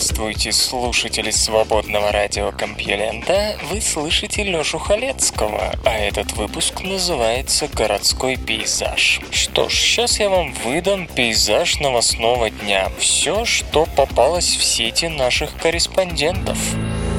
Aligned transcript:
Здравствуйте, 0.00 0.50
слушатели 0.52 1.30
свободного 1.30 2.10
радиокомпьюлента. 2.10 3.58
Вы 3.70 3.82
слышите 3.82 4.42
Лёшу 4.44 4.78
Халецкого, 4.78 5.74
а 5.84 5.98
этот 5.98 6.32
выпуск 6.38 6.80
называется 6.80 7.68
«Городской 7.74 8.38
пейзаж». 8.38 9.20
Что 9.30 9.68
ж, 9.68 9.74
сейчас 9.74 10.18
я 10.18 10.30
вам 10.30 10.54
выдам 10.64 11.06
пейзаж 11.06 11.80
новостного 11.80 12.48
дня. 12.48 12.88
Все, 12.98 13.44
что 13.44 13.86
попалось 13.94 14.56
в 14.56 14.64
сети 14.64 15.04
наших 15.04 15.54
корреспондентов. 15.58 16.56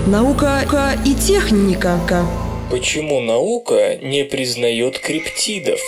Наука 0.08 0.98
и 1.05 1.13
техника. 1.13 2.00
Почему 2.72 3.22
наука 3.22 3.98
не 3.98 4.24
признает 4.24 4.98
криптидов? 4.98 5.80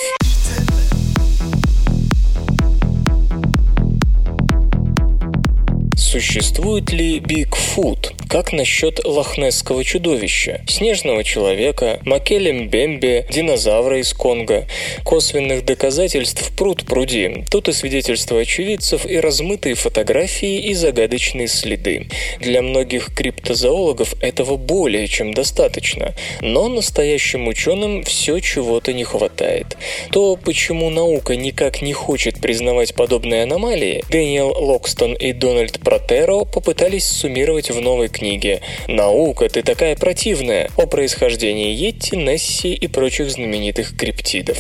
Существует 6.14 6.92
ли 6.92 7.18
Бигфут? 7.18 8.14
Как 8.34 8.52
насчет 8.52 9.06
лохнесского 9.06 9.84
чудовища, 9.84 10.66
снежного 10.68 11.24
человека, 11.24 12.00
Макелем 12.04 12.68
Бембе, 12.68 13.28
динозавра 13.30 14.00
из 14.00 14.12
Конго? 14.12 14.66
Косвенных 15.06 15.64
доказательств 15.66 16.52
пруд 16.58 16.84
пруди. 16.84 17.46
Тут 17.52 17.70
и 17.70 17.74
свидетельства 17.74 18.40
очевидцев, 18.40 19.06
и 19.06 19.20
размытые 19.20 19.76
фотографии, 19.76 20.68
и 20.68 20.74
загадочные 20.74 21.48
следы. 21.48 22.08
Для 22.40 22.64
многих 22.64 23.14
криптозоологов 23.14 24.16
этого 24.20 24.58
более 24.58 25.08
чем 25.08 25.36
достаточно. 25.36 26.16
Но 26.42 26.70
настоящим 26.70 27.48
ученым 27.48 28.02
все 28.02 28.40
чего-то 28.40 28.94
не 28.94 29.04
хватает. 29.04 29.78
То, 30.10 30.38
почему 30.38 30.90
наука 30.90 31.36
никак 31.36 31.84
не 31.84 31.94
хочет 31.94 32.42
признавать 32.42 32.96
подобные 32.96 33.44
аномалии, 33.44 34.04
Дэниел 34.10 34.50
Локстон 34.58 35.14
и 35.14 35.34
Дональд 35.34 35.80
Протеро 35.82 36.46
попытались 36.46 37.06
суммировать 37.06 37.70
в 37.70 37.80
новой 37.80 38.08
книге 38.08 38.23
книге 38.24 38.62
«Наука, 38.88 39.50
ты 39.50 39.64
такая 39.64 39.98
противная» 39.98 40.70
о 40.78 40.86
происхождении 40.86 41.74
Йетти, 41.74 42.16
Несси 42.16 42.74
и 42.74 42.88
прочих 42.88 43.30
знаменитых 43.30 43.98
криптидов. 43.98 44.58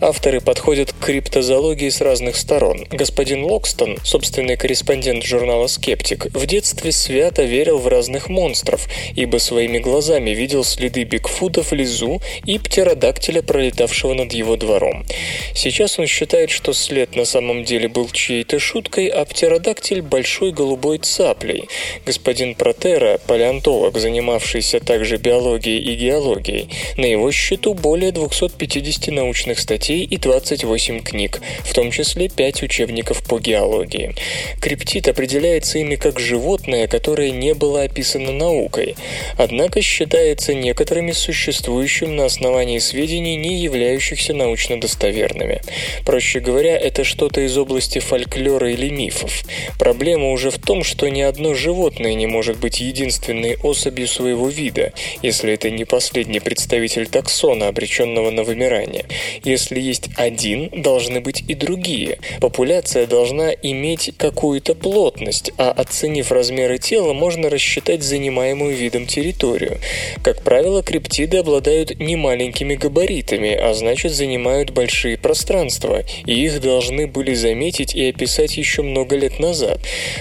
Авторы 0.00 0.40
подходят 0.40 0.92
к 0.92 1.04
криптозоологии 1.04 1.88
с 1.88 2.00
разных 2.00 2.36
сторон. 2.36 2.86
Господин 2.92 3.42
Локстон, 3.42 3.98
собственный 4.04 4.56
корреспондент 4.56 5.24
журнала 5.24 5.66
«Скептик», 5.66 6.26
в 6.32 6.46
детстве 6.46 6.92
свято 6.92 7.42
верил 7.42 7.78
в 7.78 7.88
разных 7.88 8.28
монстров, 8.28 8.86
ибо 9.16 9.38
своими 9.38 9.78
глазами 9.78 10.30
видел 10.30 10.62
следы 10.62 11.02
Бигфута 11.02 11.64
в 11.64 11.72
лесу 11.72 12.22
и 12.46 12.60
птеродактиля, 12.60 13.42
пролетавшего 13.42 14.14
над 14.14 14.32
его 14.32 14.54
двором. 14.56 15.04
Сейчас 15.52 15.98
он 15.98 16.06
считает, 16.06 16.50
что 16.50 16.72
след 16.72 17.16
на 17.16 17.24
самом 17.24 17.64
деле 17.64 17.88
был 17.88 18.08
чьей-то 18.08 18.60
шуткой, 18.60 19.08
а 19.08 19.24
птеродактиль– 19.24 20.02
большой 20.02 20.52
голубой 20.52 20.98
цаплей. 20.98 21.64
Господин 22.06 22.54
Протер 22.54 22.83
Тера, 22.84 23.18
палеонтолог, 23.26 23.96
занимавшийся 23.96 24.78
также 24.78 25.16
биологией 25.16 25.78
и 25.78 25.94
геологией, 25.94 26.68
на 26.98 27.06
его 27.06 27.32
счету 27.32 27.72
более 27.72 28.12
250 28.12 29.06
научных 29.06 29.58
статей 29.58 30.04
и 30.04 30.18
28 30.18 31.00
книг, 31.00 31.40
в 31.60 31.72
том 31.72 31.90
числе 31.90 32.28
5 32.28 32.62
учебников 32.62 33.22
по 33.22 33.38
геологии. 33.38 34.14
Криптит 34.60 35.08
определяется 35.08 35.78
ими 35.78 35.96
как 35.96 36.20
животное, 36.20 36.86
которое 36.86 37.30
не 37.30 37.54
было 37.54 37.84
описано 37.84 38.32
наукой, 38.32 38.96
однако 39.38 39.80
считается 39.80 40.52
некоторыми 40.52 41.12
существующим 41.12 42.16
на 42.16 42.26
основании 42.26 42.80
сведений, 42.80 43.36
не 43.36 43.62
являющихся 43.62 44.34
научно 44.34 44.78
достоверными. 44.78 45.62
Проще 46.04 46.38
говоря, 46.38 46.76
это 46.76 47.02
что-то 47.02 47.40
из 47.40 47.56
области 47.56 47.98
фольклора 48.00 48.70
или 48.70 48.90
мифов. 48.90 49.42
Проблема 49.78 50.32
уже 50.32 50.50
в 50.50 50.58
том, 50.58 50.84
что 50.84 51.08
ни 51.08 51.22
одно 51.22 51.54
животное 51.54 52.12
не 52.12 52.26
может 52.26 52.58
быть 52.58 52.73
быть 52.74 52.80
единственной 52.80 53.56
особью 53.62 54.08
своего 54.08 54.48
вида, 54.48 54.92
если 55.22 55.52
это 55.52 55.70
не 55.70 55.84
последний 55.84 56.40
представитель 56.40 57.06
таксона, 57.06 57.68
обреченного 57.68 58.30
на 58.30 58.42
вымирание. 58.42 59.04
Если 59.44 59.80
есть 59.80 60.08
один, 60.16 60.70
должны 60.82 61.20
быть 61.20 61.44
и 61.46 61.54
другие. 61.54 62.18
Популяция 62.40 63.06
должна 63.06 63.50
иметь 63.52 64.12
какую-то 64.16 64.74
плотность, 64.74 65.52
а 65.56 65.70
оценив 65.70 66.32
размеры 66.32 66.78
тела, 66.78 67.12
можно 67.12 67.48
рассчитать 67.48 68.02
занимаемую 68.02 68.74
видом 68.74 69.06
территорию. 69.06 69.78
Как 70.24 70.42
правило, 70.42 70.82
криптиды 70.82 71.38
обладают 71.38 72.00
немаленькими 72.00 72.74
габаритами, 72.74 73.54
а 73.54 73.72
значит 73.74 74.12
занимают 74.12 74.70
большие 74.70 75.16
пространства, 75.16 76.02
и 76.26 76.44
их 76.44 76.60
должны 76.60 77.06
были 77.06 77.34
заметить 77.34 77.94
и 77.94 78.08
описать 78.08 78.56
еще 78.56 78.82
много 78.82 79.16
лет 79.16 79.38
назад. 79.38 79.78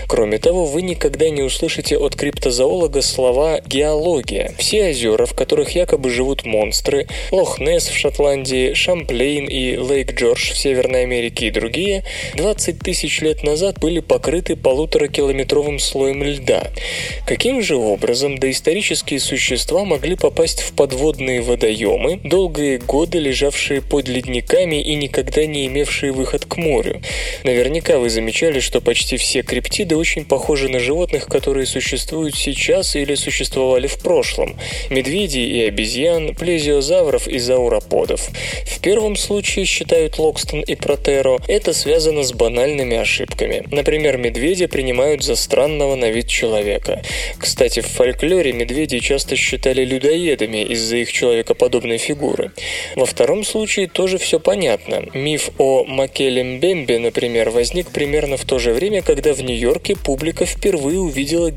Кроме 0.07 0.37
того, 0.37 0.65
вы 0.65 0.83
никогда 0.83 1.29
не 1.29 1.41
услышите 1.41 1.97
от 1.97 2.15
криптидов 2.15 2.32
криптозоолога 2.33 3.01
слова 3.01 3.61
«геология». 3.65 4.53
Все 4.57 4.89
озера, 4.89 5.25
в 5.25 5.33
которых 5.33 5.75
якобы 5.75 6.09
живут 6.09 6.45
монстры, 6.45 7.07
Лох-Несс 7.31 7.89
в 7.89 7.95
Шотландии, 7.95 8.73
Шамплейн 8.73 9.45
и 9.45 9.75
Лейк-Джордж 9.75 10.53
в 10.53 10.57
Северной 10.57 11.03
Америке 11.03 11.47
и 11.47 11.51
другие, 11.51 12.03
20 12.35 12.79
тысяч 12.79 13.21
лет 13.21 13.43
назад 13.43 13.79
были 13.79 13.99
покрыты 13.99 14.55
полуторакилометровым 14.55 15.79
слоем 15.79 16.23
льда. 16.23 16.71
Каким 17.27 17.61
же 17.61 17.75
образом 17.75 18.37
доисторические 18.37 19.19
существа 19.19 19.85
могли 19.85 20.15
попасть 20.15 20.61
в 20.61 20.73
подводные 20.73 21.41
водоемы, 21.41 22.19
долгие 22.23 22.77
годы 22.77 23.19
лежавшие 23.19 23.81
под 23.81 24.07
ледниками 24.07 24.81
и 24.81 24.95
никогда 24.95 25.45
не 25.45 25.67
имевшие 25.67 26.11
выход 26.11 26.45
к 26.45 26.57
морю? 26.57 27.01
Наверняка 27.43 27.99
вы 27.99 28.09
замечали, 28.09 28.59
что 28.59 28.81
почти 28.81 29.17
все 29.17 29.43
криптиды 29.43 29.95
очень 29.95 30.25
похожи 30.25 30.67
на 30.67 30.79
животных, 30.79 31.27
которые 31.27 31.65
существуют 31.67 32.22
существуют 32.23 32.35
сейчас 32.35 32.95
или 32.95 33.15
существовали 33.15 33.87
в 33.87 33.97
прошлом, 33.99 34.55
медведей 34.89 35.45
и 35.45 35.67
обезьян, 35.67 36.35
плезиозавров 36.35 37.27
и 37.27 37.39
зауроподов. 37.39 38.29
В 38.65 38.79
первом 38.79 39.15
случае, 39.15 39.65
считают 39.65 40.19
Локстон 40.19 40.61
и 40.61 40.75
Протеро, 40.75 41.39
это 41.47 41.73
связано 41.73 42.23
с 42.23 42.33
банальными 42.33 42.97
ошибками. 42.97 43.63
Например, 43.71 44.17
медведя 44.17 44.67
принимают 44.67 45.23
за 45.23 45.35
странного 45.35 45.95
на 45.95 46.09
вид 46.09 46.27
человека. 46.27 47.01
Кстати, 47.37 47.81
в 47.81 47.87
фольклоре 47.87 48.53
медведей 48.53 48.99
часто 48.99 49.35
считали 49.35 49.85
людоедами 49.85 50.63
из-за 50.73 50.97
их 50.97 51.11
человекоподобной 51.11 51.97
фигуры. 51.97 52.51
Во 52.95 53.05
втором 53.05 53.43
случае 53.43 53.87
тоже 53.87 54.17
все 54.17 54.39
понятно. 54.39 55.03
Миф 55.13 55.49
о 55.57 55.83
Макеле 55.85 56.43
Мбембе, 56.43 56.99
например, 56.99 57.49
возник 57.49 57.91
примерно 57.91 58.37
в 58.37 58.45
то 58.45 58.59
же 58.59 58.73
время, 58.73 59.01
когда 59.01 59.33
в 59.33 59.41
Нью-Йорке 59.41 59.95
публика 59.95 60.45
впервые 60.45 60.99
увидела 60.99 61.51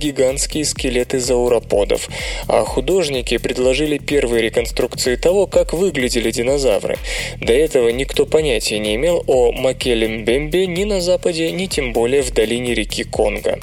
гигантские 0.56 0.64
скелеты 0.64 1.20
зауроподов, 1.20 2.08
а 2.48 2.64
художники 2.64 3.38
предложили 3.38 3.98
первые 3.98 4.42
реконструкции 4.42 5.16
того, 5.16 5.46
как 5.46 5.72
выглядели 5.72 6.30
динозавры. 6.30 6.96
До 7.40 7.52
этого 7.52 7.90
никто 7.90 8.26
понятия 8.26 8.78
не 8.78 8.94
имел 8.94 9.22
о 9.26 9.52
Макеле-Мбембе 9.52 10.66
ни 10.66 10.84
на 10.84 11.00
Западе, 11.00 11.52
ни 11.52 11.66
тем 11.66 11.92
более 11.92 12.22
в 12.22 12.32
долине 12.32 12.74
реки 12.74 13.04
Конго. 13.04 13.58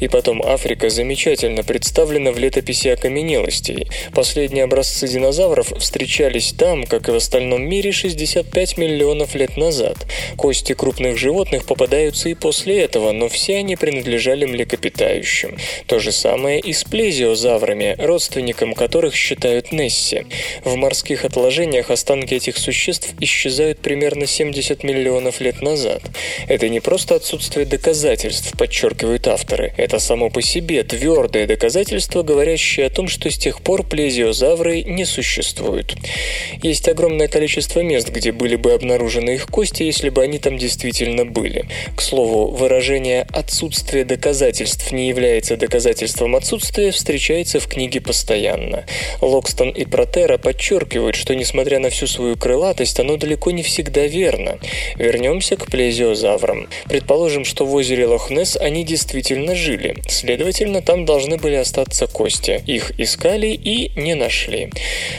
И 0.00 0.08
потом 0.08 0.42
Африка 0.42 0.90
замечательно 0.90 1.62
представлена 1.62 2.32
в 2.32 2.38
летописи 2.38 2.88
окаменелостей. 2.88 3.88
Последние 4.14 4.64
образцы 4.64 5.08
динозавров 5.08 5.72
встречались 5.78 6.52
там, 6.52 6.84
как 6.84 7.08
и 7.08 7.12
в 7.12 7.16
остальном 7.16 7.62
мире, 7.62 7.92
65 7.92 8.78
миллионов 8.78 9.34
лет 9.34 9.56
назад. 9.56 9.96
Кости 10.36 10.74
крупных 10.74 11.16
животных 11.18 11.64
попадаются 11.64 12.28
и 12.28 12.34
после 12.34 12.82
этого, 12.82 13.12
но 13.12 13.28
все 13.28 13.58
они 13.58 13.76
принадлежали 13.76 14.44
млекопитающим. 14.44 15.56
То 15.86 15.98
же 15.98 16.12
самое 16.12 16.31
самое 16.32 16.60
и 16.60 16.72
с 16.72 16.84
плезиозаврами, 16.84 17.94
родственником 17.98 18.72
которых 18.72 19.14
считают 19.14 19.70
Несси. 19.70 20.24
В 20.64 20.76
морских 20.76 21.26
отложениях 21.26 21.90
останки 21.90 22.32
этих 22.32 22.56
существ 22.56 23.10
исчезают 23.20 23.80
примерно 23.80 24.26
70 24.26 24.82
миллионов 24.82 25.42
лет 25.42 25.60
назад. 25.60 26.00
Это 26.48 26.70
не 26.70 26.80
просто 26.80 27.16
отсутствие 27.16 27.66
доказательств, 27.66 28.56
подчеркивают 28.56 29.28
авторы. 29.28 29.74
Это 29.76 29.98
само 29.98 30.30
по 30.30 30.40
себе 30.40 30.82
твердое 30.84 31.46
доказательство, 31.46 32.22
говорящее 32.22 32.86
о 32.86 32.90
том, 32.90 33.08
что 33.08 33.30
с 33.30 33.36
тех 33.36 33.60
пор 33.60 33.82
плезиозавры 33.82 34.84
не 34.84 35.04
существуют. 35.04 35.94
Есть 36.62 36.88
огромное 36.88 37.28
количество 37.28 37.80
мест, 37.80 38.08
где 38.08 38.32
были 38.32 38.56
бы 38.56 38.72
обнаружены 38.72 39.34
их 39.34 39.48
кости, 39.48 39.82
если 39.82 40.08
бы 40.08 40.22
они 40.22 40.38
там 40.38 40.56
действительно 40.56 41.26
были. 41.26 41.66
К 41.94 42.00
слову, 42.00 42.46
выражение 42.50 43.26
«отсутствие 43.34 44.06
доказательств 44.06 44.92
не 44.92 45.08
является 45.08 45.58
доказательством 45.58 46.21
свидетельством 46.22 46.36
отсутствия 46.36 46.90
встречается 46.92 47.58
в 47.60 47.66
книге 47.66 48.00
постоянно. 48.00 48.84
Локстон 49.20 49.70
и 49.70 49.84
Протера 49.84 50.38
подчеркивают, 50.38 51.16
что 51.16 51.34
несмотря 51.34 51.78
на 51.78 51.90
всю 51.90 52.06
свою 52.06 52.36
крылатость, 52.36 53.00
оно 53.00 53.16
далеко 53.16 53.50
не 53.50 53.62
всегда 53.62 54.06
верно. 54.06 54.58
Вернемся 54.96 55.56
к 55.56 55.66
плезиозаврам. 55.66 56.68
Предположим, 56.84 57.44
что 57.44 57.66
в 57.66 57.74
озере 57.74 58.06
Лохнес 58.06 58.56
они 58.56 58.84
действительно 58.84 59.54
жили. 59.54 59.96
Следовательно, 60.08 60.82
там 60.82 61.04
должны 61.04 61.36
были 61.36 61.56
остаться 61.56 62.06
кости. 62.06 62.62
Их 62.66 62.92
искали 62.98 63.48
и 63.48 63.90
не 63.96 64.14
нашли. 64.14 64.70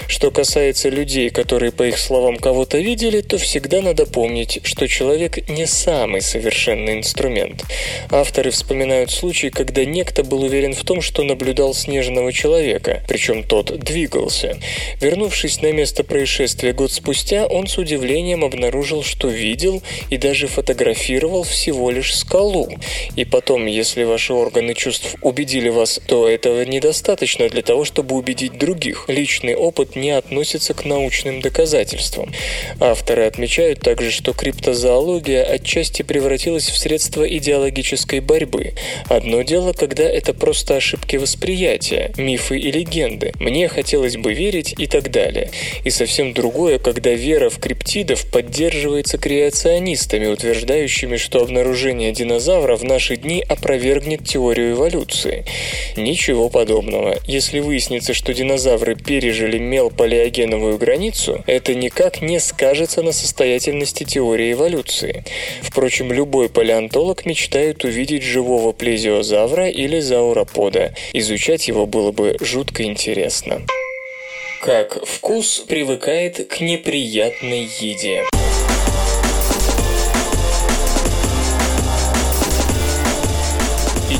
Что 0.07 0.31
касается 0.31 0.89
людей, 0.89 1.29
которые, 1.29 1.71
по 1.71 1.83
их 1.83 1.97
словам, 1.97 2.37
кого-то 2.37 2.77
видели, 2.77 3.21
то 3.21 3.37
всегда 3.37 3.81
надо 3.81 4.05
помнить, 4.05 4.59
что 4.63 4.87
человек 4.87 5.49
не 5.49 5.65
самый 5.65 6.21
совершенный 6.21 6.93
инструмент. 6.93 7.63
Авторы 8.09 8.51
вспоминают 8.51 9.11
случай, 9.11 9.49
когда 9.49 9.85
некто 9.85 10.23
был 10.23 10.43
уверен 10.43 10.73
в 10.73 10.83
том, 10.83 10.92
что 11.01 11.23
наблюдал 11.23 11.73
снежного 11.73 12.31
человека, 12.31 13.03
причем 13.07 13.43
тот 13.43 13.77
двигался. 13.79 14.57
Вернувшись 14.99 15.61
на 15.61 15.71
место 15.71 16.03
происшествия 16.03 16.73
год 16.73 16.91
спустя, 16.91 17.45
он 17.45 17.67
с 17.67 17.77
удивлением 17.77 18.43
обнаружил, 18.43 19.03
что 19.03 19.27
видел 19.27 19.81
и 20.09 20.17
даже 20.17 20.47
фотографировал 20.47 21.43
всего 21.43 21.91
лишь 21.91 22.15
скалу. 22.15 22.69
И 23.15 23.25
потом, 23.25 23.65
если 23.65 24.03
ваши 24.03 24.33
органы 24.33 24.73
чувств 24.73 25.15
убедили 25.21 25.69
вас, 25.69 25.99
то 26.07 26.27
этого 26.27 26.63
недостаточно 26.63 27.49
для 27.49 27.61
того, 27.61 27.85
чтобы 27.85 28.15
убедить 28.15 28.57
других. 28.57 29.05
Личный 29.07 29.55
опыт 29.55 29.95
не 29.95 30.11
относится 30.11 30.73
к 30.73 30.85
научным 30.85 31.41
доказательствам. 31.41 32.31
Авторы 32.79 33.25
отмечают 33.25 33.79
также, 33.79 34.11
что 34.11 34.33
криптозоология 34.33 35.43
отчасти 35.43 36.01
превратилась 36.01 36.69
в 36.69 36.77
средство 36.77 37.27
идеологической 37.27 38.19
борьбы. 38.19 38.73
Одно 39.09 39.41
дело, 39.41 39.73
когда 39.73 40.03
это 40.03 40.33
просто 40.33 40.77
ошибки 40.83 41.15
восприятия, 41.15 42.11
мифы 42.17 42.59
и 42.59 42.69
легенды. 42.69 43.31
Мне 43.39 43.69
хотелось 43.69 44.17
бы 44.17 44.33
верить 44.33 44.75
и 44.77 44.85
так 44.85 45.11
далее. 45.11 45.49
И 45.85 45.89
совсем 45.89 46.33
другое, 46.33 46.77
когда 46.77 47.11
вера 47.11 47.49
в 47.49 47.57
криптидов 47.59 48.29
поддерживается 48.29 49.17
креационистами, 49.17 50.27
утверждающими, 50.27 51.15
что 51.15 51.41
обнаружение 51.41 52.11
динозавра 52.11 52.75
в 52.75 52.83
наши 52.83 53.15
дни 53.15 53.45
опровергнет 53.47 54.27
теорию 54.27 54.73
эволюции. 54.73 55.45
Ничего 55.95 56.49
подобного. 56.49 57.17
Если 57.25 57.59
выяснится, 57.59 58.13
что 58.13 58.33
динозавры 58.33 58.95
пережили 58.95 59.59
мел-палеогеновую 59.59 60.77
границу, 60.77 61.45
это 61.47 61.75
никак 61.75 62.21
не 62.21 62.41
скажется 62.41 63.01
на 63.03 63.13
состоятельности 63.13 64.03
теории 64.03 64.51
эволюции. 64.51 65.23
Впрочем, 65.61 66.11
любой 66.11 66.49
палеонтолог 66.49 67.25
мечтает 67.25 67.85
увидеть 67.85 68.23
живого 68.23 68.73
плезиозавра 68.73 69.69
или 69.69 70.01
зауропода. 70.01 70.72
Изучать 71.13 71.67
его 71.67 71.85
было 71.85 72.11
бы 72.11 72.35
жутко 72.39 72.83
интересно. 72.83 73.61
Как 74.61 75.05
вкус 75.05 75.63
привыкает 75.67 76.47
к 76.47 76.61
неприятной 76.61 77.67
еде. 77.79 78.23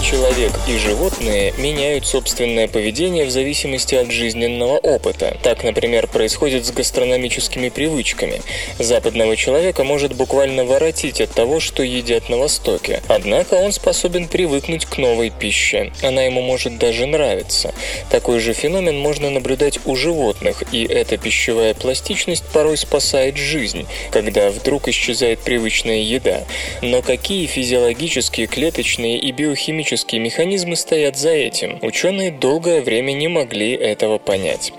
человек 0.04 0.52
и 0.68 0.78
животные 1.24 1.54
меняют 1.58 2.06
собственное 2.06 2.68
поведение 2.68 3.26
в 3.26 3.32
зависимости 3.32 3.96
от 3.96 4.12
жизненного 4.12 4.78
опыта. 4.78 5.38
Так, 5.42 5.64
например, 5.64 6.08
происходит 6.08 6.66
с 6.66 6.72
гастрономическими 6.72 7.70
привычками. 7.70 8.42
Западного 8.80 9.36
человека 9.36 9.84
может 9.84 10.14
буквально 10.14 10.66
воротить 10.66 11.22
от 11.22 11.32
того, 11.32 11.60
что 11.60 11.84
едят 11.84 12.30
на 12.30 12.38
Востоке. 12.38 13.02
Однако 13.08 13.56
он 13.56 13.72
способен 13.72 14.28
привыкнуть 14.28 14.86
к 14.86 14.98
новой 14.98 15.30
пище. 15.30 15.92
Она 16.02 16.24
ему 16.24 16.42
может 16.42 16.78
даже 16.78 17.06
нравиться. 17.06 17.74
Такой 18.10 18.40
же 18.40 18.54
феномен 18.54 19.00
можно 19.00 19.30
наблюдать 19.30 19.80
у 19.86 19.96
животных, 19.96 20.64
и 20.72 20.84
эта 20.84 21.18
пищевая 21.18 21.74
пластичность 21.74 22.44
порой 22.54 22.78
спасает 22.78 23.38
жизнь, 23.38 23.86
когда 24.12 24.50
вдруг 24.50 24.88
исчезает 24.88 25.40
привычная 25.40 26.02
еда. 26.02 26.44
Но 26.82 27.02
какие 27.02 27.46
физиологические, 27.46 28.48
клеточные 28.48 29.18
и 29.20 29.32
биохимические 29.32 30.20
механизмы 30.20 30.76
стоят 30.76 31.13
за 31.18 31.30
этим. 31.30 31.80
Ученые 31.82 32.32
долгое 32.32 32.82
время 32.82 33.14
не 33.14 33.28
могли 33.28 33.74
этого 33.74 34.18
понять. 34.18 34.74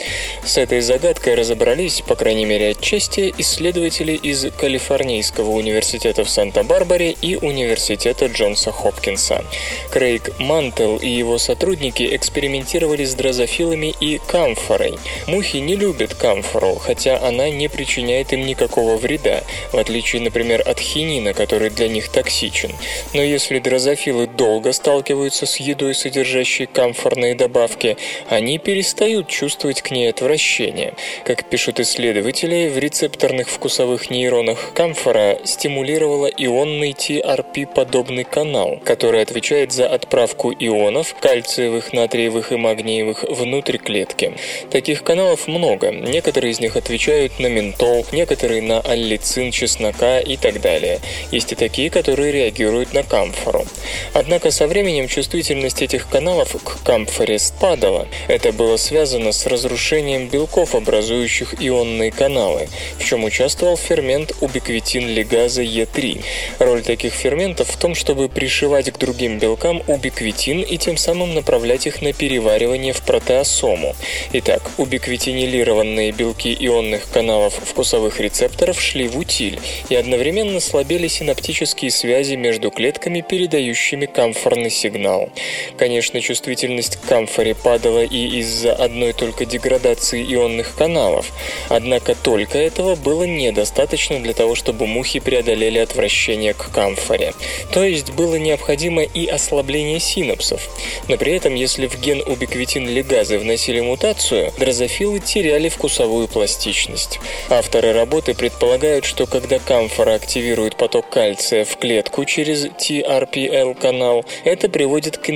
С 0.45 0.59
этой 0.59 0.81
загадкой 0.81 1.35
разобрались, 1.35 2.03
по 2.03 2.17
крайней 2.17 2.45
мере 2.45 2.71
отчасти, 2.71 3.33
исследователи 3.39 4.13
из 4.13 4.47
Калифорнийского 4.53 5.51
университета 5.51 6.25
в 6.25 6.29
Санта-Барбаре 6.29 7.15
и 7.23 7.37
университета 7.37 8.27
Джонса 8.27 8.73
Хопкинса. 8.73 9.45
Крейг 9.93 10.39
Мантел 10.39 10.97
и 10.97 11.09
его 11.09 11.39
сотрудники 11.39 12.15
экспериментировали 12.17 13.05
с 13.05 13.15
дрозофилами 13.15 13.95
и 14.01 14.21
камфорой. 14.27 14.95
Мухи 15.27 15.59
не 15.59 15.77
любят 15.77 16.15
камфору, 16.15 16.75
хотя 16.75 17.19
она 17.19 17.49
не 17.51 17.69
причиняет 17.69 18.33
им 18.33 18.45
никакого 18.45 18.97
вреда, 18.97 19.43
в 19.73 19.79
отличие, 19.79 20.21
например, 20.23 20.63
от 20.67 20.79
хинина, 20.79 21.33
который 21.33 21.71
для 21.71 21.89
них 21.89 22.09
токсичен. 22.09 22.73
Но 23.13 23.23
если 23.23 23.59
дрозофилы 23.59 24.27
долго 24.27 24.73
сталкиваются 24.73 25.47
с 25.47 25.57
едой, 25.57 25.95
содержащей 25.95 26.24
камфорные 26.73 27.35
добавки, 27.35 27.97
они 28.29 28.59
перестают 28.59 29.29
чувствовать 29.29 29.82
к 29.82 29.91
ней 29.91 30.11
отвращение. 30.11 30.94
Как 31.25 31.49
пишут 31.49 31.81
исследователи, 31.81 32.69
в 32.69 32.79
рецепторных 32.79 33.49
вкусовых 33.49 34.11
нейронах 34.11 34.73
камфора 34.75 35.38
стимулировала 35.44 36.26
ионный 36.26 36.93
TRP-подобный 36.93 38.25
канал, 38.25 38.81
который 38.85 39.23
отвечает 39.23 39.73
за 39.73 39.87
отправку 39.87 40.53
ионов, 40.53 41.15
кальциевых, 41.21 41.93
натриевых 41.93 42.53
и 42.53 42.56
магниевых, 42.56 43.25
внутрь 43.29 43.79
клетки. 43.79 44.35
Таких 44.71 45.03
каналов 45.03 45.47
много. 45.47 45.91
Некоторые 45.91 46.53
из 46.53 46.61
них 46.61 46.76
отвечают 46.76 47.38
на 47.38 47.47
ментол, 47.47 48.06
некоторые 48.12 48.62
на 48.62 48.81
аллицин 48.81 49.50
чеснока 49.50 50.21
и 50.21 50.37
так 50.37 50.61
далее. 50.61 51.00
Есть 51.31 51.53
и 51.53 51.55
такие, 51.55 51.91
которые 51.91 52.32
реагируют 52.32 52.93
на 52.94 53.03
камфору. 53.03 53.65
Однако 54.12 54.50
со 54.50 54.67
временем 54.67 55.09
чувствительность 55.09 55.82
этих 55.82 56.04
каналов 56.09 56.56
к 56.62 56.83
камфоре 56.85 57.39
спадала. 57.39 58.06
Это 58.29 58.53
было 58.53 58.77
связано 58.77 59.33
с 59.33 59.47
разрушением 59.47 60.29
белков, 60.29 60.75
образующих 60.75 61.55
ионные 61.61 62.12
каналы, 62.12 62.69
в 62.99 63.05
чем 63.05 63.25
участвовал 63.25 63.77
фермент 63.77 64.33
убиквитин-лигаза 64.41 65.62
Е3. 65.62 66.23
Роль 66.59 66.83
таких 66.83 67.12
ферментов 67.12 67.71
в 67.71 67.77
том, 67.77 67.95
чтобы 67.95 68.29
пришивать 68.29 68.91
к 68.91 68.99
другим 68.99 69.39
белкам 69.39 69.83
убиквитин 69.87 70.61
и 70.61 70.77
тем 70.77 70.97
самым 70.97 71.35
направлять 71.35 71.87
их 71.87 72.03
на 72.03 72.12
переваривание 72.12 72.93
в 72.93 73.03
протеосому. 73.03 73.95
Итак, 74.33 74.62
убиквитинилированные 74.79 76.12
белки 76.12 76.55
ионных 76.55 77.11
каналов 77.11 77.55
вкусовых 77.55 78.21
рецепторов 78.21 78.81
шли 78.81 79.09
в 79.09 79.19
утиль 79.19 79.59
и 79.88 79.95
одновременно 79.95 80.61
слабели 80.61 81.09
синаптические 81.09 81.90
связи 81.90 82.35
между 82.35 82.71
клетками, 82.71 83.21
передающими 83.21 84.07
камфорный 84.07 84.71
сигнал. 84.71 85.31
Конечно, 85.76 85.94
чувствительность 86.21 86.97
к 86.97 87.07
камфоре 87.07 87.55
падала 87.55 88.03
и 88.05 88.39
из-за 88.41 88.73
одной 88.73 89.13
только 89.13 89.45
деградации 89.45 90.23
ионных 90.35 90.75
каналов, 90.75 91.33
однако 91.69 92.15
только 92.15 92.59
этого 92.59 92.95
было 92.97 93.25
недостаточно 93.25 94.21
для 94.21 94.33
того, 94.33 94.55
чтобы 94.55 94.87
мухи 94.87 95.21
преодолели 95.21 95.79
отвращение 95.79 96.55
к 96.55 96.71
камфоре. 96.71 97.35
То 97.73 97.85
есть 97.85 98.11
было 98.13 98.37
необходимо 98.37 99.03
и 99.03 99.27
ослабление 99.27 100.01
синапсов. 100.01 100.69
Но 101.09 101.17
при 101.17 101.35
этом, 101.35 101.55
если 101.55 101.87
в 101.87 102.01
ген 102.01 102.23
убиквитин 102.27 102.89
лигазы 102.89 103.39
вносили 103.39 103.81
мутацию, 103.81 104.53
дрозофилы 104.59 105.21
теряли 105.21 105.69
вкусовую 105.69 106.29
пластичность. 106.29 107.19
Авторы 107.49 107.93
работы 107.93 108.35
предполагают, 108.35 109.05
что 109.05 109.27
когда 109.27 109.59
камфора 109.59 110.15
активирует 110.15 110.77
поток 110.77 111.09
кальция 111.11 111.65
в 111.65 111.77
клетку 111.77 112.25
через 112.25 112.65
TRPL-канал, 112.65 114.25
это 114.45 114.69
приводит 114.69 115.19
к 115.19 115.29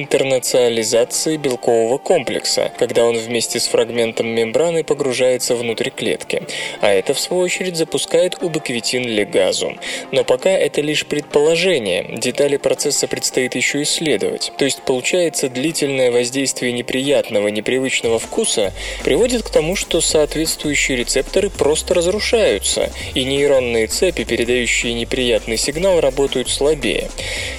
интернационализации 0.49 1.37
белкового 1.37 1.99
комплекса, 1.99 2.73
когда 2.78 3.05
он 3.05 3.17
вместе 3.17 3.61
с 3.61 3.67
фрагментом 3.67 4.28
мембраны 4.28 4.83
погружается 4.83 5.55
внутрь 5.55 5.90
клетки. 5.90 6.43
А 6.81 6.90
это, 6.90 7.14
в 7.14 7.21
свою 7.21 7.43
очередь, 7.43 7.76
запускает 7.76 8.38
убаквитин-легазу. 8.40 9.76
Но 10.12 10.25
пока 10.25 10.50
это 10.50 10.81
лишь 10.81 11.07
предположение, 11.07 12.17
детали 12.17 12.57
процесса 12.57 13.09
предстоит 13.09 13.55
еще 13.55 13.83
исследовать. 13.83 14.52
То 14.57 14.64
есть, 14.64 14.83
получается, 14.83 15.49
длительное 15.49 16.11
воздействие 16.11 16.73
неприятного, 16.73 17.49
непривычного 17.49 18.19
вкуса 18.19 18.73
приводит 19.05 19.43
к 19.43 19.50
тому, 19.50 19.76
что 19.76 20.00
соответствующие 20.00 20.97
рецепторы 20.97 21.50
просто 21.50 21.95
разрушаются, 21.95 22.90
и 23.14 23.25
нейронные 23.25 23.87
цепи, 23.87 24.25
передающие 24.25 24.95
неприятный 24.95 25.57
сигнал, 25.57 26.00
работают 26.00 26.49
слабее. 26.49 27.09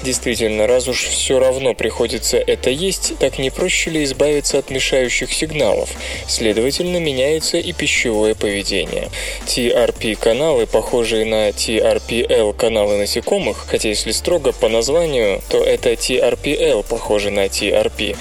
Действительно, 0.03 0.65
раз 0.67 0.87
уж 0.87 1.03
все 1.03 1.39
равно 1.39 1.73
приходится 1.73 2.37
это 2.37 2.69
есть, 2.79 3.17
так 3.19 3.37
не 3.37 3.49
проще 3.49 3.89
ли 3.89 4.03
избавиться 4.03 4.57
от 4.57 4.69
мешающих 4.69 5.33
сигналов? 5.33 5.89
Следовательно, 6.27 6.97
меняется 6.97 7.57
и 7.57 7.73
пищевое 7.73 8.35
поведение. 8.35 9.09
TRP-каналы, 9.45 10.65
похожие 10.65 11.25
на 11.25 11.49
TRPL-каналы 11.49 12.97
насекомых, 12.97 13.65
хотя 13.67 13.89
если 13.89 14.11
строго 14.11 14.53
по 14.53 14.69
названию, 14.69 15.41
то 15.49 15.63
это 15.63 15.93
TRPL, 15.93 16.85
похоже 16.87 17.31
на 17.31 17.45
TRP, 17.45 18.15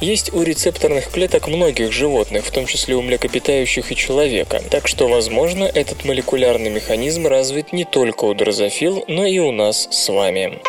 есть 0.00 0.32
у 0.32 0.42
рецепторных 0.42 1.10
клеток 1.10 1.48
многих 1.48 1.92
животных, 1.92 2.44
в 2.44 2.50
том 2.50 2.66
числе 2.66 2.94
у 2.96 3.02
млекопитающих 3.02 3.90
и 3.90 3.96
человека. 3.96 4.62
Так 4.70 4.88
что, 4.88 5.08
возможно, 5.08 5.64
этот 5.64 6.04
молекулярный 6.04 6.70
механизм 6.70 7.26
развит 7.26 7.72
не 7.72 7.84
только 7.84 8.24
у 8.26 8.34
дрозофил, 8.34 9.04
но 9.08 9.24
и 9.24 9.38
у 9.38 9.52
нас 9.52 9.88
с 9.90 10.08
вами. 10.08 10.60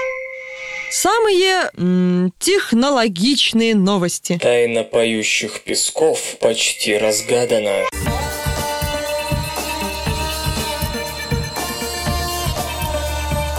Самые 0.95 1.71
м, 1.75 2.31
технологичные 2.37 3.73
новости. 3.73 4.37
Тайна 4.39 4.83
поющих 4.83 5.61
песков 5.63 6.37
почти 6.39 6.95
разгадана. 6.95 7.81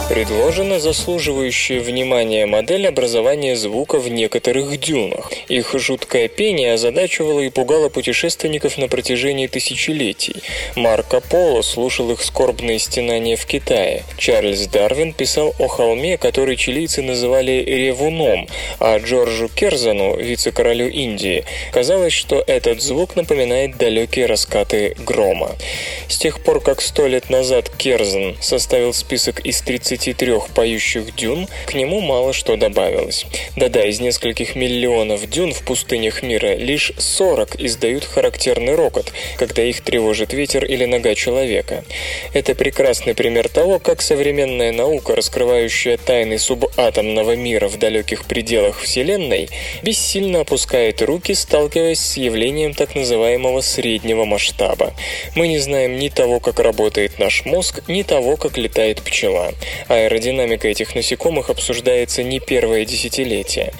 Предложена 0.07 0.79
заслуживающая 0.79 1.79
внимания 1.79 2.45
модель 2.45 2.87
образования 2.87 3.55
звука 3.55 3.97
в 3.97 4.07
некоторых 4.07 4.79
дюнах. 4.79 5.31
Их 5.47 5.73
жуткое 5.79 6.27
пение 6.27 6.73
озадачивало 6.73 7.39
и 7.39 7.49
пугало 7.49 7.89
путешественников 7.89 8.77
на 8.77 8.87
протяжении 8.87 9.47
тысячелетий. 9.47 10.43
Марко 10.75 11.21
Поло 11.21 11.63
слушал 11.63 12.11
их 12.11 12.21
скорбные 12.21 12.77
стенания 12.77 13.35
в 13.35 13.47
Китае. 13.47 14.03
Чарльз 14.19 14.67
Дарвин 14.67 15.11
писал 15.11 15.55
о 15.57 15.67
холме, 15.67 16.19
который 16.19 16.55
чилийцы 16.55 17.01
называли 17.01 17.63
Ревуном, 17.65 18.47
а 18.79 18.99
Джорджу 18.99 19.49
Керзану, 19.49 20.17
вице-королю 20.17 20.87
Индии, 20.87 21.45
казалось, 21.71 22.13
что 22.13 22.43
этот 22.45 22.79
звук 22.79 23.15
напоминает 23.15 23.77
далекие 23.77 24.27
раскаты 24.27 24.95
грома. 24.99 25.55
С 26.07 26.19
тех 26.19 26.43
пор, 26.43 26.61
как 26.61 26.81
сто 26.81 27.07
лет 27.07 27.31
назад 27.31 27.71
Керзан 27.75 28.37
составил 28.39 28.93
список 28.93 29.39
из 29.39 29.61
30 29.61 29.94
23 29.95 30.53
поющих 30.53 31.15
дюн, 31.15 31.47
к 31.65 31.73
нему 31.73 32.01
мало 32.01 32.33
что 32.33 32.57
добавилось. 32.57 33.25
Да-да, 33.55 33.85
из 33.85 33.99
нескольких 33.99 34.55
миллионов 34.55 35.29
дюн 35.29 35.53
в 35.53 35.63
пустынях 35.63 36.21
мира 36.21 36.55
лишь 36.55 36.91
40 36.97 37.61
издают 37.61 38.03
характерный 38.03 38.75
рокот, 38.75 39.13
когда 39.37 39.63
их 39.63 39.81
тревожит 39.81 40.33
ветер 40.33 40.65
или 40.65 40.85
нога 40.85 41.15
человека. 41.15 41.85
Это 42.33 42.55
прекрасный 42.55 43.15
пример 43.15 43.47
того, 43.47 43.79
как 43.79 44.01
современная 44.01 44.71
наука, 44.71 45.15
раскрывающая 45.15 45.97
тайны 45.97 46.39
субатомного 46.39 47.35
мира 47.35 47.69
в 47.69 47.77
далеких 47.79 48.25
пределах 48.25 48.81
Вселенной, 48.81 49.49
бессильно 49.81 50.41
опускает 50.41 51.01
руки, 51.01 51.33
сталкиваясь 51.33 51.99
с 51.99 52.17
явлением 52.17 52.73
так 52.73 52.95
называемого 52.95 53.61
среднего 53.61 54.25
масштаба. 54.25 54.93
Мы 55.35 55.47
не 55.47 55.59
знаем 55.59 55.97
ни 55.97 56.09
того, 56.09 56.39
как 56.39 56.59
работает 56.59 57.17
наш 57.19 57.45
мозг, 57.45 57.81
ни 57.87 58.03
того, 58.03 58.35
как 58.35 58.57
летает 58.57 59.01
пчела. 59.01 59.53
Аэродинамика 59.87 60.67
этих 60.67 60.95
насекомых 60.95 61.49
обсуждается 61.49 62.23
не 62.23 62.39
первое 62.39 62.85
десятилетие. 62.85 63.73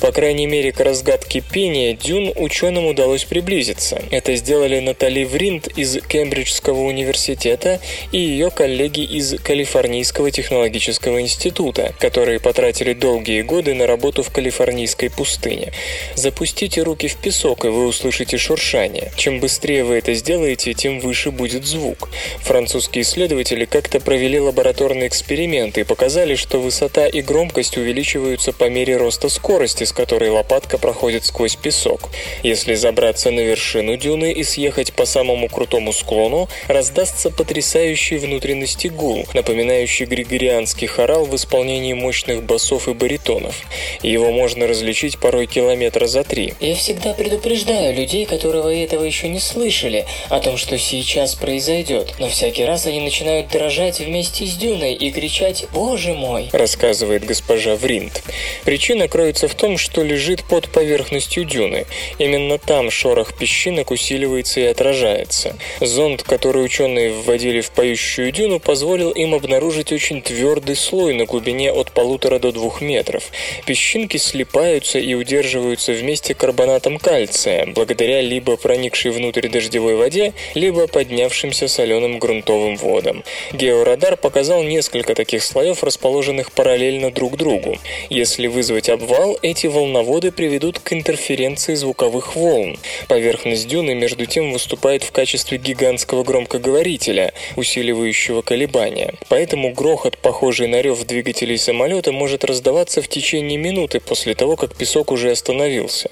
По 0.00 0.10
крайней 0.12 0.46
мере, 0.46 0.72
к 0.72 0.80
разгадке 0.80 1.40
пения 1.40 1.94
дюн 1.94 2.32
ученым 2.36 2.86
удалось 2.86 3.24
приблизиться. 3.24 4.02
Это 4.10 4.34
сделали 4.34 4.80
Натали 4.80 5.24
Вринд 5.24 5.68
из 5.76 5.98
Кембриджского 6.08 6.80
университета 6.80 7.80
и 8.10 8.18
ее 8.18 8.50
коллеги 8.50 9.00
из 9.00 9.36
Калифорнийского 9.40 10.30
технологического 10.30 11.20
института, 11.20 11.94
которые 11.98 12.40
потратили 12.40 12.92
долгие 12.92 13.42
годы 13.42 13.74
на 13.74 13.86
работу 13.86 14.22
в 14.22 14.30
калифорнийской 14.30 15.10
пустыне. 15.10 15.72
Запустите 16.16 16.82
руки 16.82 17.06
в 17.06 17.16
песок, 17.16 17.64
и 17.64 17.68
вы 17.68 17.86
услышите 17.86 18.36
шуршание. 18.36 19.12
Чем 19.16 19.38
быстрее 19.38 19.84
вы 19.84 19.96
это 19.96 20.14
сделаете, 20.14 20.74
тем 20.74 20.98
выше 20.98 21.30
будет 21.30 21.64
звук. 21.64 22.08
Французские 22.40 23.02
исследователи 23.02 23.64
как-то 23.64 24.00
провели 24.00 24.40
лабораторный 24.40 25.06
эксперимент, 25.06 25.51
эксперименты 25.52 25.84
показали, 25.84 26.34
что 26.34 26.58
высота 26.58 27.06
и 27.06 27.20
громкость 27.20 27.76
увеличиваются 27.76 28.52
по 28.52 28.70
мере 28.70 28.96
роста 28.96 29.28
скорости, 29.28 29.84
с 29.84 29.92
которой 29.92 30.30
лопатка 30.30 30.78
проходит 30.78 31.26
сквозь 31.26 31.56
песок. 31.56 32.08
Если 32.42 32.74
забраться 32.74 33.30
на 33.30 33.40
вершину 33.40 33.98
дюны 33.98 34.32
и 34.32 34.44
съехать 34.44 34.94
по 34.94 35.04
самому 35.04 35.50
крутому 35.50 35.92
склону, 35.92 36.48
раздастся 36.68 37.30
потрясающий 37.30 38.16
внутренности 38.16 38.86
гул, 38.86 39.26
напоминающий 39.34 40.06
григорианский 40.06 40.86
хорал 40.86 41.26
в 41.26 41.36
исполнении 41.36 41.92
мощных 41.92 42.44
басов 42.44 42.88
и 42.88 42.94
баритонов. 42.94 43.60
Его 44.02 44.32
можно 44.32 44.66
различить 44.66 45.18
порой 45.18 45.46
километра 45.46 46.06
за 46.06 46.24
три. 46.24 46.54
Я 46.60 46.74
всегда 46.76 47.12
предупреждаю 47.12 47.94
людей, 47.94 48.24
которые 48.24 48.84
этого 48.84 49.04
еще 49.04 49.28
не 49.28 49.40
слышали, 49.40 50.06
о 50.30 50.40
том, 50.40 50.56
что 50.56 50.78
сейчас 50.78 51.34
произойдет, 51.34 52.14
но 52.18 52.28
всякий 52.28 52.64
раз 52.64 52.86
они 52.86 53.00
начинают 53.00 53.48
дрожать 53.48 53.98
вместе 54.00 54.46
с 54.46 54.54
дюной 54.54 54.94
и 54.94 55.10
кричать 55.10 55.41
кричать 55.42 55.66
«Боже 55.72 56.14
мой!», 56.14 56.48
рассказывает 56.52 57.24
госпожа 57.24 57.74
Вринд. 57.74 58.22
Причина 58.64 59.08
кроется 59.08 59.48
в 59.48 59.54
том, 59.54 59.76
что 59.76 60.02
лежит 60.02 60.44
под 60.44 60.68
поверхностью 60.68 61.44
дюны. 61.44 61.86
Именно 62.18 62.58
там 62.58 62.90
шорох 62.90 63.36
песчинок 63.36 63.90
усиливается 63.90 64.60
и 64.60 64.64
отражается. 64.64 65.56
Зонд, 65.80 66.22
который 66.22 66.64
ученые 66.64 67.12
вводили 67.12 67.60
в 67.60 67.72
поющую 67.72 68.30
дюну, 68.30 68.60
позволил 68.60 69.10
им 69.10 69.34
обнаружить 69.34 69.92
очень 69.92 70.22
твердый 70.22 70.76
слой 70.76 71.14
на 71.14 71.24
глубине 71.24 71.72
от 71.72 71.90
полутора 71.90 72.38
до 72.38 72.52
двух 72.52 72.80
метров. 72.80 73.24
Песчинки 73.66 74.18
слипаются 74.18 75.00
и 75.00 75.14
удерживаются 75.14 75.92
вместе 75.92 76.34
карбонатом 76.34 76.98
кальция, 76.98 77.66
благодаря 77.66 78.20
либо 78.20 78.56
проникшей 78.56 79.10
внутрь 79.10 79.48
дождевой 79.48 79.96
воде, 79.96 80.34
либо 80.54 80.86
поднявшимся 80.86 81.66
соленым 81.66 82.20
грунтовым 82.20 82.76
водам. 82.76 83.24
Георадар 83.52 84.16
показал 84.16 84.62
несколько 84.62 85.14
таких 85.16 85.31
таких 85.32 85.44
слоев, 85.44 85.82
расположенных 85.82 86.52
параллельно 86.52 87.10
друг 87.10 87.38
другу. 87.38 87.78
Если 88.10 88.48
вызвать 88.48 88.90
обвал, 88.90 89.38
эти 89.40 89.66
волноводы 89.66 90.30
приведут 90.30 90.78
к 90.78 90.92
интерференции 90.92 91.74
звуковых 91.74 92.36
волн. 92.36 92.76
Поверхность 93.08 93.66
дюны, 93.66 93.94
между 93.94 94.26
тем, 94.26 94.52
выступает 94.52 95.02
в 95.02 95.10
качестве 95.10 95.56
гигантского 95.56 96.22
громкоговорителя, 96.22 97.32
усиливающего 97.56 98.42
колебания. 98.42 99.14
Поэтому 99.28 99.72
грохот, 99.72 100.18
похожий 100.18 100.66
на 100.66 100.82
рев 100.82 101.02
двигателей 101.06 101.56
самолета, 101.56 102.12
может 102.12 102.44
раздаваться 102.44 103.00
в 103.00 103.08
течение 103.08 103.56
минуты 103.56 104.00
после 104.00 104.34
того, 104.34 104.56
как 104.56 104.76
песок 104.76 105.12
уже 105.12 105.30
остановился. 105.30 106.10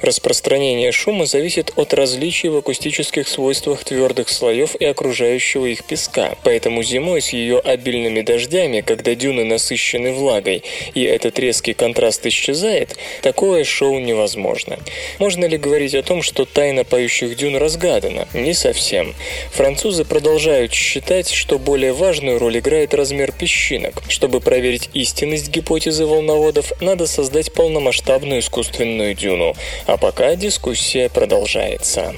Распространение 0.00 0.90
шума 0.90 1.26
зависит 1.26 1.70
от 1.76 1.92
различий 1.92 2.48
в 2.48 2.56
акустических 2.56 3.28
свойствах 3.28 3.84
твердых 3.84 4.30
слоев 4.30 4.74
и 4.74 4.86
окружающего 4.86 5.66
их 5.66 5.84
песка. 5.84 6.34
Поэтому 6.44 6.82
зимой 6.82 7.20
с 7.20 7.28
ее 7.28 7.58
обильными 7.58 8.22
дождями 8.22 8.53
дождями, 8.54 8.82
когда 8.82 9.14
дюны 9.14 9.44
насыщены 9.44 10.12
влагой, 10.12 10.62
и 10.94 11.02
этот 11.02 11.38
резкий 11.38 11.74
контраст 11.74 12.24
исчезает, 12.26 12.96
такое 13.22 13.64
шоу 13.64 13.98
невозможно. 13.98 14.78
Можно 15.18 15.46
ли 15.46 15.58
говорить 15.58 15.94
о 15.94 16.02
том, 16.02 16.22
что 16.22 16.44
тайна 16.44 16.84
поющих 16.84 17.36
дюн 17.36 17.56
разгадана? 17.56 18.28
Не 18.32 18.54
совсем. 18.54 19.14
Французы 19.50 20.04
продолжают 20.04 20.72
считать, 20.72 21.30
что 21.30 21.58
более 21.58 21.92
важную 21.92 22.38
роль 22.38 22.58
играет 22.58 22.94
размер 22.94 23.32
песчинок. 23.32 24.02
Чтобы 24.08 24.40
проверить 24.40 24.88
истинность 24.94 25.48
гипотезы 25.48 26.06
волноводов, 26.06 26.72
надо 26.80 27.06
создать 27.06 27.52
полномасштабную 27.52 28.40
искусственную 28.40 29.14
дюну. 29.14 29.54
А 29.86 29.96
пока 29.96 30.36
дискуссия 30.36 31.08
продолжается. 31.08 32.14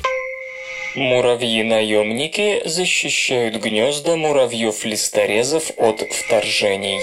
Муравьи-наемники 0.97 2.63
защищают 2.65 3.57
гнезда 3.57 4.17
муравьев-листорезов 4.17 5.71
от 5.77 6.01
вторжений. 6.01 7.01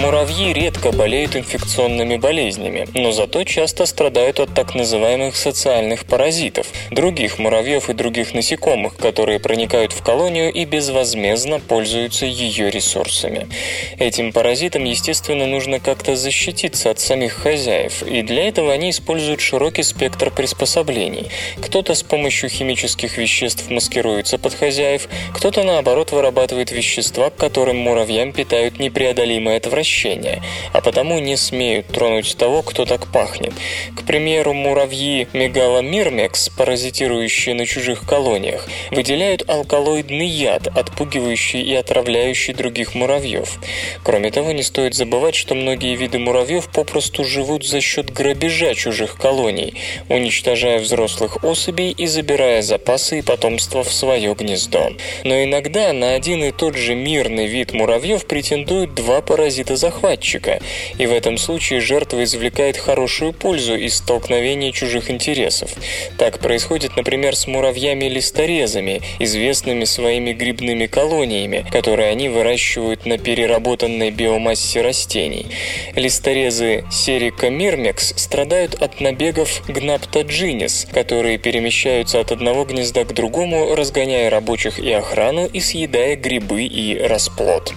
Муравьи 0.00 0.52
редко 0.52 0.92
болеют 0.92 1.36
инфекционными 1.36 2.16
болезнями, 2.16 2.88
но 2.94 3.12
зато 3.12 3.44
часто 3.44 3.86
страдают 3.86 4.40
от 4.40 4.52
так 4.52 4.74
называемых 4.74 5.36
социальных 5.36 6.04
паразитов, 6.04 6.66
других 6.90 7.38
муравьев 7.38 7.88
и 7.88 7.94
других 7.94 8.34
насекомых, 8.34 8.96
которые 8.96 9.38
проникают 9.38 9.92
в 9.92 10.02
колонию 10.02 10.52
и 10.52 10.64
безвозмездно 10.64 11.60
пользуются 11.60 12.26
ее 12.26 12.70
ресурсами. 12.70 13.48
Этим 13.98 14.32
паразитам, 14.32 14.84
естественно, 14.84 15.46
нужно 15.46 15.80
как-то 15.80 16.16
защититься 16.16 16.90
от 16.90 16.98
самих 16.98 17.32
хозяев, 17.32 18.02
и 18.02 18.22
для 18.22 18.48
этого 18.48 18.72
они 18.72 18.90
используют 18.90 19.40
широкий 19.40 19.84
спектр 19.84 20.30
приспособлений. 20.30 21.28
Кто-то 21.60 21.94
с 21.94 22.02
помощью 22.02 22.50
химических 22.50 23.16
веществ 23.16 23.70
маскируется 23.70 24.38
под 24.38 24.54
хозяев, 24.54 25.08
кто-то, 25.32 25.62
наоборот, 25.62 26.12
вырабатывает 26.12 26.72
вещества, 26.72 27.30
к 27.30 27.36
которым 27.36 27.78
муравьям 27.78 28.32
питают 28.32 28.78
непреодолимое 28.78 29.56
отвращение 29.58 29.83
отвращения, 29.84 30.42
а 30.72 30.80
потому 30.80 31.18
не 31.18 31.36
смеют 31.36 31.88
тронуть 31.88 32.36
того, 32.36 32.62
кто 32.62 32.86
так 32.86 33.06
пахнет. 33.12 33.52
К 33.96 34.06
примеру, 34.06 34.54
муравьи 34.54 35.28
мегаломирмекс, 35.32 36.48
паразитирующие 36.48 37.54
на 37.54 37.66
чужих 37.66 38.06
колониях, 38.06 38.66
выделяют 38.90 39.48
алкалоидный 39.48 40.26
яд, 40.26 40.68
отпугивающий 40.68 41.62
и 41.62 41.74
отравляющий 41.74 42.54
других 42.54 42.94
муравьев. 42.94 43.58
Кроме 44.02 44.30
того, 44.30 44.52
не 44.52 44.62
стоит 44.62 44.94
забывать, 44.94 45.34
что 45.34 45.54
многие 45.54 45.96
виды 45.96 46.18
муравьев 46.18 46.68
попросту 46.72 47.24
живут 47.24 47.66
за 47.66 47.80
счет 47.80 48.10
грабежа 48.10 48.74
чужих 48.74 49.16
колоний, 49.16 49.74
уничтожая 50.08 50.78
взрослых 50.78 51.44
особей 51.44 51.90
и 51.90 52.06
забирая 52.06 52.62
запасы 52.62 53.18
и 53.18 53.22
потомство 53.22 53.84
в 53.84 53.92
свое 53.92 54.34
гнездо. 54.34 54.90
Но 55.24 55.44
иногда 55.44 55.92
на 55.92 56.14
один 56.14 56.42
и 56.44 56.52
тот 56.52 56.74
же 56.74 56.94
мирный 56.94 57.46
вид 57.46 57.72
муравьев 57.72 58.26
претендуют 58.26 58.94
два 58.94 59.20
паразита-захватчика, 59.74 60.60
и 60.98 61.06
в 61.06 61.12
этом 61.12 61.38
случае 61.38 61.80
жертва 61.80 62.24
извлекает 62.24 62.76
хорошую 62.76 63.32
пользу 63.32 63.74
из 63.74 63.96
столкновения 63.96 64.72
чужих 64.72 65.10
интересов. 65.10 65.70
Так 66.18 66.38
происходит, 66.38 66.96
например, 66.96 67.36
с 67.36 67.46
муравьями-листорезами, 67.46 69.02
известными 69.18 69.84
своими 69.84 70.32
грибными 70.32 70.86
колониями, 70.86 71.66
которые 71.70 72.10
они 72.10 72.28
выращивают 72.28 73.06
на 73.06 73.18
переработанной 73.18 74.10
биомассе 74.10 74.80
растений. 74.82 75.46
Листорезы 75.94 76.84
серика 76.90 77.50
мирмекс 77.50 78.14
страдают 78.16 78.74
от 78.74 79.00
набегов 79.00 79.62
гнаптоджинис, 79.68 80.86
которые 80.92 81.38
перемещаются 81.38 82.20
от 82.20 82.32
одного 82.32 82.64
гнезда 82.64 83.04
к 83.04 83.12
другому, 83.12 83.74
разгоняя 83.74 84.30
рабочих 84.30 84.78
и 84.78 84.92
охрану 84.92 85.46
и 85.46 85.60
съедая 85.60 86.16
грибы 86.16 86.64
и 86.64 86.98
расплод. 86.98 87.72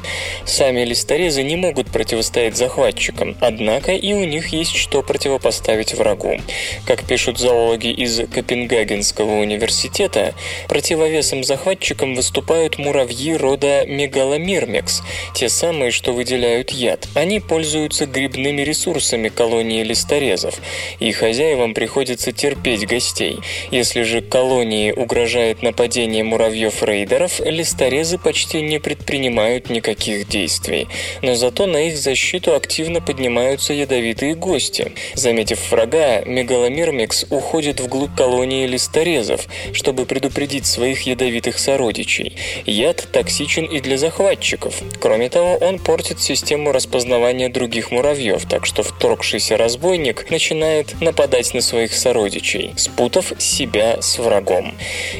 Сами 0.45 0.83
листорезы 0.83 1.43
не 1.43 1.55
могут 1.55 1.86
противостоять 1.89 2.57
захватчикам, 2.57 3.37
однако 3.41 3.93
и 3.93 4.13
у 4.13 4.23
них 4.25 4.49
есть 4.49 4.75
что 4.75 5.01
противопоставить 5.01 5.93
врагу. 5.93 6.37
Как 6.85 7.05
пишут 7.05 7.37
зоологи 7.37 7.91
из 7.91 8.27
Копенгагенского 8.27 9.39
университета, 9.39 10.33
противовесом 10.67 11.43
захватчикам 11.43 12.15
выступают 12.15 12.77
муравьи 12.77 13.35
рода 13.35 13.85
мегаломирмекс, 13.85 15.01
те 15.33 15.49
самые, 15.49 15.91
что 15.91 16.13
выделяют 16.13 16.71
яд. 16.71 17.07
Они 17.15 17.39
пользуются 17.39 18.05
грибными 18.05 18.61
ресурсами 18.61 19.29
колонии 19.29 19.83
листорезов, 19.83 20.55
и 20.99 21.11
хозяевам 21.11 21.73
приходится 21.73 22.31
терпеть 22.31 22.87
гостей. 22.87 23.37
Если 23.71 24.03
же 24.03 24.21
колонии 24.21 24.91
угрожает 24.91 25.61
нападение 25.61 26.23
муравьев-рейдеров, 26.23 27.39
листорезы 27.39 28.17
почти 28.17 28.61
не 28.61 28.79
предпринимают 28.79 29.69
никаких 29.69 30.27
действий. 30.27 30.87
Но 31.21 31.35
зато 31.35 31.65
на 31.65 31.76
их 31.81 31.97
защиту 31.97 32.53
активно 32.55 33.01
поднимаются 33.01 33.73
ядовитые 33.73 34.35
гости. 34.35 34.91
Заметив 35.13 35.71
врага, 35.71 36.21
мегаломирмекс 36.25 37.25
уходит 37.29 37.79
вглубь 37.79 38.15
колонии 38.15 38.65
листорезов, 38.67 39.47
чтобы 39.73 40.05
предупредить 40.05 40.65
своих 40.65 41.01
ядовитых 41.03 41.59
сородичей. 41.59 42.37
Яд 42.65 43.07
токсичен 43.11 43.65
и 43.65 43.79
для 43.79 43.97
захватчиков. 43.97 44.75
Кроме 44.99 45.29
того, 45.29 45.57
он 45.57 45.79
портит 45.79 46.19
систему 46.21 46.71
распознавания 46.71 47.49
других 47.49 47.91
муравьев, 47.91 48.45
так 48.49 48.65
что 48.65 48.83
вторгшийся 48.83 49.57
разбойник 49.57 50.29
начинает 50.29 50.99
нападать 51.01 51.53
на 51.53 51.61
своих 51.61 51.93
сородичей, 51.93 52.73
спутав 52.77 53.33
себя 53.37 54.01
с 54.01 54.19
врагом. 54.19 54.73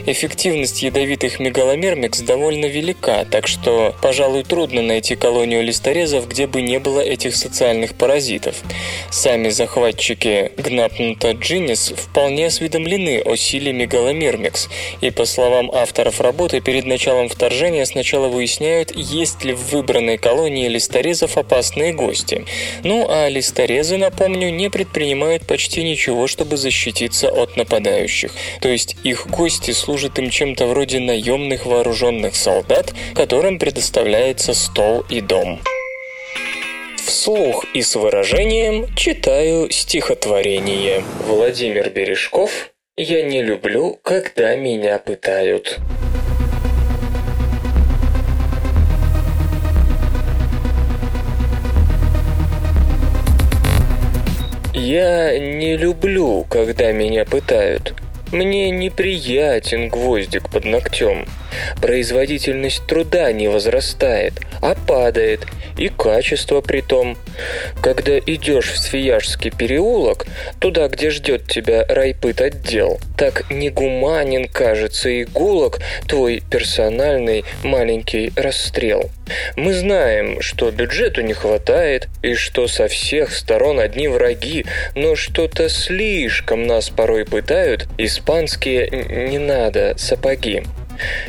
Эффективность 0.06 0.82
ядовитых 0.84 1.40
мегаломермикс 1.40 2.22
довольно 2.22 2.66
велика, 2.66 3.26
так 3.26 3.48
что, 3.48 3.96
пожалуй, 4.02 4.44
трудно 4.44 4.82
найти 4.82 5.16
колонию 5.16 5.64
листорезов, 5.64 6.28
где 6.28 6.47
бы 6.48 6.62
не 6.62 6.80
было 6.80 7.00
этих 7.02 7.36
социальных 7.36 7.96
паразитов. 7.96 8.56
Сами 9.12 9.50
захватчики 9.50 10.52
Гнапнута 10.58 11.32
Джинис 11.32 11.94
вполне 11.96 12.48
осведомлены 12.48 13.22
о 13.24 13.36
силе 13.36 13.74
мегаломермикс, 13.74 14.70
и, 15.02 15.12
по 15.12 15.26
словам 15.26 15.70
авторов 15.72 16.22
работы, 16.22 16.62
перед 16.62 16.86
началом 16.86 17.30
вторжения 17.30 17.86
сначала 17.86 18.28
выясняют, 18.28 18.92
есть 18.96 19.44
ли 19.44 19.54
в 19.54 19.72
выбранной 19.72 20.18
колонии 20.18 20.68
листорезов 20.68 21.38
опасные 21.38 21.94
гости. 21.94 22.46
Ну 22.84 23.08
а 23.10 23.30
листорезы, 23.30 23.98
напомню, 23.98 24.50
не 24.50 24.70
предпринимают 24.70 25.46
почти 25.46 25.84
ничего, 25.84 26.28
чтобы 26.28 26.58
защититься 26.58 27.30
от 27.30 27.58
нападающих. 27.58 28.32
То 28.62 28.70
есть 28.70 28.96
их 29.04 29.28
гости 29.28 29.72
служат 29.72 30.20
им 30.20 30.30
чем-то 30.30 30.66
вроде 30.68 31.00
наемных 31.00 31.66
вооруженных 31.66 32.36
солдат, 32.36 32.94
которым 33.14 33.60
предоставляется 33.60 34.54
стол 34.54 35.04
и 35.10 35.22
дом. 35.22 35.60
Вслух 37.08 37.66
и 37.74 37.82
с 37.82 37.96
выражением 37.96 38.94
читаю 38.94 39.72
стихотворение. 39.72 41.06
Владимир 41.26 41.90
Бережков 41.90 42.72
«Я 42.98 43.22
не 43.22 43.42
люблю, 43.42 43.98
когда 44.04 44.58
меня 44.58 45.00
пытают». 45.00 45.80
Я 54.74 55.40
не 55.40 55.78
люблю, 55.78 56.46
когда 56.50 56.92
меня 56.92 57.24
пытают. 57.24 57.94
Мне 58.34 58.70
неприятен 58.70 59.88
гвоздик 59.88 60.50
под 60.50 60.66
ногтем. 60.66 61.26
Производительность 61.82 62.86
труда 62.86 63.32
не 63.32 63.48
возрастает, 63.48 64.34
а 64.62 64.76
падает, 64.76 65.48
и 65.78 65.90
качество 65.90 66.62
при 66.62 66.82
том. 66.82 67.18
Когда 67.82 68.18
идешь 68.18 68.72
в 68.72 68.78
Свияжский 68.78 69.52
переулок, 69.52 70.26
туда, 70.60 70.88
где 70.88 71.10
ждет 71.10 71.48
тебя 71.48 71.86
райпыт 71.88 72.42
отдел, 72.42 73.00
так 73.18 73.50
негуманен, 73.50 74.48
кажется, 74.48 75.22
игулок 75.22 75.80
твой 76.08 76.42
персональный 76.50 77.46
маленький 77.64 78.32
расстрел. 78.36 79.10
Мы 79.56 79.74
знаем, 79.74 80.42
что 80.42 80.72
бюджету 80.72 81.22
не 81.22 81.34
хватает, 81.34 82.08
и 82.24 82.34
что 82.34 82.68
со 82.68 82.88
всех 82.88 83.34
сторон 83.34 83.80
одни 83.80 84.08
враги, 84.08 84.66
но 84.96 85.16
что-то 85.16 85.70
слишком 85.70 86.66
нас 86.66 86.90
порой 86.90 87.26
пытают 87.26 87.88
испанские 87.98 88.90
«не 89.30 89.38
надо» 89.38 89.96
сапоги. 89.98 90.64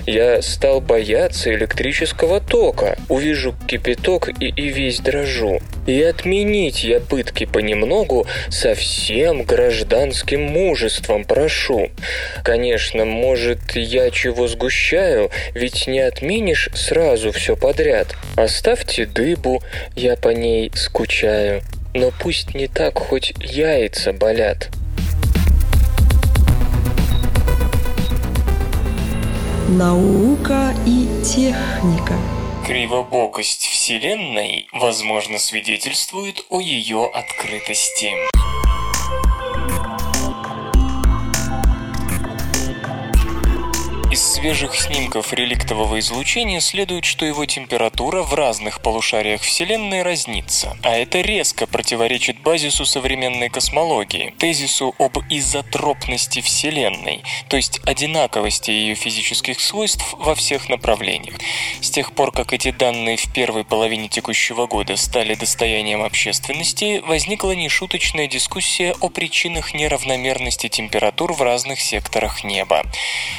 Я 0.07 0.43
стал 0.43 0.81
бояться 0.81 1.53
электрического 1.55 2.41
тока. 2.41 2.97
Увижу 3.09 3.55
кипяток 3.67 4.29
и, 4.41 4.49
и 4.49 4.69
весь 4.69 5.01
дрожу. 5.01 5.61
И 5.87 6.03
отменить 6.03 6.85
я 6.85 7.01
пытки 7.01 7.47
понемногу 7.47 8.27
со 8.49 8.75
всем 8.75 9.43
гражданским 9.45 10.43
мужеством 10.43 11.25
прошу. 11.25 11.91
Конечно, 12.45 13.05
может, 13.05 13.75
я 13.75 14.11
чего 14.11 14.49
сгущаю, 14.49 15.31
ведь 15.55 15.87
не 15.87 16.01
отменишь 16.01 16.71
сразу 16.75 17.33
все 17.33 17.57
подряд. 17.57 18.17
Оставьте 18.37 19.07
дыбу, 19.07 19.63
я 19.97 20.17
по 20.17 20.29
ней 20.29 20.71
скучаю. 20.75 21.63
Но 21.95 22.13
пусть 22.21 22.55
не 22.55 22.69
так, 22.69 22.99
хоть 22.99 23.33
яйца 23.41 24.13
болят. 24.13 24.69
Наука 29.69 30.75
и 30.87 31.07
техника. 31.23 32.15
Кривобокость 32.67 33.67
Вселенной, 33.67 34.67
возможно, 34.73 35.39
свидетельствует 35.39 36.43
о 36.49 36.59
ее 36.63 37.05
открытости. 37.05 38.15
Из 44.19 44.33
свежих 44.33 44.75
снимков 44.75 45.33
реликтового 45.33 46.01
излучения 46.01 46.59
следует, 46.59 47.05
что 47.05 47.25
его 47.25 47.47
температура 47.47 48.25
в 48.25 48.35
разных 48.35 48.83
полушариях 48.83 49.43
Вселенной 49.43 50.03
разнится, 50.03 50.77
а 50.83 50.97
это 50.97 51.21
резко 51.21 51.69
противоречит 51.69 52.41
базису 52.41 52.85
современной 52.85 53.49
космологии, 53.49 54.35
тезису 54.37 54.93
об 54.99 55.19
изотропности 55.31 56.41
Вселенной, 56.41 57.23
то 57.49 57.57
есть 57.57 57.79
одинаковости 57.87 58.73
ее 58.73 58.97
физических 58.97 59.61
свойств 59.61 60.05
во 60.19 60.35
всех 60.35 60.69
направлениях. 60.69 61.37
С 61.81 61.89
тех 61.89 62.13
пор, 62.13 62.33
как 62.33 62.53
эти 62.53 62.73
данные 62.73 63.19
в 63.19 63.33
первой 63.33 63.63
половине 63.63 64.09
текущего 64.09 64.67
года 64.67 64.97
стали 64.97 65.37
достоянием 65.37 66.03
общественности, 66.03 67.01
возникла 67.07 67.53
нешуточная 67.53 68.27
дискуссия 68.27 68.97
о 68.99 69.11
причинах 69.11 69.75
неравномерности 69.75 70.69
температур 70.69 71.35
в 71.35 71.41
разных 71.41 71.81
секторах 71.81 72.43
неба. 72.43 72.83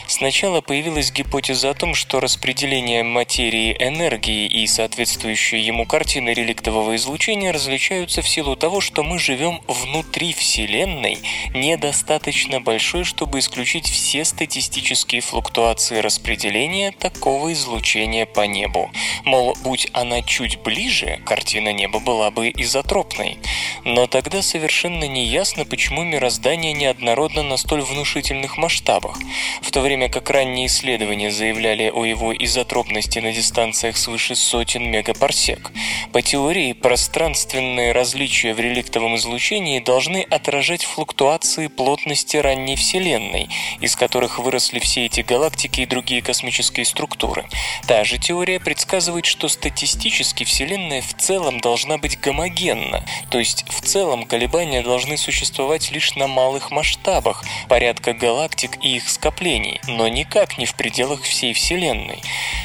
Сначала 0.07 0.61
появилась 0.69 1.11
гипотеза 1.11 1.71
о 1.71 1.73
том, 1.73 1.95
что 1.95 2.19
распределение 2.19 3.01
материи 3.01 3.75
энергии 3.79 4.45
и 4.45 4.67
соответствующие 4.67 5.65
ему 5.65 5.87
картины 5.87 6.29
реликтового 6.29 6.95
излучения 6.95 7.51
различаются 7.51 8.21
в 8.21 8.29
силу 8.29 8.55
того, 8.55 8.79
что 8.79 9.01
мы 9.01 9.17
живем 9.17 9.61
внутри 9.67 10.31
Вселенной, 10.31 11.17
недостаточно 11.55 12.61
большой, 12.61 13.03
чтобы 13.03 13.39
исключить 13.39 13.89
все 13.89 14.23
статистические 14.23 15.21
флуктуации 15.21 15.97
распределения 15.97 16.91
такого 16.91 17.51
излучения 17.51 18.27
по 18.27 18.41
небу. 18.41 18.91
Мол, 19.25 19.57
будь 19.63 19.87
она 19.93 20.21
чуть 20.21 20.59
ближе, 20.59 21.19
картина 21.25 21.73
неба 21.73 21.99
была 21.99 22.29
бы 22.29 22.51
изотропной. 22.55 23.39
Но 23.85 24.05
тогда 24.05 24.43
совершенно 24.43 25.05
не 25.05 25.25
ясно, 25.25 25.65
почему 25.65 26.03
мироздание 26.03 26.73
неоднородно 26.73 27.41
на 27.41 27.57
столь 27.57 27.81
внушительных 27.81 28.57
масштабах, 28.57 29.17
в 29.63 29.71
то 29.71 29.81
время 29.81 30.09
как 30.09 30.29
ранние 30.29 30.58
исследования 30.67 31.31
заявляли 31.31 31.89
о 31.89 32.05
его 32.05 32.33
изотропности 32.33 33.19
на 33.19 33.31
дистанциях 33.31 33.97
свыше 33.97 34.35
сотен 34.35 34.89
мегапарсек. 34.89 35.71
По 36.11 36.21
теории, 36.21 36.73
пространственные 36.73 37.91
различия 37.91 38.53
в 38.53 38.59
реликтовом 38.59 39.15
излучении 39.15 39.79
должны 39.79 40.21
отражать 40.21 40.83
флуктуации 40.83 41.67
плотности 41.67 42.37
ранней 42.37 42.75
Вселенной, 42.75 43.49
из 43.79 43.95
которых 43.95 44.39
выросли 44.39 44.79
все 44.79 45.05
эти 45.05 45.21
галактики 45.21 45.81
и 45.81 45.85
другие 45.85 46.21
космические 46.21 46.85
структуры. 46.85 47.45
Та 47.87 48.03
же 48.03 48.17
теория 48.17 48.59
предсказывает, 48.59 49.25
что 49.25 49.47
статистически 49.47 50.43
Вселенная 50.43 51.01
в 51.01 51.13
целом 51.15 51.59
должна 51.59 51.97
быть 51.97 52.19
гомогенна, 52.19 53.05
то 53.29 53.39
есть 53.39 53.65
в 53.69 53.81
целом 53.81 54.25
колебания 54.25 54.81
должны 54.81 55.17
существовать 55.17 55.91
лишь 55.91 56.15
на 56.15 56.27
малых 56.27 56.71
масштабах, 56.71 57.43
порядка 57.67 58.13
галактик 58.13 58.77
и 58.83 58.95
их 58.95 59.09
скоплений, 59.09 59.79
но 59.87 60.07
никак 60.07 60.48
не 60.57 60.65
в 60.65 60.75
пределах 60.75 61.23
всей 61.23 61.53
Вселенной. 61.53 62.21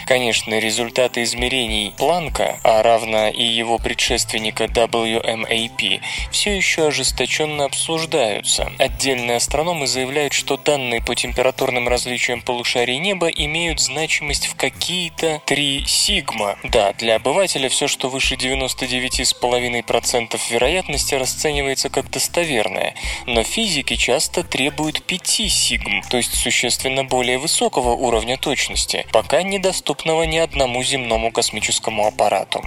Конечно, 0.07 0.59
результаты 0.59 1.23
измерений 1.23 1.95
Планка, 1.97 2.59
а 2.63 2.83
равно 2.83 3.29
и 3.29 3.45
его 3.45 3.79
предшественника 3.79 4.65
WMAP, 4.65 6.01
все 6.31 6.57
еще 6.57 6.89
ожесточенно 6.89 7.65
обсуждаются. 7.65 8.73
Отдельные 8.79 9.37
астрономы 9.37 9.87
заявляют, 9.87 10.33
что 10.33 10.57
данные 10.57 11.03
по 11.03 11.15
температурным 11.15 11.89
различиям 11.89 12.43
полушарий 12.43 12.99
неба 12.99 13.29
имеют 13.29 13.81
значимость 13.81 14.47
в 14.47 14.57
какие-то 14.57 15.41
3 15.47 15.85
сигма. 15.87 16.57
Да, 16.63 16.93
для 16.95 17.17
обывателя 17.17 17.69
все, 17.69 17.89
что 17.89 18.09
выше 18.09 18.35
99,5% 18.35 20.41
вероятности, 20.51 21.15
расценивается 21.15 21.91
как 21.91 22.11
достоверное, 22.11 22.95
но 23.27 23.43
физики 23.43 23.97
часто 23.97 24.43
требуют 24.43 25.03
5 25.03 25.51
сигм, 25.51 26.03
то 26.11 26.17
есть 26.17 26.35
существенно 26.35 27.05
более 27.05 27.39
высокого 27.39 27.74
уровня 27.81 28.37
точности, 28.37 29.07
пока 29.13 29.43
недоступного 29.43 30.25
ни 30.25 30.39
одному 30.39 30.83
земному 30.83 31.31
космическому 31.33 32.07
аппарату. 32.07 32.63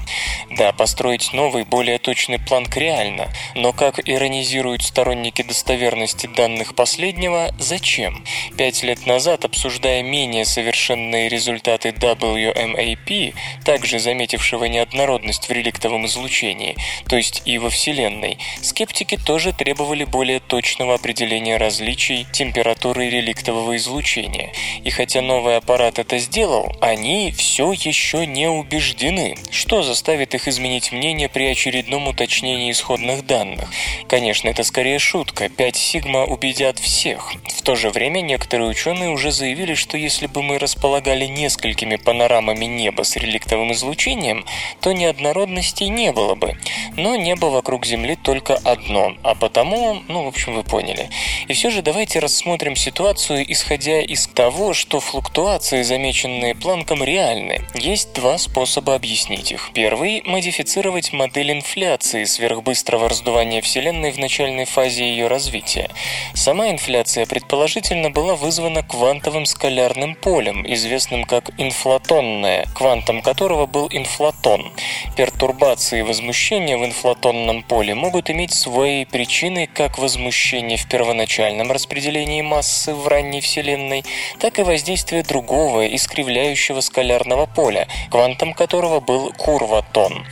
Да, 0.52 0.72
построить 0.72 1.34
новый, 1.34 1.63
более 1.63 2.00
точный 2.00 2.39
планк 2.39 2.76
реально, 2.78 3.28
но 3.56 3.74
как 3.74 4.00
иронизируют 4.08 4.84
сторонники 4.84 5.41
достоверности 5.41 6.28
данных 6.28 6.76
последнего, 6.76 7.54
зачем? 7.60 8.24
Пять 8.58 8.84
лет 8.84 9.06
назад, 9.06 9.46
обсуждая 9.46 10.04
менее 10.04 10.46
совершенные 10.46 11.30
результаты 11.30 11.89
WMAP, 11.89 13.36
также 13.63 14.00
заметившего 14.00 14.65
неоднородность 14.65 15.50
в 15.50 15.52
реликтовом 15.52 16.06
излучении, 16.06 16.76
то 17.08 17.17
есть 17.17 17.41
и 17.46 17.58
во 17.58 17.70
Вселенной, 17.70 18.38
скептики 18.62 19.17
тоже 19.17 19.54
требовали 19.54 20.04
более 20.04 20.39
точного 20.39 20.96
определения 20.96 21.58
различий 21.58 22.26
температуры 22.32 23.10
реликтового 23.10 23.76
излучения. 23.78 24.52
И 24.84 24.89
хотя 24.98 25.22
новый 25.22 25.58
аппарат 25.58 26.00
это 26.00 26.18
сделал, 26.18 26.76
они 26.82 27.32
все 27.32 27.72
еще 27.72 28.26
не 28.26 28.50
убеждены, 28.50 29.36
что 29.52 29.84
заставит 29.84 30.34
их 30.34 30.48
изменить 30.48 30.92
мнение 30.92 31.30
при 31.30 31.44
очередном 31.44 32.08
уточнении 32.08 32.72
исходных 32.72 33.24
данных. 33.24 33.70
Конечно, 34.08 34.50
это 34.50 34.64
скорее 34.64 34.98
шутка, 34.98 35.50
5 35.50 35.76
сигма 35.76 36.26
убедят 36.26 36.80
всех. 36.80 37.34
В 37.56 37.62
то 37.62 37.76
же 37.76 37.92
время 37.92 38.22
некоторые 38.22 38.70
ученые 38.72 39.12
уже 39.12 39.32
заявили, 39.32 39.76
что 39.76 39.98
если 39.98 40.26
бы 40.26 40.42
мы 40.42 40.58
располагали 40.58 41.26
несколькими 41.26 41.98
панорамами 41.98 42.66
неба 42.66 43.04
с 43.04 43.16
реликтовым 43.18 43.74
излучением, 43.74 44.46
то 44.82 44.94
неоднородностей 44.94 45.90
не 45.90 46.12
было 46.12 46.34
бы. 46.34 46.58
Но 46.96 47.16
небо 47.16 47.48
вокруг 47.48 47.86
Земли 47.86 48.16
только 48.16 48.56
одно, 48.56 49.14
а 49.22 49.36
потому, 49.36 50.02
ну, 50.08 50.24
в 50.24 50.28
общем, 50.28 50.56
вы 50.56 50.64
поняли. 50.64 51.12
И 51.48 51.54
все 51.54 51.70
же 51.70 51.84
давайте 51.84 52.18
рассмотрим 52.18 52.76
ситуацию, 52.76 53.46
исходя 53.52 54.02
из 54.02 54.26
того, 54.26 54.74
что 54.74 54.87
флуктуации, 54.89 55.82
замеченные 55.84 56.56
Планком, 56.56 57.04
реальны. 57.04 57.62
Есть 57.76 58.13
два 58.13 58.38
способа 58.38 58.95
объяснить 58.95 59.52
их. 59.52 59.71
Первый– 59.73 60.23
модифицировать 60.26 61.13
модель 61.13 61.52
инфляции 61.52 62.23
сверхбыстрого 62.23 63.10
раздувания 63.10 63.62
Вселенной 63.62 64.12
в 64.12 64.17
начальной 64.17 64.65
фазе 64.65 65.10
ее 65.10 65.28
развития. 65.28 65.89
Сама 66.34 66.69
инфляция 66.69 67.26
предположительно 67.26 68.10
была 68.10 68.36
вызвана 68.36 68.82
квантовым 68.82 69.45
скалярным 69.45 70.15
полем, 70.15 70.65
известным 70.65 71.26
как 71.26 71.52
инфлатонное, 71.58 72.65
квантом 72.73 73.21
которого 73.21 73.65
был 73.65 73.89
инфлатон. 73.91 74.71
Пертурбации 75.15 76.00
и 76.00 76.04
возмущения 76.04 76.78
в 76.78 76.86
инфлатонном 76.86 77.63
поле 77.63 77.93
могут 77.93 78.30
иметь 78.30 78.54
свои 78.54 79.04
причины 79.06 79.67
как 79.67 79.97
возмущение 79.97 80.78
в 80.78 80.88
первоначальном 80.88 81.71
распределении 81.71 82.41
массы 82.41 82.93
в 82.93 83.08
ранней 83.08 83.41
Вселенной, 83.41 84.06
так 84.39 84.60
и 84.60 84.63
воздействие 84.68 85.24
другого 85.24 85.88
искривляющего 85.88 86.82
скалярного 86.82 87.46
поля, 87.46 87.88
квантом 88.12 88.54
которого 88.54 89.00
был 89.00 89.34
курватон. 89.34 90.26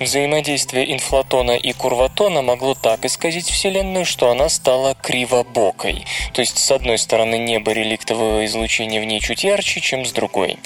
Взаимодействие 0.00 0.92
инфлатона 0.92 1.52
и 1.52 1.72
курватона 1.72 2.42
могло 2.42 2.74
так 2.74 3.04
исказить 3.04 3.48
Вселенную, 3.48 4.04
что 4.04 4.30
она 4.30 4.48
стала 4.48 4.94
кривобокой. 4.94 6.04
То 6.32 6.40
есть, 6.40 6.58
с 6.58 6.70
одной 6.70 6.98
стороны, 6.98 7.36
небо 7.36 7.72
реликтового 7.72 8.46
излучения 8.46 9.00
в 9.00 9.04
ней 9.04 9.20
чуть 9.20 9.44
ярче, 9.44 9.80
чем 9.80 10.06
с 10.06 10.12
другой. 10.12 10.56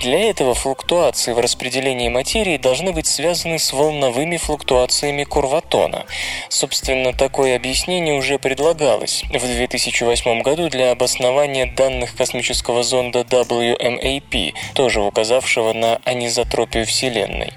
Для 0.00 0.30
этого 0.30 0.54
флуктуации 0.54 1.32
в 1.32 1.38
распределении 1.38 2.08
материи 2.08 2.56
должны 2.56 2.92
быть 2.92 3.06
связаны 3.06 3.58
с 3.58 3.72
волновыми 3.72 4.38
флуктуациями 4.38 5.24
курватона. 5.24 6.06
Собственно, 6.48 7.12
такое 7.12 7.56
объяснение 7.56 8.14
уже 8.14 8.38
предлагалось 8.38 9.22
в 9.24 9.38
2008 9.38 10.42
году 10.42 10.70
для 10.70 10.92
обоснования 10.92 11.66
данных 11.66 12.16
космического 12.16 12.69
зонда 12.82 13.20
WMAP, 13.20 14.54
тоже 14.74 15.00
указавшего 15.00 15.72
на 15.72 16.00
анизотропию 16.04 16.86
Вселенной. 16.86 17.52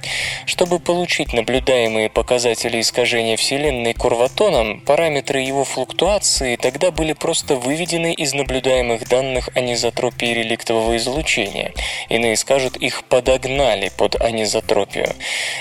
Чтобы 0.46 0.80
получить 0.80 1.34
наблюдаемые 1.34 2.10
показатели 2.10 2.80
искажения 2.82 3.38
Вселенной 3.38 3.94
курватоном, 3.94 4.82
параметры 4.82 5.40
его 5.40 5.64
флуктуации 5.64 6.56
тогда 6.56 6.92
были 6.92 7.14
просто 7.14 7.56
выведены 7.56 8.14
из 8.14 8.34
наблюдаемых 8.34 9.08
данных 9.08 9.50
анизотропии 9.56 10.34
реликтового 10.34 10.98
излучения. 10.98 11.72
Иные 12.10 12.36
скажут, 12.36 12.78
их 12.78 13.04
подогнали 13.06 13.92
под 13.98 14.20
анизотропию. 14.22 15.14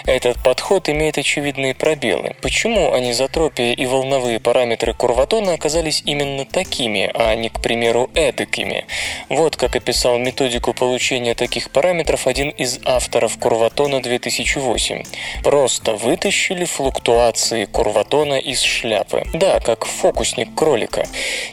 Этот 0.07 0.43
подход 0.43 0.89
имеет 0.89 1.19
очевидные 1.19 1.75
пробелы. 1.75 2.35
Почему 2.43 2.93
анизотропия 2.93 3.73
и 3.73 3.87
волновые 3.87 4.41
параметры 4.41 4.95
курватона 4.95 5.55
оказались 5.55 6.03
именно 6.07 6.45
такими, 6.45 7.11
а 7.15 7.35
не, 7.35 7.49
к 7.49 7.61
примеру, 7.61 8.11
эдакими? 8.15 8.87
Вот 9.29 9.42
как 9.51 9.77
описал 9.77 10.19
методику 10.19 10.73
получения 10.73 11.35
таких 11.35 11.71
параметров 11.71 12.27
один 12.27 12.51
из 12.51 12.79
авторов 12.85 13.37
курватона 13.39 14.01
2008. 14.01 15.03
Просто 15.43 15.95
вытащили 15.95 16.65
флуктуации 16.65 17.65
курватона 17.65 18.39
из 18.39 18.61
шляпы. 18.61 19.25
Да, 19.35 19.59
как 19.59 19.85
фокусник 19.85 20.55
кролика. 20.55 21.07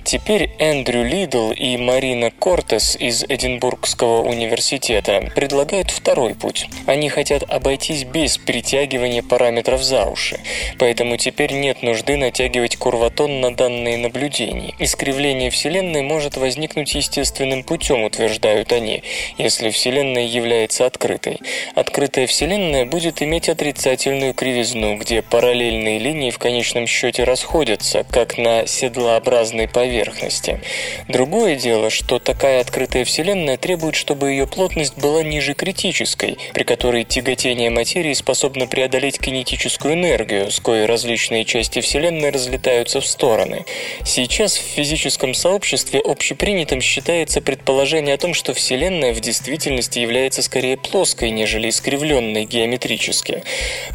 Теперь 0.03 0.51
Эндрю 0.59 1.03
Лидл 1.03 1.51
и 1.51 1.77
Марина 1.77 2.29
Кортес 2.29 2.95
из 2.95 3.23
Эдинбургского 3.23 4.21
университета 4.21 5.31
предлагают 5.35 5.89
второй 5.89 6.35
путь. 6.35 6.67
Они 6.85 7.09
хотят 7.09 7.43
обойтись 7.49 8.03
без 8.03 8.37
притягивания 8.37 9.23
параметров 9.23 9.81
за 9.81 10.05
уши. 10.05 10.39
Поэтому 10.77 11.17
теперь 11.17 11.53
нет 11.53 11.81
нужды 11.81 12.17
натягивать 12.17 12.77
курватон 12.77 13.41
на 13.41 13.55
данные 13.55 13.97
наблюдений. 13.97 14.75
Искривление 14.77 15.49
Вселенной 15.49 16.03
может 16.03 16.37
возникнуть 16.37 16.93
естественным 16.93 17.63
путем, 17.63 17.78
утверждают 18.03 18.71
они, 18.71 19.03
если 19.37 19.69
Вселенная 19.69 20.25
является 20.25 20.85
открытой. 20.85 21.39
Открытая 21.75 22.27
Вселенная 22.27 22.85
будет 22.85 23.21
иметь 23.21 23.49
отрицательную 23.49 24.33
кривизну, 24.33 24.97
где 24.97 25.21
параллельные 25.21 25.99
линии 25.99 26.31
в 26.31 26.39
конечном 26.39 26.87
счете 26.87 27.23
расходятся, 27.23 28.05
как 28.11 28.37
на 28.37 28.65
седлообразной 28.67 29.67
поверхности. 29.67 30.61
Другое 31.07 31.55
дело, 31.55 31.89
что 31.89 32.19
такая 32.19 32.61
открытая 32.61 33.05
Вселенная 33.05 33.57
требует, 33.57 33.95
чтобы 33.95 34.31
ее 34.31 34.47
плотность 34.47 34.97
была 34.97 35.23
ниже 35.23 35.53
критической, 35.53 36.37
при 36.53 36.63
которой 36.63 37.03
тяготение 37.03 37.69
материи 37.69 38.13
способно 38.13 38.67
преодолеть 38.67 39.19
кинетическую 39.19 39.93
энергию, 39.93 40.51
с 40.51 40.59
коей 40.59 40.85
различные 40.85 41.45
части 41.45 41.81
Вселенной 41.81 42.29
разлетаются 42.29 43.01
в 43.01 43.05
стороны. 43.05 43.65
Сейчас 44.05 44.57
в 44.57 44.61
физическом 44.61 45.33
сообществе 45.33 45.99
общепринятым 45.99 46.81
считается 46.81 47.41
предположение 47.41 47.68
о 47.69 48.17
том, 48.17 48.33
что 48.33 48.53
Вселенная 48.53 49.13
в 49.13 49.19
действительности 49.19 49.99
является 49.99 50.41
скорее 50.41 50.75
плоской, 50.75 51.29
нежели 51.29 51.69
искривленной 51.69 52.45
геометрически. 52.45 53.43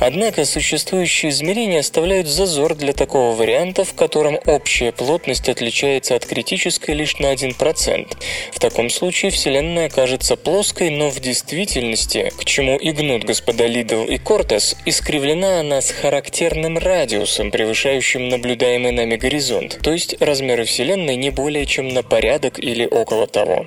Однако 0.00 0.44
существующие 0.44 1.30
измерения 1.30 1.80
оставляют 1.80 2.28
зазор 2.28 2.76
для 2.76 2.92
такого 2.92 3.34
варианта, 3.34 3.84
в 3.84 3.94
котором 3.94 4.38
общая 4.46 4.92
плотность 4.92 5.48
отличается 5.48 6.14
от 6.14 6.24
критической 6.24 6.94
лишь 6.94 7.18
на 7.18 7.32
1%. 7.34 8.16
В 8.52 8.60
таком 8.60 8.90
случае 8.90 9.32
Вселенная 9.32 9.88
кажется 9.88 10.36
плоской, 10.36 10.90
но 10.90 11.10
в 11.10 11.18
действительности, 11.18 12.32
к 12.38 12.44
чему 12.44 12.76
и 12.76 12.92
гнут 12.92 13.24
господа 13.24 13.66
Лидл 13.66 14.04
и 14.04 14.18
Кортес, 14.18 14.76
искривлена 14.86 15.60
она 15.60 15.80
с 15.80 15.90
характерным 15.90 16.78
радиусом, 16.78 17.50
превышающим 17.50 18.28
наблюдаемый 18.28 18.92
нами 18.92 19.16
горизонт, 19.16 19.78
то 19.82 19.92
есть 19.92 20.16
размеры 20.20 20.64
Вселенной 20.64 21.16
не 21.16 21.30
более 21.30 21.66
чем 21.66 21.88
на 21.88 22.02
порядок 22.02 22.58
или 22.58 22.86
около 22.86 23.26
того. 23.26 23.63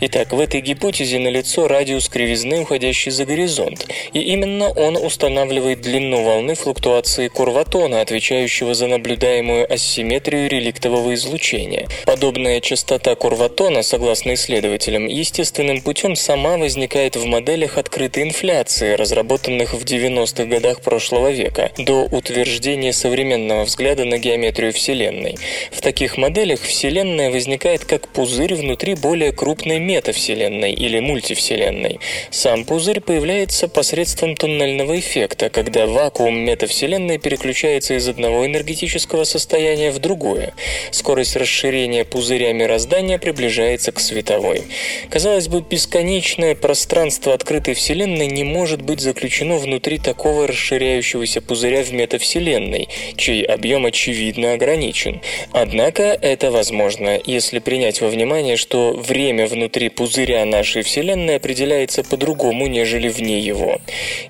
Итак, 0.00 0.32
в 0.32 0.40
этой 0.40 0.60
гипотезе 0.60 1.18
налицо 1.18 1.68
радиус 1.68 2.08
кривизны, 2.08 2.60
уходящий 2.60 3.10
за 3.10 3.24
горизонт, 3.24 3.86
и 4.12 4.20
именно 4.20 4.70
он 4.70 4.96
устанавливает 4.96 5.80
длину 5.80 6.22
волны 6.22 6.54
флуктуации 6.54 7.28
курватона, 7.28 8.00
отвечающего 8.00 8.74
за 8.74 8.86
наблюдаемую 8.86 9.72
асимметрию 9.72 10.48
реликтового 10.48 11.14
излучения. 11.14 11.88
Подобная 12.06 12.60
частота 12.60 13.14
курватона, 13.14 13.82
согласно 13.82 14.34
исследователям, 14.34 15.06
естественным 15.06 15.80
путем 15.82 16.16
сама 16.16 16.56
возникает 16.56 17.16
в 17.16 17.24
моделях 17.26 17.78
открытой 17.78 18.24
инфляции, 18.24 18.94
разработанных 18.94 19.74
в 19.74 19.84
90-х 19.84 20.44
годах 20.44 20.80
прошлого 20.80 21.30
века, 21.30 21.70
до 21.78 22.04
утверждения 22.04 22.92
современного 22.92 23.64
взгляда 23.64 24.04
на 24.04 24.18
геометрию 24.18 24.72
Вселенной. 24.72 25.36
В 25.70 25.80
таких 25.80 26.16
моделях 26.16 26.60
Вселенная 26.60 27.30
возникает 27.30 27.84
как 27.84 28.08
пузырь 28.08 28.54
внутри 28.54 28.94
более 28.94 29.32
крупной 29.40 29.78
метавселенной 29.78 30.74
или 30.74 31.00
мультивселенной. 31.00 31.98
Сам 32.30 32.66
пузырь 32.66 33.00
появляется 33.00 33.68
посредством 33.68 34.36
туннельного 34.36 34.98
эффекта, 34.98 35.48
когда 35.48 35.86
вакуум 35.86 36.36
метавселенной 36.40 37.16
переключается 37.16 37.94
из 37.94 38.06
одного 38.06 38.44
энергетического 38.44 39.24
состояния 39.24 39.92
в 39.92 39.98
другое. 39.98 40.52
Скорость 40.90 41.36
расширения 41.36 42.04
пузыря 42.04 42.52
мироздания 42.52 43.16
приближается 43.16 43.92
к 43.92 44.00
световой. 44.00 44.64
Казалось 45.08 45.48
бы, 45.48 45.62
бесконечное 45.62 46.54
пространство 46.54 47.32
открытой 47.32 47.72
Вселенной 47.72 48.26
не 48.26 48.44
может 48.44 48.82
быть 48.82 49.00
заключено 49.00 49.56
внутри 49.56 49.96
такого 49.96 50.48
расширяющегося 50.48 51.40
пузыря 51.40 51.82
в 51.82 51.94
метавселенной, 51.94 52.90
чей 53.16 53.42
объем 53.44 53.86
очевидно 53.86 54.52
ограничен. 54.52 55.22
Однако 55.52 56.02
это 56.02 56.50
возможно, 56.50 57.18
если 57.24 57.58
принять 57.58 58.02
во 58.02 58.08
внимание, 58.08 58.58
что 58.58 58.92
время 58.92 59.29
внутри 59.32 59.88
пузыря 59.88 60.44
нашей 60.44 60.82
Вселенной 60.82 61.36
определяется 61.36 62.02
по-другому, 62.02 62.66
нежели 62.66 63.08
вне 63.08 63.38
его. 63.38 63.80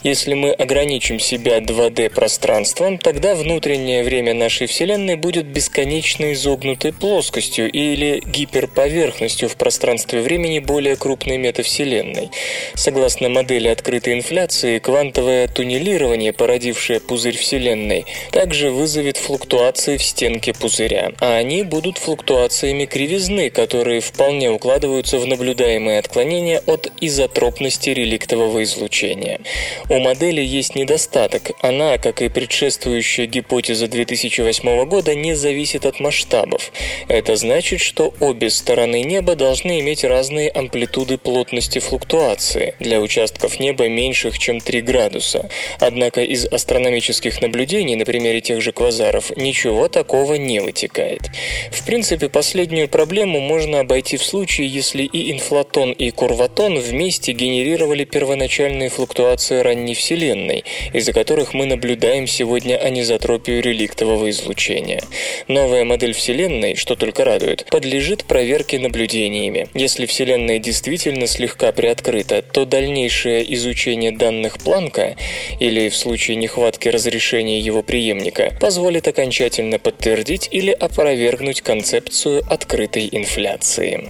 Если 0.02 0.34
мы 0.34 0.52
ограничим 0.52 1.18
себя 1.18 1.58
2D 1.58 2.10
пространством, 2.10 2.98
тогда 2.98 3.34
внутреннее 3.34 4.02
время 4.02 4.34
нашей 4.34 4.66
Вселенной 4.66 5.16
будет 5.16 5.46
бесконечно 5.46 6.32
изогнутой 6.32 6.92
плоскостью 6.92 7.70
или 7.70 8.22
гиперповерхностью 8.26 9.48
в 9.48 9.56
пространстве 9.56 10.20
времени 10.20 10.58
более 10.58 10.96
крупной 10.96 11.38
метавселенной. 11.38 12.30
Согласно 12.74 13.28
модели 13.28 13.68
открытой 13.68 14.14
инфляции, 14.14 14.78
квантовое 14.78 15.48
туннелирование, 15.48 16.32
породившее 16.32 17.00
пузырь 17.00 17.36
Вселенной, 17.36 18.04
также 18.32 18.70
вызовет 18.70 19.16
флуктуации 19.16 19.96
в 19.96 20.02
стенке 20.02 20.52
пузыря, 20.52 21.12
а 21.20 21.36
они 21.36 21.62
будут 21.62 21.98
флуктуациями 21.98 22.84
кривизны, 22.86 23.50
которые 23.50 24.00
вполне 24.00 24.50
укладываются 24.50 24.79
в 24.88 25.26
наблюдаемые 25.26 25.98
отклонения 25.98 26.62
от 26.66 26.90
изотропности 27.00 27.90
реликтового 27.90 28.62
излучения. 28.62 29.40
У 29.88 29.98
модели 29.98 30.40
есть 30.40 30.74
недостаток. 30.74 31.50
Она, 31.60 31.98
как 31.98 32.22
и 32.22 32.28
предшествующая 32.28 33.26
гипотеза 33.26 33.88
2008 33.88 34.84
года, 34.86 35.14
не 35.14 35.34
зависит 35.34 35.86
от 35.86 36.00
масштабов. 36.00 36.72
Это 37.08 37.36
значит, 37.36 37.80
что 37.80 38.14
обе 38.20 38.50
стороны 38.50 39.02
неба 39.02 39.36
должны 39.36 39.80
иметь 39.80 40.04
разные 40.04 40.50
амплитуды 40.50 41.18
плотности 41.18 41.78
флуктуации 41.78 42.74
для 42.78 43.00
участков 43.00 43.60
неба 43.60 43.88
меньших, 43.88 44.38
чем 44.38 44.60
3 44.60 44.80
градуса. 44.82 45.48
Однако 45.78 46.22
из 46.22 46.46
астрономических 46.46 47.40
наблюдений 47.42 47.96
на 47.96 48.04
примере 48.04 48.40
тех 48.40 48.60
же 48.60 48.72
квазаров 48.72 49.36
ничего 49.36 49.88
такого 49.88 50.34
не 50.34 50.60
вытекает. 50.60 51.22
В 51.70 51.84
принципе, 51.84 52.28
последнюю 52.28 52.88
проблему 52.88 53.40
можно 53.40 53.80
обойти 53.80 54.16
в 54.16 54.24
случае, 54.24 54.68
если 54.70 55.02
и 55.02 55.32
инфлатон, 55.32 55.92
и 55.92 56.10
курватон 56.10 56.78
вместе 56.78 57.32
генерировали 57.32 58.04
первоначальные 58.04 58.88
флуктуации 58.88 59.60
ранней 59.60 59.94
Вселенной, 59.94 60.64
из-за 60.92 61.12
которых 61.12 61.54
мы 61.54 61.66
наблюдаем 61.66 62.26
сегодня 62.26 62.76
анизотропию 62.76 63.62
реликтового 63.62 64.30
излучения. 64.30 65.02
Новая 65.48 65.84
модель 65.84 66.12
Вселенной, 66.12 66.76
что 66.76 66.94
только 66.94 67.24
радует, 67.24 67.66
подлежит 67.70 68.24
проверке 68.24 68.78
наблюдениями. 68.78 69.68
Если 69.74 70.06
Вселенная 70.06 70.58
действительно 70.58 71.26
слегка 71.26 71.72
приоткрыта, 71.72 72.42
то 72.42 72.64
дальнейшее 72.64 73.52
изучение 73.54 74.12
данных 74.12 74.58
Планка, 74.58 75.16
или 75.58 75.88
в 75.88 75.96
случае 75.96 76.36
нехватки 76.36 76.88
разрешения 76.88 77.58
его 77.58 77.82
преемника, 77.82 78.52
позволит 78.60 79.08
окончательно 79.08 79.78
подтвердить 79.78 80.48
или 80.50 80.70
опровергнуть 80.70 81.62
концепцию 81.62 82.42
открытой 82.48 83.08
инфляции. 83.10 84.08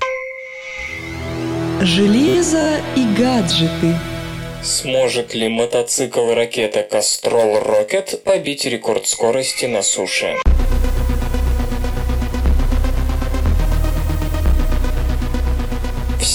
Железо 1.82 2.76
и 2.94 3.06
гаджеты. 3.18 3.96
Сможет 4.62 5.34
ли 5.34 5.48
мотоцикл-ракета 5.48 6.82
Rocket 6.82 8.18
побить 8.18 8.66
рекорд 8.66 9.06
скорости 9.06 9.64
на 9.64 9.80
суше? 9.80 10.36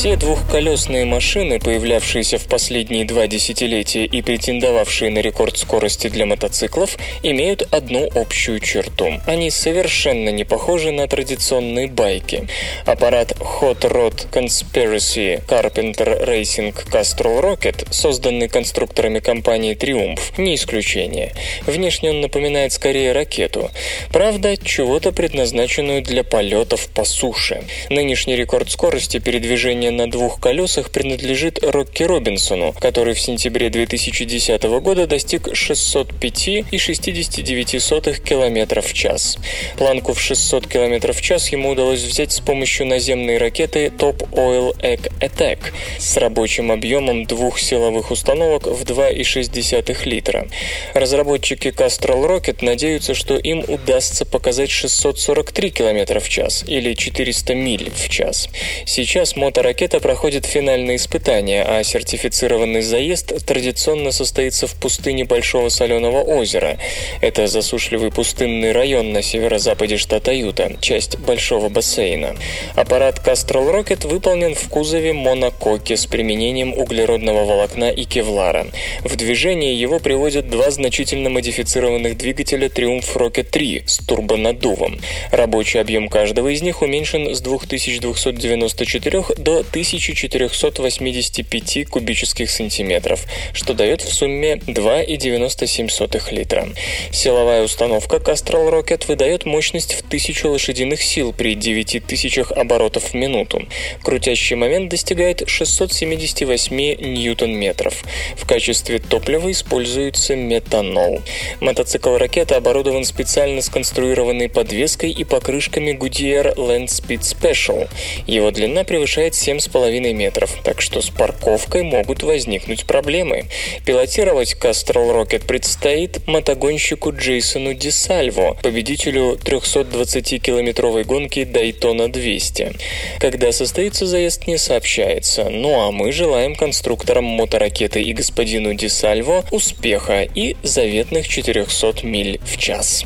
Все 0.06 0.18
двухколесные 0.18 1.04
машины, 1.04 1.58
появлявшиеся 1.58 2.38
в 2.38 2.46
последние 2.46 3.06
два 3.06 3.26
десятилетия 3.26 4.06
и 4.06 4.22
претендовавшие 4.22 5.10
на 5.10 5.18
рекорд 5.18 5.58
скорости 5.58 6.10
для 6.10 6.28
мотоциклов, 6.28 7.00
имеют 7.24 7.68
одну 7.74 8.08
общую 8.13 8.60
черту. 8.60 9.20
Они 9.26 9.50
совершенно 9.50 10.30
не 10.30 10.44
похожи 10.44 10.91
на 10.91 11.08
традиционные 11.08 11.88
байки. 11.88 12.48
Аппарат 12.86 13.32
Hot 13.39 13.80
Rod 13.80 14.30
Conspiracy 14.32 15.44
Carpenter 15.48 16.24
Racing 16.24 16.76
Castrol 16.91 17.41
Rocket, 17.41 17.88
созданный 17.89 18.48
конструкторами 18.48 19.18
компании 19.18 19.76
Triumph, 19.76 20.22
не 20.38 20.54
исключение. 20.54 21.34
Внешне 21.65 22.12
он 22.12 22.22
напоминает 22.22 22.74
скорее 22.74 23.12
ракету. 23.12 23.72
Правда, 24.12 24.56
чего-то 24.56 25.12
предназначенную 25.12 26.04
для 26.04 26.24
полетов 26.24 26.89
по 26.94 27.06
суше. 27.06 27.63
Нынешний 27.89 28.36
рекорд 28.36 28.70
скорости 28.70 29.18
передвижения 29.18 29.94
на 29.95 30.10
двух 30.10 30.39
колесах 30.39 30.89
принадлежит 30.91 31.62
Рокки 31.63 32.03
Робинсону, 32.03 32.73
который 32.79 33.13
в 33.13 33.19
сентябре 33.19 33.69
2010 33.69 34.63
года 34.63 35.05
достиг 35.08 35.47
605,69 35.47 38.21
км 38.21 38.81
в 38.81 38.93
час. 38.93 39.38
Планку 39.77 40.13
в 40.13 40.21
600 40.21 40.67
км 40.67 41.13
в 41.13 41.21
час 41.21 41.49
ему 41.49 41.69
удалось 41.69 42.03
взять 42.03 42.31
с 42.31 42.39
помощью 42.39 42.88
наземной 42.88 43.38
ракеты 43.38 43.88
Top 43.88 44.29
Oil 44.31 44.75
Egg 44.81 45.12
Attack 45.19 45.73
с 45.97 46.17
рабочим 46.17 46.71
объемом 46.71 47.25
двух 47.25 47.60
силовых 47.60 48.12
установок 48.12 48.67
в 48.67 48.84
2,6 48.84 50.05
литра. 50.05 50.47
Разработчики 50.93 51.69
Castrol 51.69 52.27
Rocket 52.27 52.63
надеются, 52.63 53.13
что 53.13 53.38
им 53.38 53.63
удастся 53.67 54.25
показать 54.25 54.69
643 54.69 55.71
км 55.71 56.19
в 56.19 56.29
час 56.29 56.63
или 56.67 56.93
400 56.93 57.55
миль 57.55 57.91
в 57.91 58.10
час. 58.10 58.49
Сейчас 58.86 59.36
моторакета 59.36 59.85
ракета 59.86 60.00
проходит 60.00 60.48
финальные 60.48 60.95
испытания, 60.95 61.62
а 61.62 61.84
сертифицированный 61.84 62.82
заезд 62.82 63.45
традиционно 63.45 64.12
состоится 64.12 64.65
в 64.65 64.74
пустыне 64.74 65.26
Большого 65.26 65.69
Соленого 65.69 66.24
озера. 66.24 66.80
Это 67.21 67.45
засушливый 67.45 68.10
пустынный 68.10 68.71
район 68.71 69.13
на 69.13 69.21
северо-западе 69.21 69.98
штата 69.98 70.34
Юта, 70.34 70.71
часть 70.82 71.19
Большого 71.19 71.69
бассейна. 71.69 72.36
Аппарат 72.74 73.21
Castrol 73.24 73.71
Rocket 73.71 74.08
выполнен 74.08 74.56
в 74.56 74.69
кузове 74.69 75.13
монококе 75.13 75.98
с 75.98 76.08
применением 76.08 76.74
углеродного 76.74 77.45
волокна 77.45 77.91
и 77.91 78.06
кевлара. 78.06 78.65
В 79.04 79.15
движение 79.15 79.80
его 79.80 80.00
приводят 80.00 80.50
два 80.50 80.71
значительно 80.71 81.30
модифицированных 81.30 82.17
двигателя 82.17 82.69
Triumph 82.69 83.15
Rocket 83.15 83.52
3 83.52 83.84
с 83.86 84.00
турбонаддувом. 84.00 85.00
Рабочий 85.32 85.80
объем 85.80 86.10
каждого 86.10 86.48
из 86.48 86.63
них 86.63 86.82
уменьшен 86.82 87.36
с 87.36 87.41
2294 87.41 89.24
до 89.38 89.63
1485 89.76 91.90
кубических 91.90 92.50
сантиметров, 92.50 93.26
что 93.52 93.74
дает 93.74 94.02
в 94.02 94.14
сумме 94.14 94.56
2,97 94.56 96.34
литра. 96.34 96.70
Силовая 97.12 97.64
установка 97.64 98.16
Castrol 98.18 98.72
Rocket 98.72 99.06
выдает 99.10 99.46
мощность 99.46 99.94
в 99.94 100.00
1000 100.00 100.48
лошадиных 100.48 101.04
сил 101.04 101.34
при 101.34 101.56
9000 101.56 102.54
оборотов 102.56 103.12
в 103.12 103.16
минуту. 103.16 103.68
Крутящий 104.02 104.56
момент 104.56 104.90
достигает 104.90 105.44
678 105.46 106.74
ньютон-метров. 106.74 108.06
В 108.38 108.48
качестве 108.48 109.00
топлива 109.00 109.52
используется 109.52 110.38
метанол. 110.38 111.22
Мотоцикл-ракета 111.60 112.56
оборудован 112.56 113.04
специально 113.04 113.62
сконструированной 113.62 114.48
подвеской 114.48 115.12
и 115.12 115.26
покрышками 115.26 115.92
Goodyear 115.92 116.56
Land 116.56 116.86
Speed 116.86 117.24
Special. 117.24 117.90
Его 118.26 118.52
длина 118.52 118.86
превышает 118.86 119.36
7,5 119.58 120.13
метров, 120.13 120.58
так 120.63 120.82
что 120.82 121.02
с 121.02 121.10
парковкой 121.10 121.84
могут 121.84 122.24
возникнуть 122.24 122.86
проблемы. 122.86 123.46
Пилотировать 123.86 124.56
Castrol 124.60 125.13
Rocket 125.15 125.46
предстоит 125.46 126.28
мотогонщику 126.28 127.12
Джейсону 127.12 127.74
Десальво, 127.74 128.58
победителю 128.62 129.38
320-километровой 129.44 131.04
гонки 131.04 131.39
Daytona 131.39 132.10
200. 132.10 132.74
Когда 133.20 133.52
состоится 133.52 134.06
заезд, 134.06 134.48
не 134.48 134.58
сообщается. 134.58 135.50
Ну 135.50 135.80
а 135.80 135.91
мы 135.91 136.12
желаем 136.12 136.56
конструкторам 136.56 137.26
моторакеты 137.26 138.02
и 138.02 138.13
господину 138.13 138.74
Десальво 138.74 139.44
успеха 139.52 140.24
и 140.24 140.56
заветных 140.63 141.28
400 141.28 142.06
миль 142.06 142.39
в 142.44 142.58
час. 142.58 143.06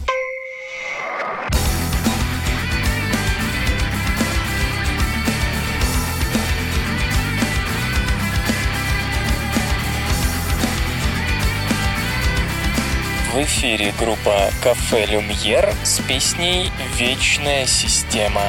В 13.39 13.43
эфире 13.43 13.93
группа 13.97 14.51
«Кафе 14.61 15.05
Люмьер» 15.05 15.73
с 15.81 16.01
песней 16.01 16.73
«Вечная 16.97 17.65
система». 17.65 18.41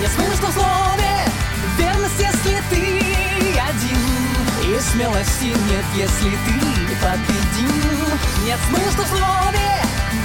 Нет 0.00 0.12
смысла 0.12 0.46
в 0.46 0.52
слове, 0.52 1.24
верность, 1.76 2.20
если 2.20 2.62
ты 2.70 3.58
один. 3.58 4.76
И 4.76 4.78
смелости 4.78 5.46
нет, 5.46 5.84
если 5.96 6.30
ты 6.30 6.94
победим 7.02 8.18
Нет 8.44 8.60
смысла 8.68 9.02
в 9.02 9.08
слове, 9.08 9.82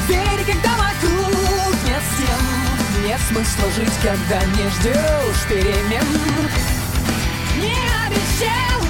вере, 0.07 0.45
когда 0.45 0.69
вокруг 0.77 1.73
нет 1.83 2.03
стен. 2.13 3.07
Нет 3.07 3.19
смысла 3.27 3.71
жить, 3.71 3.97
когда 4.03 4.43
не 4.45 4.69
ждешь 4.69 5.47
перемен. 5.49 6.05
Не 7.57 7.73
обещала 8.05 8.82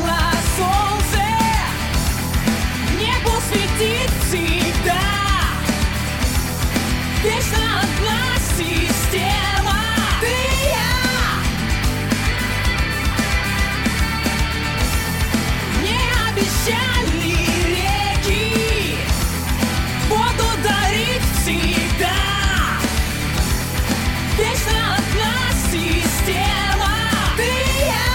Вечно 7.24 7.80
одна 7.80 8.20
система. 8.58 9.80
Ты 10.20 10.28
и 10.28 10.30
я. 10.74 10.94
Не 15.82 16.02
обещали 16.28 17.32
реки. 17.70 18.98
Воду 20.10 20.50
дарить 20.64 21.28
всегда. 21.40 22.20
Вечно 24.38 24.78
одна 24.98 25.36
система. 25.72 26.94
Ты 27.38 27.46
и 27.46 27.48
я. 27.88 28.08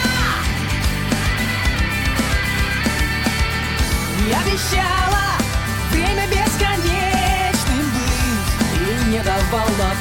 Я 4.29 4.39
обещала 4.43 4.88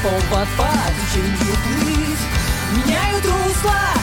повод 0.01 0.47
по 0.57 0.69
течению 0.97 1.55
плыть 1.63 2.37
Меняют 2.71 3.25
русло 3.25 3.97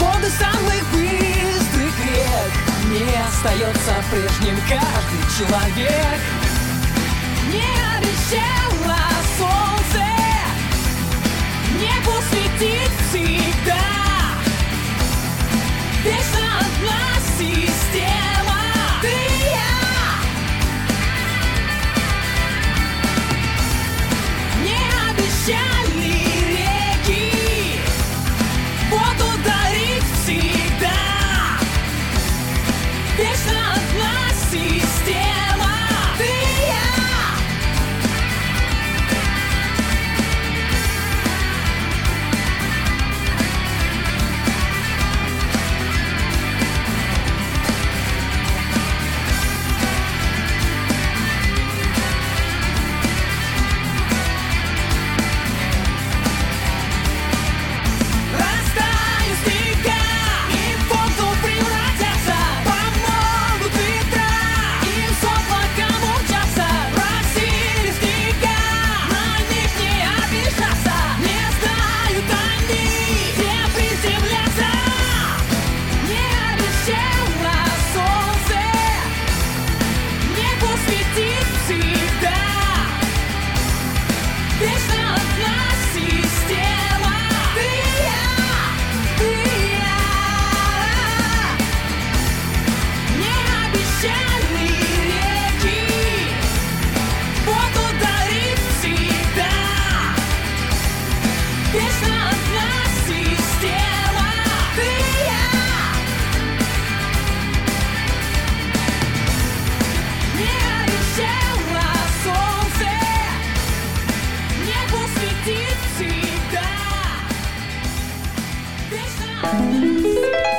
воды 0.00 0.28
самых 0.30 0.82
быстрых 0.92 1.94
рек. 2.04 2.52
Не 2.90 3.14
остается 3.22 3.94
прежним 4.10 4.56
каждый 4.68 5.22
человек. 5.36 6.20
Не 7.52 7.70
обещала 7.96 8.98
солнце 9.38 10.04
Небу 11.78 12.12
светить 12.30 13.47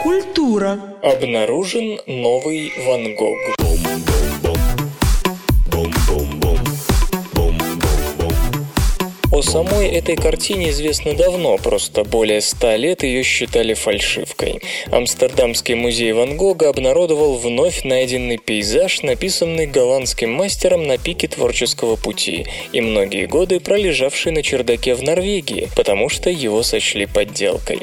Культура. 0.04 0.80
Обнаружен 1.02 2.00
новый 2.08 2.72
Ван 2.86 3.16
Гог. 3.16 3.69
О 9.40 9.42
самой 9.42 9.88
этой 9.88 10.18
картине 10.18 10.72
известно 10.72 11.14
давно, 11.14 11.56
просто 11.56 12.04
более 12.04 12.42
ста 12.42 12.76
лет 12.76 13.04
ее 13.04 13.24
считали 13.24 13.74
фальшивкой. 13.74 14.60
Амстердамский 14.92 15.76
музей 15.76 16.12
Ван 16.12 16.36
Гога 16.36 16.68
обнародовал 16.68 17.36
вновь 17.36 17.86
найденный 17.86 18.38
пейзаж, 18.38 19.02
написанный 19.02 19.66
голландским 19.66 20.30
мастером 20.30 20.88
на 20.88 20.98
пике 20.98 21.30
творческого 21.30 21.96
пути 21.96 22.48
и 22.74 22.82
многие 22.82 23.28
годы 23.28 23.62
пролежавший 23.62 24.34
на 24.34 24.44
чердаке 24.44 24.94
в 24.94 25.04
Норвегии, 25.04 25.70
потому 25.74 26.10
что 26.10 26.30
его 26.30 26.62
сочли 26.62 27.06
подделкой. 27.06 27.80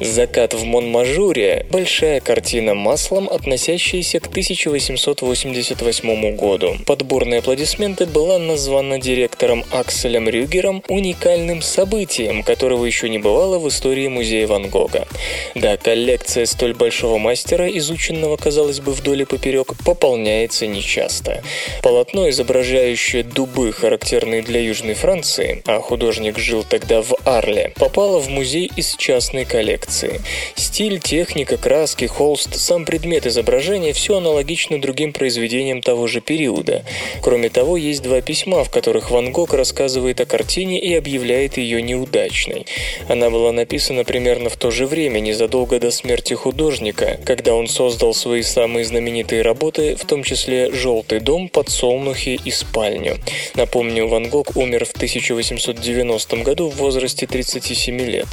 «Закат 0.00 0.54
в 0.54 0.64
Монмажуре»– 0.64 1.66
большая 1.70 2.20
картина 2.20 2.72
маслом, 2.72 3.28
относящаяся 3.28 4.20
к 4.20 4.28
1888 4.28 6.36
году. 6.36 6.76
Подборные 6.86 7.40
аплодисменты 7.40 8.06
была 8.06 8.38
названа 8.38 8.98
директором 8.98 9.64
Акселем 9.70 10.30
Рюгером 10.30 10.82
уникальным 10.94 11.60
событием, 11.60 12.42
которого 12.44 12.84
еще 12.84 13.08
не 13.08 13.18
бывало 13.18 13.58
в 13.58 13.68
истории 13.68 14.06
музея 14.06 14.46
Ван 14.46 14.68
Гога. 14.68 15.06
Да, 15.54 15.76
коллекция 15.76 16.46
столь 16.46 16.74
большого 16.74 17.18
мастера, 17.18 17.68
изученного, 17.78 18.36
казалось 18.36 18.80
бы, 18.80 18.92
вдоль 18.92 19.22
и 19.22 19.24
поперек, 19.24 19.72
пополняется 19.84 20.66
нечасто. 20.66 21.42
Полотно, 21.82 22.30
изображающее 22.30 23.24
дубы, 23.24 23.72
характерные 23.72 24.42
для 24.42 24.60
Южной 24.60 24.94
Франции, 24.94 25.62
а 25.66 25.80
художник 25.80 26.38
жил 26.38 26.64
тогда 26.68 27.02
в 27.02 27.14
Арле, 27.24 27.72
попало 27.74 28.20
в 28.20 28.28
музей 28.28 28.70
из 28.76 28.94
частной 28.96 29.44
коллекции. 29.44 30.20
Стиль, 30.54 31.00
техника, 31.00 31.56
краски, 31.56 32.06
холст, 32.06 32.54
сам 32.54 32.84
предмет 32.84 33.26
изображения– 33.26 33.92
все 33.94 34.18
аналогично 34.18 34.80
другим 34.80 35.12
произведениям 35.12 35.82
того 35.82 36.06
же 36.06 36.20
периода. 36.20 36.84
Кроме 37.22 37.48
того, 37.48 37.76
есть 37.76 38.02
два 38.02 38.20
письма, 38.20 38.62
в 38.62 38.70
которых 38.70 39.10
Ван 39.10 39.32
Гог 39.32 39.54
рассказывает 39.54 40.20
о 40.20 40.26
картине 40.26 40.83
и 40.84 40.94
объявляет 40.94 41.56
ее 41.56 41.80
неудачной. 41.80 42.66
Она 43.08 43.30
была 43.30 43.52
написана 43.52 44.04
примерно 44.04 44.50
в 44.50 44.56
то 44.56 44.70
же 44.70 44.86
время, 44.86 45.20
незадолго 45.20 45.80
до 45.80 45.90
смерти 45.90 46.34
художника, 46.34 47.18
когда 47.24 47.54
он 47.54 47.68
создал 47.68 48.12
свои 48.12 48.42
самые 48.42 48.84
знаменитые 48.84 49.40
работы, 49.40 49.96
в 49.96 50.04
том 50.04 50.22
числе 50.22 50.70
«Желтый 50.72 51.20
дом», 51.20 51.48
«Подсолнухи» 51.48 52.38
и 52.44 52.50
«Спальню». 52.50 53.16
Напомню, 53.54 54.06
Ван 54.08 54.28
Гог 54.28 54.56
умер 54.56 54.84
в 54.84 54.92
1890 54.92 56.36
году 56.42 56.68
в 56.68 56.76
возрасте 56.76 57.26
37 57.26 58.00
лет. 58.00 58.26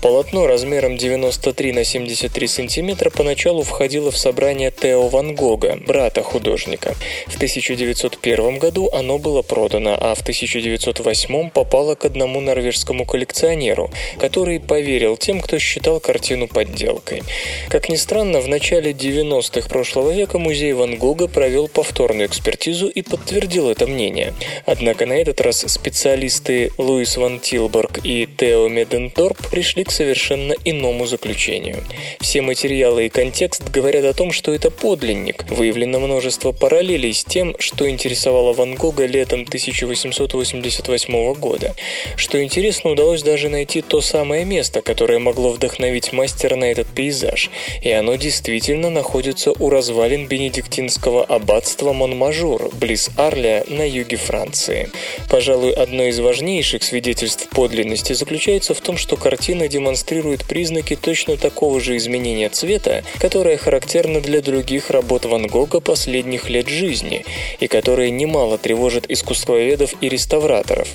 Полотно 0.00 0.46
размером 0.46 0.96
93 0.96 1.72
на 1.72 1.84
73 1.84 2.48
сантиметра 2.48 3.10
поначалу 3.10 3.62
входило 3.62 4.10
в 4.10 4.16
собрание 4.16 4.70
Тео 4.70 5.08
Ван 5.08 5.34
Гога, 5.34 5.78
брата 5.86 6.22
художника. 6.22 6.94
В 7.26 7.36
1901 7.36 8.58
году 8.58 8.88
оно 8.92 9.18
было 9.18 9.42
продано, 9.42 9.98
а 10.00 10.14
в 10.14 10.22
1908 10.22 11.50
попало 11.50 11.89
к 11.94 12.04
одному 12.04 12.40
норвежскому 12.40 13.04
коллекционеру, 13.04 13.90
который 14.18 14.60
поверил 14.60 15.16
тем, 15.16 15.40
кто 15.40 15.58
считал 15.58 16.00
картину 16.00 16.48
подделкой. 16.48 17.22
Как 17.68 17.88
ни 17.88 17.96
странно, 17.96 18.40
в 18.40 18.48
начале 18.48 18.92
90-х 18.92 19.68
прошлого 19.68 20.10
века 20.10 20.38
музей 20.38 20.72
Ван 20.72 20.96
Гога 20.96 21.28
провел 21.28 21.68
повторную 21.68 22.26
экспертизу 22.26 22.88
и 22.88 23.02
подтвердил 23.02 23.70
это 23.70 23.86
мнение. 23.86 24.34
Однако 24.66 25.06
на 25.06 25.14
этот 25.14 25.40
раз 25.40 25.64
специалисты 25.66 26.72
Луис 26.78 27.16
Ван 27.16 27.40
Тилборг 27.40 28.00
и 28.04 28.28
Тео 28.36 28.68
Меденторп 28.68 29.50
пришли 29.50 29.84
к 29.84 29.90
совершенно 29.90 30.54
иному 30.64 31.06
заключению. 31.06 31.84
Все 32.20 32.42
материалы 32.42 33.06
и 33.06 33.08
контекст 33.08 33.68
говорят 33.70 34.04
о 34.04 34.14
том, 34.14 34.32
что 34.32 34.52
это 34.52 34.70
подлинник. 34.70 35.44
Выявлено 35.50 36.00
множество 36.00 36.52
параллелей 36.52 37.12
с 37.12 37.24
тем, 37.24 37.54
что 37.58 37.88
интересовало 37.88 38.52
Ван 38.52 38.74
Гога 38.74 39.06
летом 39.06 39.42
1888 39.42 41.34
года. 41.34 41.74
Что 42.16 42.42
интересно, 42.42 42.90
удалось 42.90 43.22
даже 43.22 43.48
найти 43.48 43.82
то 43.82 44.00
самое 44.00 44.44
место, 44.44 44.82
которое 44.82 45.18
могло 45.18 45.50
вдохновить 45.50 46.12
мастера 46.12 46.56
на 46.56 46.64
этот 46.64 46.88
пейзаж, 46.88 47.50
и 47.82 47.90
оно 47.90 48.16
действительно 48.16 48.90
находится 48.90 49.52
у 49.52 49.70
развалин 49.70 50.26
бенедиктинского 50.26 51.24
аббатства 51.24 51.92
Монмажур, 51.92 52.70
близ 52.74 53.10
Арля 53.16 53.64
на 53.68 53.88
юге 53.88 54.16
Франции. 54.16 54.90
Пожалуй, 55.28 55.72
одно 55.72 56.04
из 56.04 56.18
важнейших 56.18 56.82
свидетельств 56.82 57.48
подлинности 57.48 58.12
заключается 58.12 58.74
в 58.74 58.80
том, 58.80 58.96
что 58.96 59.16
картина 59.16 59.68
демонстрирует 59.68 60.44
признаки 60.44 60.96
точно 60.96 61.36
такого 61.36 61.80
же 61.80 61.96
изменения 61.96 62.48
цвета, 62.48 63.04
которое 63.18 63.56
характерно 63.56 64.20
для 64.20 64.40
других 64.40 64.90
работ 64.90 65.24
Ван 65.24 65.46
Гога 65.46 65.80
последних 65.80 66.48
лет 66.48 66.68
жизни, 66.68 67.24
и 67.60 67.66
которое 67.66 68.10
немало 68.10 68.58
тревожит 68.58 69.10
искусствоведов 69.10 69.94
и 70.00 70.08
реставраторов. 70.08 70.88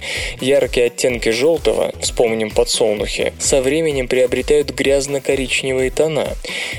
Яркие 0.75 0.87
оттенки 0.87 1.29
желтого, 1.29 1.93
вспомним 2.01 2.51
подсолнухи, 2.51 3.31
со 3.39 3.61
временем 3.61 4.09
приобретают 4.09 4.71
грязно-коричневые 4.71 5.89
тона. 5.89 6.27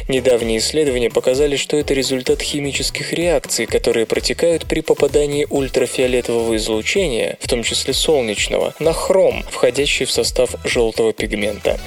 Недавние 0.06 0.58
исследования 0.58 1.08
показали, 1.08 1.56
что 1.56 1.78
это 1.78 1.94
результат 1.94 2.42
химических 2.42 3.14
реакций, 3.14 3.64
которые 3.64 4.04
протекают 4.04 4.66
при 4.66 4.82
попадании 4.82 5.46
ультрафиолетового 5.48 6.56
излучения, 6.56 7.38
в 7.40 7.48
том 7.48 7.62
числе 7.62 7.94
солнечного, 7.94 8.74
на 8.80 8.92
хром, 8.92 9.42
входящий 9.50 10.04
в 10.04 10.10
состав 10.10 10.50
желтого 10.64 11.14
пигмента. 11.14 11.80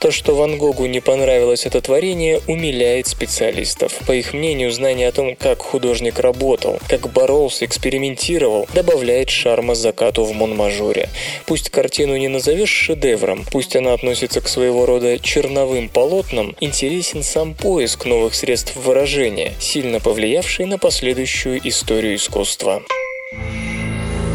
То, 0.00 0.10
что 0.10 0.34
Ван 0.34 0.58
Гогу 0.58 0.86
не 0.86 0.98
понравилось 0.98 1.64
это 1.64 1.80
творение, 1.80 2.40
умиляет 2.48 3.06
специалистов. 3.06 4.00
По 4.08 4.12
их 4.12 4.34
мнению, 4.34 4.72
знание 4.72 5.06
о 5.06 5.12
том, 5.12 5.36
как 5.36 5.62
художник 5.62 6.18
работал, 6.18 6.80
как 6.88 7.12
боролся, 7.12 7.66
экспериментировал, 7.66 8.66
добавляет 8.74 9.30
шарма 9.30 9.76
закату 9.76 10.24
в 10.24 10.32
Монмажоре. 10.32 11.08
Пусть 11.46 11.70
картину 11.70 12.16
не 12.16 12.28
назовешь 12.28 12.70
шедевром, 12.70 13.44
пусть 13.50 13.76
она 13.76 13.92
относится 13.92 14.40
к 14.40 14.48
своего 14.48 14.86
рода 14.86 15.18
черновым 15.18 15.88
полотнам, 15.88 16.56
интересен 16.60 17.22
сам 17.22 17.54
поиск 17.54 18.06
новых 18.06 18.34
средств 18.34 18.76
выражения, 18.76 19.52
сильно 19.58 20.00
повлиявший 20.00 20.66
на 20.66 20.78
последующую 20.78 21.60
историю 21.68 22.16
искусства. 22.16 22.82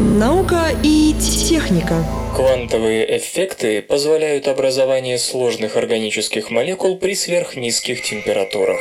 Наука 0.00 0.70
и 0.84 1.14
техника. 1.48 2.04
Квантовые 2.36 3.16
эффекты 3.16 3.82
позволяют 3.82 4.46
образование 4.46 5.18
сложных 5.18 5.76
органических 5.76 6.50
молекул 6.50 6.98
при 6.98 7.14
сверхнизких 7.14 8.02
температурах. 8.02 8.78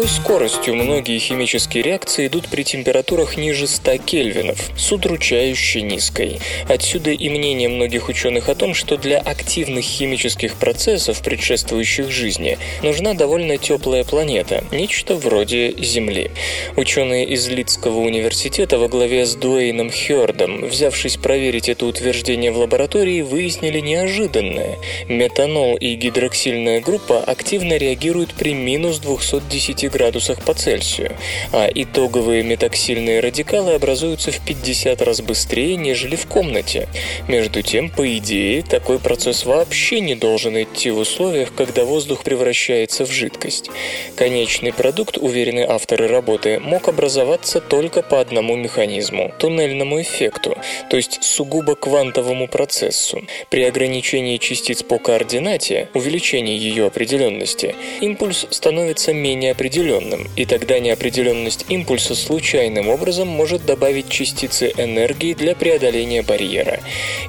Какой 0.00 0.08
скоростью 0.08 0.76
многие 0.76 1.18
химические 1.18 1.82
реакции 1.82 2.26
идут 2.26 2.48
при 2.48 2.62
температурах 2.62 3.36
ниже 3.36 3.66
100 3.66 3.98
кельвинов, 3.98 4.70
с 4.74 4.90
удручающе 4.92 5.82
низкой. 5.82 6.40
Отсюда 6.68 7.10
и 7.10 7.28
мнение 7.28 7.68
многих 7.68 8.08
ученых 8.08 8.48
о 8.48 8.54
том, 8.54 8.72
что 8.72 8.96
для 8.96 9.18
активных 9.18 9.84
химических 9.84 10.54
процессов, 10.54 11.20
предшествующих 11.22 12.10
жизни, 12.10 12.56
нужна 12.82 13.12
довольно 13.12 13.58
теплая 13.58 14.04
планета, 14.04 14.64
нечто 14.72 15.16
вроде 15.16 15.74
Земли. 15.76 16.30
Ученые 16.76 17.26
из 17.26 17.46
Лидского 17.48 17.98
университета 17.98 18.78
во 18.78 18.88
главе 18.88 19.26
с 19.26 19.34
Дуэйном 19.34 19.90
Хёрдом, 19.90 20.64
взявшись 20.64 21.18
проверить 21.18 21.68
это 21.68 21.84
утверждение 21.84 22.52
в 22.52 22.58
лаборатории, 22.58 23.20
выяснили 23.20 23.80
неожиданное. 23.80 24.78
Метанол 25.08 25.76
и 25.76 25.94
гидроксильная 25.94 26.80
группа 26.80 27.18
активно 27.18 27.76
реагируют 27.76 28.32
при 28.32 28.54
минус 28.54 28.98
210 28.98 29.89
10 29.89 29.89
градусах 29.90 30.44
по 30.44 30.54
Цельсию, 30.54 31.16
а 31.52 31.68
итоговые 31.72 32.42
метаксильные 32.42 33.20
радикалы 33.20 33.74
образуются 33.74 34.30
в 34.32 34.40
50 34.40 35.02
раз 35.02 35.20
быстрее, 35.20 35.76
нежели 35.76 36.16
в 36.16 36.26
комнате. 36.26 36.88
Между 37.28 37.62
тем, 37.62 37.90
по 37.90 38.16
идее, 38.16 38.62
такой 38.62 38.98
процесс 38.98 39.44
вообще 39.44 40.00
не 40.00 40.14
должен 40.14 40.60
идти 40.62 40.90
в 40.90 40.98
условиях, 40.98 41.54
когда 41.54 41.84
воздух 41.84 42.22
превращается 42.24 43.04
в 43.04 43.10
жидкость. 43.10 43.70
Конечный 44.16 44.72
продукт, 44.72 45.18
уверены 45.18 45.66
авторы 45.68 46.08
работы, 46.08 46.58
мог 46.60 46.88
образоваться 46.88 47.60
только 47.60 48.02
по 48.02 48.20
одному 48.20 48.56
механизму– 48.56 49.32
туннельному 49.38 50.00
эффекту, 50.00 50.56
то 50.88 50.96
есть 50.96 51.22
сугубо 51.22 51.74
квантовому 51.74 52.48
процессу. 52.48 53.22
При 53.48 53.64
ограничении 53.64 54.36
частиц 54.36 54.82
по 54.82 54.98
координате, 54.98 55.88
увеличении 55.94 56.58
ее 56.58 56.86
определенности, 56.86 57.74
импульс 58.00 58.46
становится 58.50 59.12
менее 59.12 59.52
неопределенным, 59.80 60.28
и 60.36 60.44
тогда 60.44 60.78
неопределенность 60.78 61.66
импульса 61.68 62.14
случайным 62.14 62.88
образом 62.88 63.28
может 63.28 63.64
добавить 63.64 64.08
частицы 64.08 64.72
энергии 64.76 65.34
для 65.34 65.54
преодоления 65.54 66.22
барьера. 66.22 66.80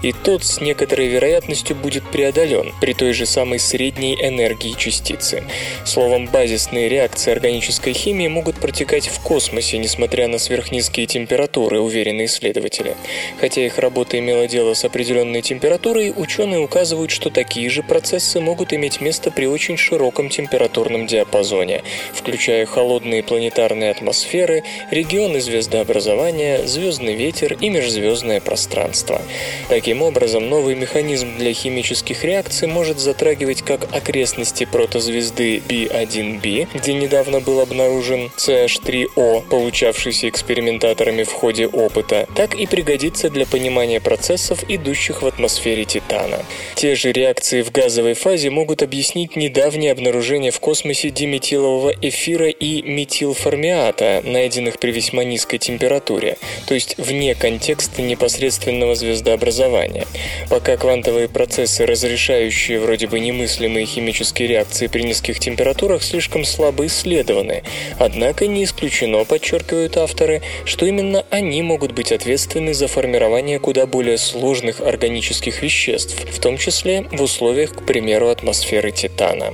И 0.01 0.11
тот 0.11 0.43
с 0.43 0.59
некоторой 0.61 1.07
вероятностью 1.07 1.75
будет 1.75 2.03
преодолен 2.11 2.73
при 2.81 2.93
той 2.93 3.13
же 3.13 3.25
самой 3.25 3.59
средней 3.59 4.15
энергии 4.15 4.75
частицы. 4.77 5.43
Словом, 5.85 6.27
базисные 6.27 6.89
реакции 6.89 7.31
органической 7.31 7.93
химии 7.93 8.27
могут 8.27 8.57
протекать 8.57 9.07
в 9.07 9.19
космосе, 9.21 9.77
несмотря 9.77 10.27
на 10.27 10.37
сверхнизкие 10.37 11.05
температуры, 11.05 11.79
уверены 11.79 12.25
исследователи. 12.25 12.95
Хотя 13.39 13.65
их 13.65 13.77
работа 13.77 14.19
имела 14.19 14.47
дело 14.47 14.73
с 14.73 14.83
определенной 14.85 15.41
температурой, 15.41 16.13
ученые 16.15 16.59
указывают, 16.59 17.11
что 17.11 17.29
такие 17.29 17.69
же 17.69 17.83
процессы 17.83 18.39
могут 18.39 18.73
иметь 18.73 19.01
место 19.01 19.31
при 19.31 19.45
очень 19.45 19.77
широком 19.77 20.29
температурном 20.29 21.07
диапазоне, 21.07 21.83
включая 22.13 22.30
холодные 22.65 23.23
планетарные 23.23 23.91
атмосферы, 23.91 24.63
регионы 24.89 25.41
звездообразования, 25.41 26.65
звездный 26.65 27.15
ветер 27.15 27.57
и 27.59 27.69
межзвездное 27.69 28.39
пространство. 28.39 29.21
Таким 29.69 30.01
образом, 30.01 30.49
новый 30.49 30.75
механизм 30.75 31.37
для 31.37 31.53
химических 31.53 32.23
реакций 32.23 32.67
может 32.67 32.99
затрагивать 32.99 33.61
как 33.61 33.93
окрестности 33.93 34.65
протозвезды 34.65 35.57
B1b, 35.57 36.67
где 36.73 36.93
недавно 36.93 37.39
был 37.39 37.59
обнаружен 37.59 38.31
CH3O, 38.37 39.43
получавшийся 39.49 40.29
экспериментаторами 40.29 41.23
в 41.23 41.31
ходе 41.31 41.67
опыта, 41.67 42.27
так 42.35 42.55
и 42.55 42.65
пригодится 42.65 43.29
для 43.29 43.45
понимания 43.45 43.99
процессов, 43.99 44.63
идущих 44.67 45.21
в 45.21 45.27
атмосфере 45.27 45.85
Титана. 45.85 46.45
Те 46.75 46.95
же 46.95 47.11
реакции 47.11 47.61
в 47.61 47.71
газовой 47.71 48.13
фазе 48.13 48.49
могут 48.49 48.83
объяснить 48.83 49.35
недавнее 49.35 49.91
обнаружение 49.91 50.51
в 50.51 50.59
космосе 50.59 51.09
диметилового 51.09 51.93
эфира 52.01 52.20
и 52.29 52.81
метилформиата, 52.83 54.21
найденных 54.23 54.79
при 54.79 54.91
весьма 54.91 55.23
низкой 55.23 55.57
температуре, 55.57 56.37
то 56.67 56.73
есть 56.73 56.95
вне 56.97 57.35
контекста 57.35 58.01
непосредственного 58.01 58.95
звездообразования. 58.95 60.05
Пока 60.49 60.77
квантовые 60.77 61.27
процессы, 61.27 61.85
разрешающие 61.85 62.79
вроде 62.79 63.07
бы 63.07 63.19
немыслимые 63.19 63.85
химические 63.85 64.47
реакции 64.47 64.87
при 64.87 65.01
низких 65.01 65.39
температурах, 65.39 66.03
слишком 66.03 66.45
слабо 66.45 66.85
исследованы, 66.85 67.63
однако 67.97 68.45
не 68.47 68.65
исключено, 68.65 69.23
подчеркивают 69.25 69.97
авторы, 69.97 70.41
что 70.65 70.85
именно 70.85 71.25
они 71.29 71.61
могут 71.61 71.93
быть 71.93 72.11
ответственны 72.11 72.73
за 72.73 72.87
формирование 72.87 73.59
куда 73.59 73.85
более 73.85 74.17
сложных 74.17 74.81
органических 74.81 75.61
веществ, 75.61 76.15
в 76.29 76.39
том 76.39 76.57
числе 76.57 77.05
в 77.11 77.21
условиях, 77.21 77.73
к 77.73 77.85
примеру, 77.85 78.29
атмосферы 78.29 78.91
Титана. 78.91 79.53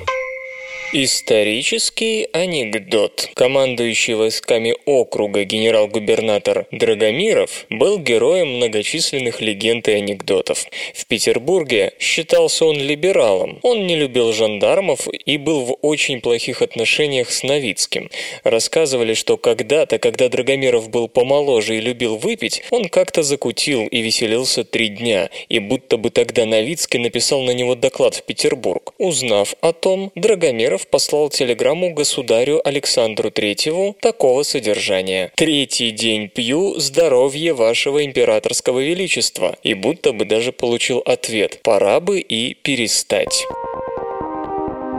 Исторический 0.93 2.29
анекдот. 2.31 3.29
Командующий 3.33 4.13
войсками 4.13 4.73
округа 4.85 5.43
генерал-губернатор 5.43 6.65
Драгомиров 6.71 7.65
был 7.69 7.99
героем 7.99 8.55
многочисленных 8.55 9.41
легенд 9.41 9.89
и 9.89 9.91
анекдотов. 9.91 10.65
В 10.93 11.05
Петербурге 11.07 11.91
считался 11.99 12.65
он 12.65 12.77
либералом. 12.77 13.59
Он 13.63 13.85
не 13.85 13.97
любил 13.97 14.31
жандармов 14.31 15.09
и 15.09 15.38
был 15.38 15.65
в 15.65 15.73
очень 15.81 16.21
плохих 16.21 16.61
отношениях 16.61 17.31
с 17.31 17.43
Новицким. 17.43 18.09
Рассказывали, 18.45 19.13
что 19.13 19.35
когда-то, 19.35 19.99
когда 19.99 20.29
Драгомиров 20.29 20.89
был 20.89 21.09
помоложе 21.09 21.75
и 21.77 21.81
любил 21.81 22.15
выпить, 22.15 22.63
он 22.71 22.88
как-то 22.88 23.23
закутил 23.23 23.88
и 23.88 23.99
веселился 23.99 24.63
три 24.63 24.88
дня, 24.88 25.29
и 25.49 25.59
будто 25.59 25.97
бы 25.97 26.11
тогда 26.11 26.45
Новицкий 26.45 27.01
написал 27.01 27.41
на 27.41 27.51
него 27.51 27.75
доклад 27.75 28.15
в 28.15 28.23
Петербург. 28.23 28.93
Узнав 28.97 29.53
о 29.59 29.73
том, 29.73 30.13
Драгомиров 30.15 30.76
послал 30.86 31.30
телеграмму 31.30 31.93
государю 31.93 32.61
Александру 32.63 33.32
Третьему 33.32 33.95
такого 33.99 34.43
содержания. 34.43 35.32
«Третий 35.36 35.89
день 35.89 36.30
пью 36.30 36.80
здоровье 36.80 37.53
вашего 37.53 38.05
императорского 38.05 38.80
величества» 38.80 39.57
и 39.63 39.73
будто 39.73 40.13
бы 40.13 40.25
даже 40.25 40.51
получил 40.51 40.99
ответ 41.05 41.61
«пора 41.63 41.99
бы 41.99 42.19
и 42.19 42.53
перестать». 42.53 43.45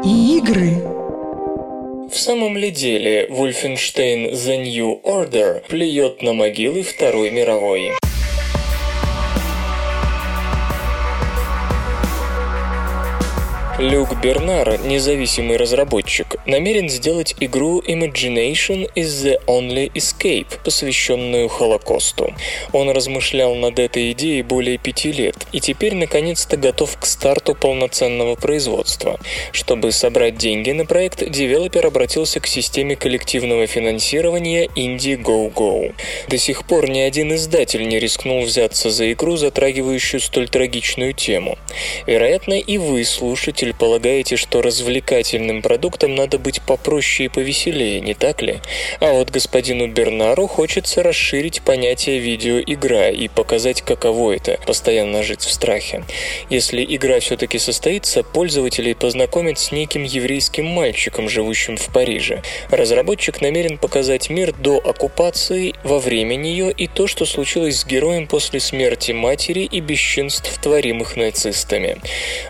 Игры. 0.04 0.70
В 2.10 2.16
самом 2.16 2.56
ли 2.56 2.70
деле 2.70 3.26
Wolfenstein 3.26 4.32
The 4.32 4.56
New 4.56 5.00
Order 5.02 5.62
плюет 5.68 6.22
на 6.22 6.32
могилы 6.32 6.82
Второй 6.82 7.30
мировой? 7.30 7.92
Люк 13.78 14.20
Бернар, 14.20 14.80
независимый 14.86 15.56
разработчик, 15.56 16.34
намерен 16.46 16.88
сделать 16.88 17.36
игру 17.38 17.80
Imagination 17.80 18.90
is 18.96 19.24
the 19.24 19.38
Only 19.46 19.92
Escape, 19.92 20.48
посвященную 20.64 21.48
Холокосту. 21.48 22.34
Он 22.72 22.90
размышлял 22.90 23.54
над 23.54 23.78
этой 23.78 24.10
идеей 24.10 24.42
более 24.42 24.78
пяти 24.78 25.12
лет 25.12 25.36
и 25.52 25.60
теперь 25.60 25.94
наконец-то 25.94 26.56
готов 26.56 26.98
к 26.98 27.06
старту 27.06 27.54
полноценного 27.54 28.34
производства. 28.34 29.20
Чтобы 29.52 29.92
собрать 29.92 30.36
деньги 30.36 30.72
на 30.72 30.84
проект, 30.84 31.30
девелопер 31.30 31.86
обратился 31.86 32.40
к 32.40 32.48
системе 32.48 32.96
коллективного 32.96 33.68
финансирования 33.68 34.66
Indiegogo. 34.74 35.94
До 36.26 36.36
сих 36.36 36.64
пор 36.64 36.90
ни 36.90 36.98
один 36.98 37.32
издатель 37.32 37.86
не 37.86 38.00
рискнул 38.00 38.42
взяться 38.42 38.90
за 38.90 39.12
игру, 39.12 39.36
затрагивающую 39.36 40.18
столь 40.18 40.48
трагичную 40.48 41.12
тему. 41.12 41.56
Вероятно, 42.08 42.54
и 42.54 42.76
вы, 42.76 43.04
слушатель, 43.68 43.74
полагаете, 43.74 44.36
что 44.36 44.62
развлекательным 44.62 45.62
продуктом 45.62 46.14
надо 46.14 46.38
быть 46.38 46.60
попроще 46.62 47.26
и 47.26 47.28
повеселее, 47.28 48.00
не 48.00 48.14
так 48.14 48.42
ли? 48.42 48.60
А 49.00 49.12
вот 49.12 49.30
господину 49.30 49.88
Бернару 49.88 50.46
хочется 50.46 51.02
расширить 51.02 51.62
понятие 51.62 52.18
видеоигра 52.18 53.10
и 53.10 53.28
показать, 53.28 53.82
каково 53.82 54.32
это– 54.32 54.58
постоянно 54.66 55.22
жить 55.22 55.42
в 55.42 55.50
страхе. 55.50 56.04
Если 56.50 56.84
игра 56.84 57.20
все-таки 57.20 57.58
состоится, 57.58 58.22
пользователей 58.22 58.94
познакомит 58.94 59.58
с 59.58 59.72
неким 59.72 60.04
еврейским 60.04 60.66
мальчиком, 60.66 61.28
живущим 61.28 61.76
в 61.76 61.92
Париже. 61.92 62.42
Разработчик 62.70 63.40
намерен 63.40 63.78
показать 63.78 64.30
мир 64.30 64.52
до 64.52 64.78
оккупации, 64.78 65.74
во 65.84 65.98
время 65.98 66.36
нее 66.36 66.70
и 66.70 66.86
то, 66.86 67.06
что 67.06 67.26
случилось 67.26 67.80
с 67.80 67.86
героем 67.86 68.26
после 68.26 68.60
смерти 68.60 69.12
матери 69.12 69.60
и 69.60 69.80
бесчинств, 69.80 70.58
творимых 70.60 71.16
нацистами. 71.16 71.96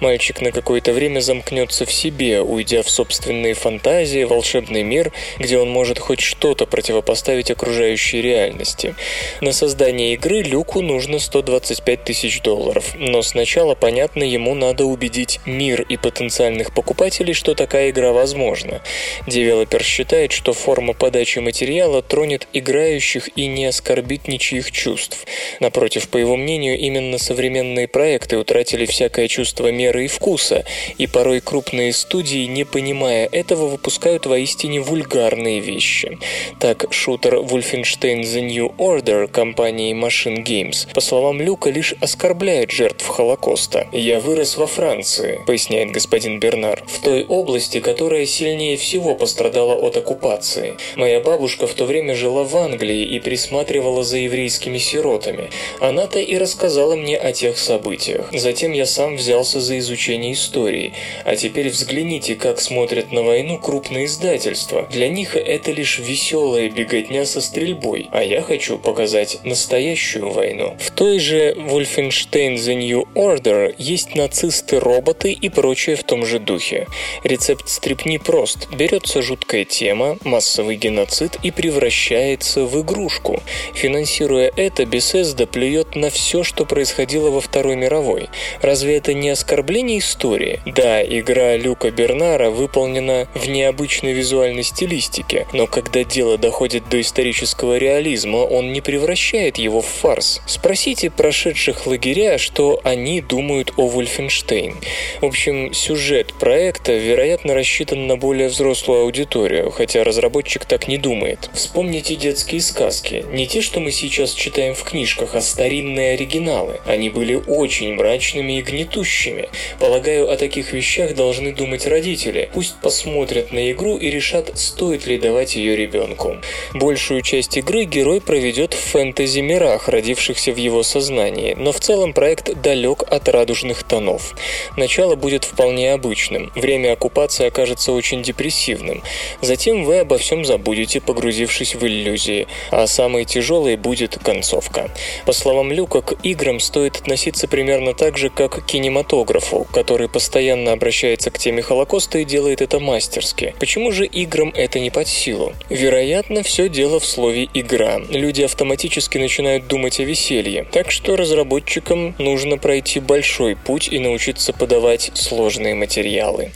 Мальчик 0.00 0.40
на 0.40 0.52
какое-то 0.52 0.92
время 0.92 1.07
замкнется 1.16 1.86
в 1.86 1.92
себе, 1.92 2.42
уйдя 2.42 2.82
в 2.82 2.90
собственные 2.90 3.54
фантазии, 3.54 4.24
волшебный 4.24 4.82
мир, 4.82 5.12
где 5.38 5.58
он 5.58 5.70
может 5.70 5.98
хоть 5.98 6.20
что-то 6.20 6.66
противопоставить 6.66 7.50
окружающей 7.50 8.20
реальности. 8.20 8.94
На 9.40 9.52
создание 9.52 10.12
игры 10.14 10.42
Люку 10.42 10.82
нужно 10.82 11.18
125 11.18 12.04
тысяч 12.04 12.42
долларов, 12.42 12.94
но 12.96 13.22
сначала, 13.22 13.74
понятно, 13.74 14.22
ему 14.22 14.54
надо 14.54 14.84
убедить 14.84 15.40
мир 15.46 15.82
и 15.82 15.96
потенциальных 15.96 16.74
покупателей, 16.74 17.32
что 17.32 17.54
такая 17.54 17.90
игра 17.90 18.12
возможна. 18.12 18.82
Девелопер 19.26 19.82
считает, 19.82 20.32
что 20.32 20.52
форма 20.52 20.92
подачи 20.92 21.38
материала 21.38 22.02
тронет 22.02 22.46
играющих 22.52 23.30
и 23.36 23.46
не 23.46 23.66
оскорбит 23.66 24.28
ничьих 24.28 24.70
чувств. 24.70 25.24
Напротив, 25.60 26.08
по 26.08 26.18
его 26.18 26.36
мнению, 26.36 26.78
именно 26.78 27.18
современные 27.18 27.88
проекты 27.88 28.36
утратили 28.36 28.86
всякое 28.86 29.28
чувство 29.28 29.70
меры 29.70 30.04
и 30.04 30.08
вкуса, 30.08 30.64
и 30.98 31.06
порой 31.06 31.40
крупные 31.40 31.92
студии, 31.92 32.46
не 32.46 32.64
понимая 32.64 33.26
этого, 33.30 33.66
выпускают 33.68 34.26
воистине 34.26 34.80
вульгарные 34.80 35.60
вещи. 35.60 36.18
Так, 36.58 36.86
шутер 36.90 37.36
Wolfenstein 37.36 38.22
The 38.22 38.40
New 38.40 38.74
Order 38.76 39.28
компании 39.28 39.94
Machine 39.94 40.44
Games, 40.44 40.92
по 40.92 41.00
словам 41.00 41.40
Люка, 41.40 41.70
лишь 41.70 41.94
оскорбляет 42.00 42.70
жертв 42.70 43.06
Холокоста. 43.06 43.86
«Я 43.92 44.20
вырос 44.20 44.56
во 44.56 44.66
Франции»,— 44.66 45.40
поясняет 45.46 45.92
господин 45.92 46.40
Бернар, 46.40 46.82
«в 46.86 47.00
той 47.00 47.24
области, 47.24 47.80
которая 47.80 48.26
сильнее 48.26 48.76
всего 48.76 49.14
пострадала 49.14 49.74
от 49.74 49.96
оккупации. 49.96 50.74
Моя 50.96 51.20
бабушка 51.20 51.66
в 51.66 51.74
то 51.74 51.84
время 51.84 52.14
жила 52.14 52.44
в 52.44 52.56
Англии 52.56 53.04
и 53.04 53.20
присматривала 53.20 54.02
за 54.02 54.18
еврейскими 54.18 54.78
сиротами. 54.78 55.50
Она-то 55.80 56.18
и 56.18 56.36
рассказала 56.36 56.96
мне 56.96 57.16
о 57.16 57.32
тех 57.32 57.58
событиях. 57.58 58.30
Затем 58.32 58.72
я 58.72 58.86
сам 58.86 59.16
взялся 59.16 59.60
за 59.60 59.78
изучение 59.78 60.32
истории. 60.32 60.87
А 61.24 61.36
теперь 61.36 61.68
взгляните, 61.68 62.34
как 62.34 62.60
смотрят 62.60 63.12
на 63.12 63.22
войну 63.22 63.58
крупные 63.58 64.06
издательства. 64.06 64.88
Для 64.90 65.08
них 65.08 65.36
это 65.36 65.72
лишь 65.72 65.98
веселая 65.98 66.70
беготня 66.70 67.24
со 67.24 67.40
стрельбой, 67.40 68.08
а 68.12 68.22
я 68.22 68.42
хочу 68.42 68.78
показать 68.78 69.38
настоящую 69.44 70.30
войну. 70.30 70.76
В 70.78 70.90
той 70.90 71.18
же 71.18 71.52
Wolfenstein 71.52 72.54
The 72.54 72.74
New 72.74 73.08
Order 73.14 73.74
есть 73.78 74.14
нацисты-роботы 74.14 75.32
и 75.32 75.48
прочее 75.48 75.96
в 75.96 76.04
том 76.04 76.24
же 76.24 76.38
духе. 76.38 76.86
Рецепт 77.24 77.68
стрипни 77.68 78.18
прост. 78.18 78.68
Берется 78.72 79.22
жуткая 79.22 79.64
тема, 79.64 80.18
массовый 80.24 80.76
геноцид 80.76 81.36
и 81.42 81.50
превращается 81.50 82.64
в 82.64 82.80
игрушку. 82.80 83.42
Финансируя 83.74 84.50
это, 84.56 84.84
Bethesda 84.84 85.46
плюет 85.46 85.96
на 85.96 86.10
все, 86.10 86.44
что 86.44 86.64
происходило 86.64 87.30
во 87.30 87.40
Второй 87.40 87.76
мировой. 87.76 88.28
Разве 88.60 88.96
это 88.96 89.14
не 89.14 89.30
оскорбление 89.30 89.98
истории? 89.98 90.60
Да, 90.78 91.02
игра 91.02 91.56
Люка 91.56 91.90
Бернара 91.90 92.50
выполнена 92.50 93.26
в 93.34 93.48
необычной 93.48 94.12
визуальной 94.12 94.62
стилистике, 94.62 95.44
но 95.52 95.66
когда 95.66 96.04
дело 96.04 96.38
доходит 96.38 96.88
до 96.88 97.00
исторического 97.00 97.78
реализма, 97.78 98.36
он 98.36 98.72
не 98.72 98.80
превращает 98.80 99.58
его 99.58 99.80
в 99.80 99.86
фарс. 99.86 100.40
Спросите 100.46 101.10
прошедших 101.10 101.88
лагеря, 101.88 102.38
что 102.38 102.80
они 102.84 103.20
думают 103.20 103.72
о 103.76 103.88
Вольфенштейн. 103.88 104.76
В 105.20 105.26
общем, 105.26 105.74
сюжет 105.74 106.32
проекта, 106.34 106.92
вероятно, 106.92 107.54
рассчитан 107.54 108.06
на 108.06 108.16
более 108.16 108.46
взрослую 108.46 109.00
аудиторию, 109.00 109.72
хотя 109.72 110.04
разработчик 110.04 110.64
так 110.64 110.86
не 110.86 110.96
думает. 110.96 111.50
Вспомните 111.54 112.14
детские 112.14 112.60
сказки. 112.60 113.24
Не 113.32 113.48
те, 113.48 113.62
что 113.62 113.80
мы 113.80 113.90
сейчас 113.90 114.32
читаем 114.32 114.76
в 114.76 114.84
книжках, 114.84 115.34
а 115.34 115.40
старинные 115.40 116.12
оригиналы. 116.12 116.78
Они 116.86 117.10
были 117.10 117.34
очень 117.34 117.94
мрачными 117.94 118.58
и 118.60 118.62
гнетущими. 118.62 119.48
Полагаю, 119.80 120.30
о 120.30 120.36
таких 120.36 120.57
таких 120.58 120.72
вещах 120.72 121.14
должны 121.14 121.52
думать 121.52 121.86
родители. 121.86 122.50
Пусть 122.52 122.74
посмотрят 122.82 123.52
на 123.52 123.70
игру 123.70 123.96
и 123.96 124.10
решат, 124.10 124.58
стоит 124.58 125.06
ли 125.06 125.16
давать 125.16 125.54
ее 125.54 125.76
ребенку. 125.76 126.38
Большую 126.74 127.22
часть 127.22 127.56
игры 127.56 127.84
герой 127.84 128.20
проведет 128.20 128.74
в 128.74 128.78
фэнтези-мирах, 128.78 129.88
родившихся 129.88 130.50
в 130.50 130.56
его 130.56 130.82
сознании, 130.82 131.54
но 131.56 131.70
в 131.70 131.78
целом 131.78 132.12
проект 132.12 132.60
далек 132.60 133.04
от 133.08 133.28
радужных 133.28 133.84
тонов. 133.84 134.34
Начало 134.76 135.14
будет 135.14 135.44
вполне 135.44 135.92
обычным, 135.92 136.50
время 136.56 136.94
оккупации 136.94 137.46
окажется 137.46 137.92
очень 137.92 138.24
депрессивным. 138.24 139.04
Затем 139.40 139.84
вы 139.84 140.00
обо 140.00 140.18
всем 140.18 140.44
забудете, 140.44 141.00
погрузившись 141.00 141.76
в 141.76 141.86
иллюзии, 141.86 142.48
а 142.72 142.88
самой 142.88 143.26
тяжелой 143.26 143.76
будет 143.76 144.18
концовка. 144.18 144.90
По 145.24 145.32
словам 145.32 145.70
Люка, 145.70 146.00
к 146.00 146.16
играм 146.24 146.58
стоит 146.58 146.96
относиться 146.96 147.46
примерно 147.46 147.94
так 147.94 148.18
же, 148.18 148.28
как 148.28 148.64
к 148.64 148.66
кинематографу, 148.66 149.68
который 149.72 150.08
постоянно 150.48 150.72
обращается 150.72 151.30
к 151.30 151.38
теме 151.38 151.60
Холокоста 151.60 152.20
и 152.20 152.24
делает 152.24 152.62
это 152.62 152.80
мастерски. 152.80 153.54
Почему 153.60 153.92
же 153.92 154.06
играм 154.06 154.50
это 154.56 154.80
не 154.80 154.88
под 154.90 155.06
силу? 155.06 155.52
Вероятно, 155.68 156.42
все 156.42 156.70
дело 156.70 157.00
в 157.00 157.04
слове 157.04 157.48
«игра». 157.52 158.00
Люди 158.08 158.40
автоматически 158.40 159.18
начинают 159.18 159.66
думать 159.66 160.00
о 160.00 160.04
веселье, 160.04 160.66
так 160.72 160.90
что 160.90 161.16
разработчикам 161.16 162.14
нужно 162.18 162.56
пройти 162.56 162.98
большой 162.98 163.56
путь 163.56 163.88
и 163.92 163.98
научиться 163.98 164.54
подавать 164.54 165.10
сложные 165.12 165.74
материалы. 165.74 166.50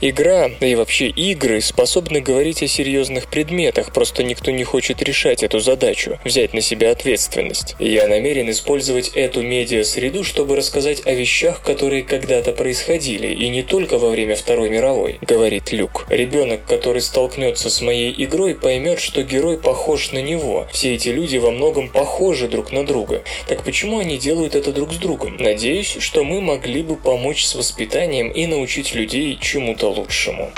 Игра, 0.00 0.50
да 0.60 0.66
и 0.66 0.74
вообще 0.74 1.06
игры, 1.06 1.60
способны 1.60 2.20
говорить 2.20 2.64
о 2.64 2.66
серьезных 2.66 3.28
предметах, 3.28 3.92
просто 3.92 4.24
никто 4.24 4.50
не 4.50 4.64
хочет 4.64 5.02
решать 5.02 5.44
эту 5.44 5.60
задачу, 5.60 6.18
взять 6.24 6.52
на 6.52 6.60
себя 6.60 6.90
ответственность. 6.90 7.76
Я 7.78 8.08
намерен 8.08 8.50
использовать 8.50 9.10
эту 9.14 9.42
медиа-среду, 9.42 10.24
чтобы 10.24 10.56
рассказать 10.56 11.06
о 11.06 11.12
вещах, 11.12 11.62
которые 11.62 12.02
когда-то 12.02 12.50
происходили, 12.50 13.35
и 13.36 13.48
не 13.48 13.62
только 13.62 13.98
во 13.98 14.10
время 14.10 14.34
Второй 14.34 14.70
мировой, 14.70 15.18
говорит 15.20 15.72
Люк. 15.72 16.06
Ребенок, 16.08 16.64
который 16.66 17.00
столкнется 17.00 17.70
с 17.70 17.80
моей 17.80 18.14
игрой, 18.24 18.54
поймет, 18.54 19.00
что 19.00 19.22
герой 19.22 19.58
похож 19.58 20.12
на 20.12 20.22
него. 20.22 20.66
Все 20.72 20.94
эти 20.94 21.10
люди 21.10 21.36
во 21.36 21.50
многом 21.50 21.88
похожи 21.88 22.48
друг 22.48 22.72
на 22.72 22.84
друга. 22.84 23.22
Так 23.46 23.62
почему 23.62 23.98
они 23.98 24.18
делают 24.18 24.54
это 24.54 24.72
друг 24.72 24.92
с 24.92 24.96
другом? 24.96 25.36
Надеюсь, 25.38 25.96
что 25.98 26.24
мы 26.24 26.40
могли 26.40 26.82
бы 26.82 26.96
помочь 26.96 27.44
с 27.44 27.54
воспитанием 27.54 28.30
и 28.30 28.46
научить 28.46 28.94
людей 28.94 29.38
чему-то 29.40 29.90
лучшему. 29.90 30.50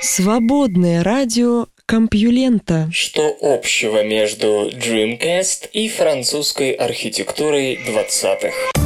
Свободное 0.00 1.02
радио 1.02 1.66
Компьюлента. 1.86 2.88
Что 2.92 3.36
общего 3.40 4.02
между 4.02 4.70
Dreamcast 4.70 5.68
и 5.72 5.88
французской 5.88 6.72
архитектурой 6.72 7.78
20-х? 7.86 8.83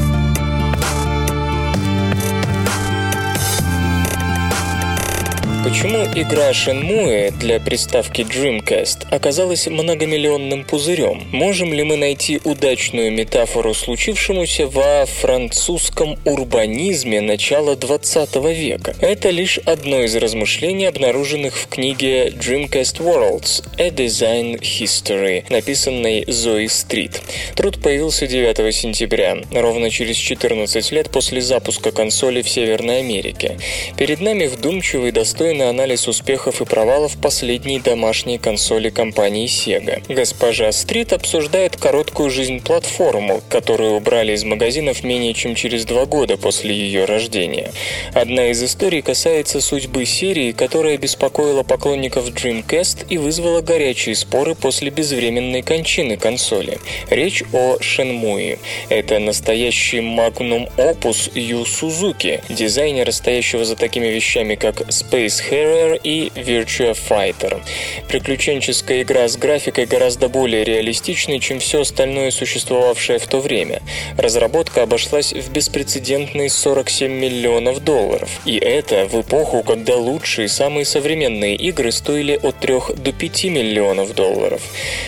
Почему 5.65 6.05
игра 6.15 6.53
Shenmue 6.53 7.31
для 7.33 7.59
приставки 7.61 8.23
Dreamcast 8.23 9.09
оказалась 9.11 9.67
многомиллионным 9.67 10.65
пузырем? 10.65 11.27
Можем 11.33 11.75
ли 11.75 11.83
мы 11.83 11.97
найти 11.97 12.41
удачную 12.45 13.13
метафору 13.13 13.75
случившемуся 13.75 14.67
во 14.69 15.05
французском 15.05 16.17
урбанизме 16.25 17.21
начала 17.21 17.77
20 17.77 18.37
века? 18.37 18.95
Это 19.01 19.31
лишь 19.31 19.59
одно 19.59 20.03
из 20.03 20.15
размышлений, 20.17 20.87
обнаруженных 20.87 21.57
в 21.57 21.67
книге 21.69 22.29
Dreamcast 22.29 22.99
Worlds– 23.01 23.65
A 23.79 23.89
Design 23.89 24.61
History, 24.61 25.45
написанной 25.51 26.25
Зои 26.29 26.69
Стрит. 26.69 27.21
Труд 27.57 27.83
появился 27.83 28.27
9 28.27 28.75
сентября, 28.75 29.39
ровно 29.53 29.91
через 29.91 30.17
14 30.17 30.93
лет 30.93 31.11
после 31.11 31.41
запуска 31.41 31.91
консоли 31.91 32.43
в 32.43 32.49
Северной 32.49 33.01
Америке. 33.01 33.59
Перед 33.97 34.21
нами 34.21 34.47
вдумчивый, 34.47 35.11
достойный 35.11 35.58
подробный 35.59 35.69
анализ 35.69 36.07
успехов 36.09 36.61
и 36.61 36.65
провалов 36.65 37.17
последней 37.21 37.81
домашней 37.81 38.39
консоли 38.39 38.91
компании 38.91 39.47
Sega. 39.47 40.03
Госпожа 40.09 40.71
Стрит 40.73 41.13
обсуждает 41.13 41.77
короткую 41.77 42.31
жизнь 42.31 42.61
платформу, 42.63 43.41
которую 43.49 43.95
убрали 43.95 44.33
из 44.33 44.45
магазинов 44.45 45.03
менее 45.03 45.35
чем 45.35 45.55
через 45.55 45.85
два 45.85 46.07
года 46.07 46.37
после 46.37 46.75
ее 46.75 47.05
рождения. 47.05 47.73
Одна 48.15 48.51
из 48.51 48.63
историй 48.63 49.03
касается 49.03 49.61
судьбы 49.61 50.05
серии, 50.05 50.53
которая 50.53 50.97
беспокоила 50.97 51.63
поклонников 51.63 52.29
Dreamcast 52.29 53.07
и 53.09 53.19
вызвала 53.19 53.61
горячие 53.61 54.15
споры 54.15 54.55
после 54.55 54.91
безвременной 54.91 55.63
кончины 55.63 56.17
консоли. 56.17 56.79
Речь 57.11 57.43
о 57.53 57.77
Shenmue. 57.77 58.59
Это 58.89 59.19
настоящий 59.19 60.01
магнум 60.01 60.69
опус 60.77 61.31
Ю 61.35 61.65
Сузуки, 61.65 62.43
дизайнера, 62.49 63.11
стоящего 63.11 63.65
за 63.65 63.77
такими 63.77 64.07
вещами, 64.07 64.55
как 64.55 64.83
Space 64.83 65.38
Harrier 65.41 66.01
и 66.03 66.30
Virtua 66.34 66.97
Fighter. 66.97 67.61
Приключенческая 68.09 69.03
игра 69.03 69.28
с 69.28 69.36
графикой 69.36 69.86
гораздо 69.86 70.28
более 70.28 70.64
реалистичной, 70.64 71.41
чем 71.41 71.61
все 71.61 71.82
остальное 71.82 72.30
существовавшее 72.30 73.18
в 73.18 73.26
то 73.26 73.41
время. 73.41 73.82
Разработка 74.16 74.82
обошлась 74.82 75.32
в 75.32 75.53
беспрецедентные 75.53 76.51
47 76.51 77.11
миллионов 77.11 77.84
долларов. 77.84 78.30
И 78.45 78.57
это 78.57 79.07
в 79.07 79.20
эпоху, 79.20 79.62
когда 79.62 79.97
лучшие, 79.97 80.49
самые 80.49 80.84
современные 80.84 81.57
игры 81.57 81.93
стоили 81.93 82.39
от 82.43 82.59
3 82.61 82.97
до 82.97 83.12
5 83.12 83.45
миллионов 83.45 84.14
долларов. 84.14 84.62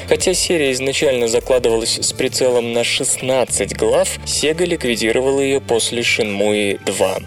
Хотя 0.09 0.35
серия 0.35 0.73
изначально 0.73 1.29
закладывалась 1.29 1.99
с 1.99 2.13
прицелом 2.13 2.73
на 2.73 2.85
16 2.85 3.77
глав, 3.77 4.19
Sega 4.25 4.65
ликвидировала 4.65 5.41
ее 5.41 5.61
после 5.61 6.03
Shenmue 6.03 6.81
2. 6.85 7.19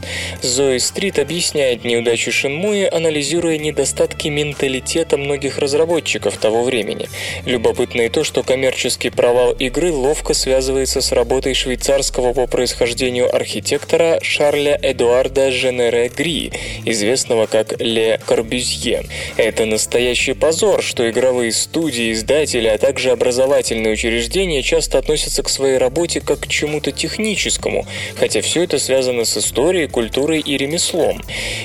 Зои 0.41 0.77
Стрит 0.77 1.19
объясняет 1.19 1.83
неудачу 1.83 2.31
Shenmue 2.31 2.87
анализируя 2.93 3.57
недостатки 3.57 4.27
менталитета 4.27 5.17
многих 5.17 5.57
разработчиков 5.57 6.37
того 6.37 6.63
времени. 6.63 7.09
Любопытно 7.45 8.01
и 8.01 8.09
то, 8.09 8.23
что 8.23 8.43
коммерческий 8.43 9.09
провал 9.09 9.53
игры 9.53 9.91
ловко 9.91 10.33
связывается 10.33 11.01
с 11.01 11.11
работой 11.11 11.53
швейцарского 11.53 12.33
по 12.33 12.47
происхождению 12.47 13.33
архитектора 13.35 14.19
Шарля 14.21 14.79
Эдуарда 14.81 15.51
Женере 15.51 16.09
Гри, 16.09 16.51
известного 16.85 17.47
как 17.47 17.79
Ле 17.81 18.19
Корбюзье. 18.25 19.03
Это 19.37 19.65
настоящий 19.65 20.33
позор, 20.33 20.83
что 20.83 21.09
игровые 21.09 21.51
студии, 21.51 22.11
издатели, 22.13 22.67
а 22.67 22.77
также 22.77 23.11
образовательные 23.11 23.93
учреждения 23.93 24.61
часто 24.61 24.99
относятся 24.99 25.41
к 25.43 25.49
своей 25.49 25.77
работе 25.77 26.21
как 26.21 26.41
к 26.41 26.47
чему-то 26.47 26.91
техническому, 26.91 27.87
хотя 28.15 28.41
все 28.41 28.63
это 28.63 28.77
связано 28.77 29.25
с 29.25 29.37
историей, 29.37 29.87
культурой 29.87 30.39
и 30.39 30.57
ремеслом. 30.57 31.21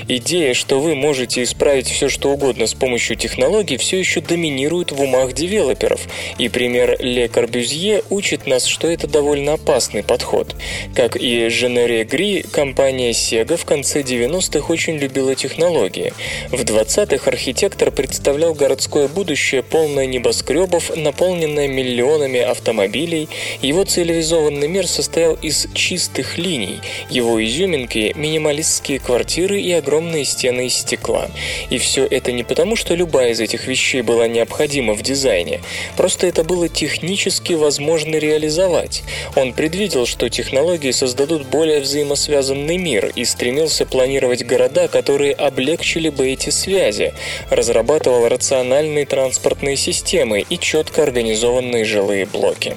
Идея, 0.08 0.54
что 0.54 0.80
вы 0.80 0.94
можете 0.94 1.17
можете 1.18 1.42
исправить 1.42 1.88
все, 1.88 2.08
что 2.08 2.30
угодно 2.30 2.68
с 2.68 2.74
помощью 2.74 3.16
технологий, 3.16 3.76
все 3.76 3.98
еще 3.98 4.20
доминирует 4.20 4.92
в 4.92 5.02
умах 5.02 5.32
девелоперов, 5.32 6.02
и 6.38 6.48
пример 6.48 6.96
Ле 7.00 7.26
Корбюзье 7.26 8.04
учит 8.08 8.46
нас, 8.46 8.66
что 8.66 8.86
это 8.86 9.08
довольно 9.08 9.54
опасный 9.54 10.04
подход. 10.04 10.54
Как 10.94 11.16
и 11.16 11.48
Женере 11.48 12.04
Гри, 12.04 12.44
компания 12.52 13.10
Sega 13.10 13.56
в 13.56 13.64
конце 13.64 14.02
90-х 14.02 14.72
очень 14.72 14.96
любила 14.96 15.34
технологии. 15.34 16.12
В 16.50 16.62
20-х 16.62 17.28
архитектор 17.28 17.90
представлял 17.90 18.54
городское 18.54 19.08
будущее, 19.08 19.64
полное 19.64 20.06
небоскребов, 20.06 20.96
наполненное 20.96 21.66
миллионами 21.66 22.38
автомобилей. 22.38 23.28
Его 23.60 23.82
цивилизованный 23.82 24.68
мир 24.68 24.86
состоял 24.86 25.34
из 25.34 25.66
чистых 25.74 26.38
линий. 26.38 26.78
Его 27.10 27.44
изюминки– 27.44 28.12
минималистские 28.16 29.00
квартиры 29.00 29.60
и 29.60 29.72
огромные 29.72 30.24
стены 30.24 30.66
из 30.66 30.74
стекла 30.74 31.07
дела. 31.08 31.30
И 31.70 31.78
все 31.78 32.06
это 32.06 32.32
не 32.32 32.44
потому, 32.44 32.76
что 32.76 32.94
любая 32.94 33.30
из 33.30 33.40
этих 33.40 33.66
вещей 33.66 34.02
была 34.02 34.28
необходима 34.28 34.94
в 34.94 35.02
дизайне, 35.02 35.60
просто 35.96 36.26
это 36.26 36.44
было 36.44 36.68
технически 36.68 37.54
возможно 37.54 38.16
реализовать. 38.16 39.02
Он 39.36 39.52
предвидел, 39.52 40.06
что 40.06 40.28
технологии 40.28 40.90
создадут 40.90 41.46
более 41.46 41.80
взаимосвязанный 41.80 42.76
мир 42.76 43.12
и 43.14 43.24
стремился 43.24 43.86
планировать 43.86 44.44
города, 44.44 44.88
которые 44.88 45.32
облегчили 45.32 46.08
бы 46.08 46.28
эти 46.28 46.50
связи, 46.50 47.12
разрабатывал 47.50 48.28
рациональные 48.28 49.06
транспортные 49.06 49.76
системы 49.76 50.44
и 50.48 50.58
четко 50.58 51.02
организованные 51.02 51.84
жилые 51.84 52.26
блоки. 52.26 52.74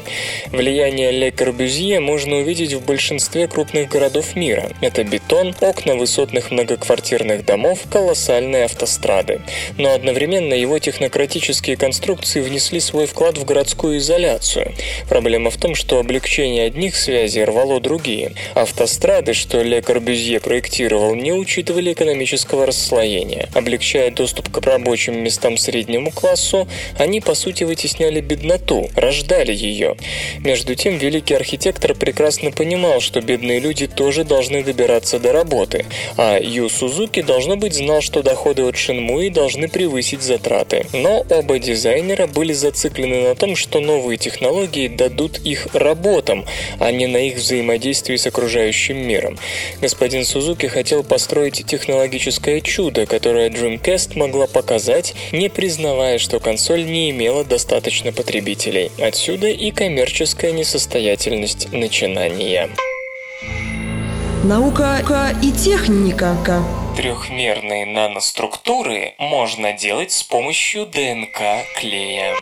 Влияние 0.51 1.11
Ле 1.11 1.31
Корбюзье 1.31 1.99
можно 1.99 2.37
увидеть 2.37 2.73
в 2.73 2.85
большинстве 2.85 3.47
крупных 3.47 3.89
городов 3.89 4.35
мира. 4.35 4.69
Это 4.81 5.03
бетон, 5.03 5.55
окна 5.61 5.95
высотных 5.95 6.51
многоквартирных 6.51 7.45
домов, 7.45 7.79
колоссальные 7.91 8.20
колоссальной 8.21 8.65
автострады. 8.65 9.41
Но 9.77 9.93
одновременно 9.93 10.53
его 10.53 10.77
технократические 10.79 11.75
конструкции 11.75 12.41
внесли 12.41 12.79
свой 12.79 13.07
вклад 13.07 13.37
в 13.37 13.45
городскую 13.45 13.97
изоляцию. 13.97 14.73
Проблема 15.09 15.49
в 15.49 15.57
том, 15.57 15.73
что 15.75 15.99
облегчение 15.99 16.65
одних 16.65 16.95
связей 16.95 17.43
рвало 17.43 17.79
другие. 17.79 18.33
Автострады, 18.53 19.33
что 19.33 19.61
Ле 19.63 19.81
Корбюзье 19.81 20.39
проектировал, 20.39 21.15
не 21.15 21.33
учитывали 21.33 21.93
экономического 21.93 22.65
расслоения. 22.67 23.49
Облегчая 23.55 24.11
доступ 24.11 24.51
к 24.51 24.65
рабочим 24.65 25.23
местам 25.23 25.57
среднему 25.57 26.11
классу, 26.11 26.67
они, 26.99 27.21
по 27.21 27.33
сути, 27.33 27.63
вытесняли 27.63 28.21
бедноту, 28.21 28.89
рождали 28.95 29.53
ее. 29.53 29.95
Между 30.39 30.75
тем, 30.75 30.97
великий 30.97 31.33
архитектор 31.33 31.95
прекрасно 31.95 32.51
понимал, 32.51 32.99
что 32.99 33.21
бедные 33.21 33.59
люди 33.59 33.87
тоже 33.87 34.23
должны 34.23 34.63
добираться 34.63 35.19
до 35.19 35.31
работы, 35.31 35.85
а 36.17 36.37
Ю 36.39 36.69
Сузуки, 36.69 37.21
должно 37.21 37.55
быть, 37.55 37.73
знал, 37.73 38.01
что 38.01 38.10
доходы 38.21 38.63
от 38.63 38.75
Шинмуи 38.75 39.29
должны 39.29 39.69
превысить 39.69 40.21
затраты. 40.21 40.85
Но 40.91 41.25
оба 41.29 41.57
дизайнера 41.57 42.27
были 42.27 42.53
зациклены 42.53 43.29
на 43.29 43.35
том, 43.35 43.55
что 43.55 43.79
новые 43.79 44.17
технологии 44.17 44.89
дадут 44.89 45.39
их 45.39 45.67
работам, 45.73 46.45
а 46.79 46.91
не 46.91 47.07
на 47.07 47.17
их 47.17 47.37
взаимодействии 47.37 48.17
с 48.17 48.27
окружающим 48.27 48.97
миром. 48.97 49.39
Господин 49.81 50.25
Сузуки 50.25 50.65
хотел 50.65 51.03
построить 51.03 51.65
технологическое 51.65 52.59
чудо, 52.59 53.05
которое 53.05 53.49
Dreamcast 53.49 54.17
могла 54.17 54.47
показать, 54.47 55.13
не 55.31 55.49
признавая, 55.49 56.17
что 56.17 56.39
консоль 56.39 56.83
не 56.85 57.11
имела 57.11 57.45
достаточно 57.45 58.11
потребителей. 58.11 58.91
Отсюда 58.99 59.47
и 59.47 59.71
коммерческая 59.71 60.51
несостоятельность 60.51 61.71
начинания. 61.71 62.69
Наука 64.43 65.35
и 65.43 65.51
техника. 65.51 66.35
Трехмерные 66.97 67.85
наноструктуры 67.85 69.13
можно 69.19 69.71
делать 69.73 70.11
с 70.11 70.23
помощью 70.23 70.87
ДНК 70.87 71.63
клея. 71.79 72.33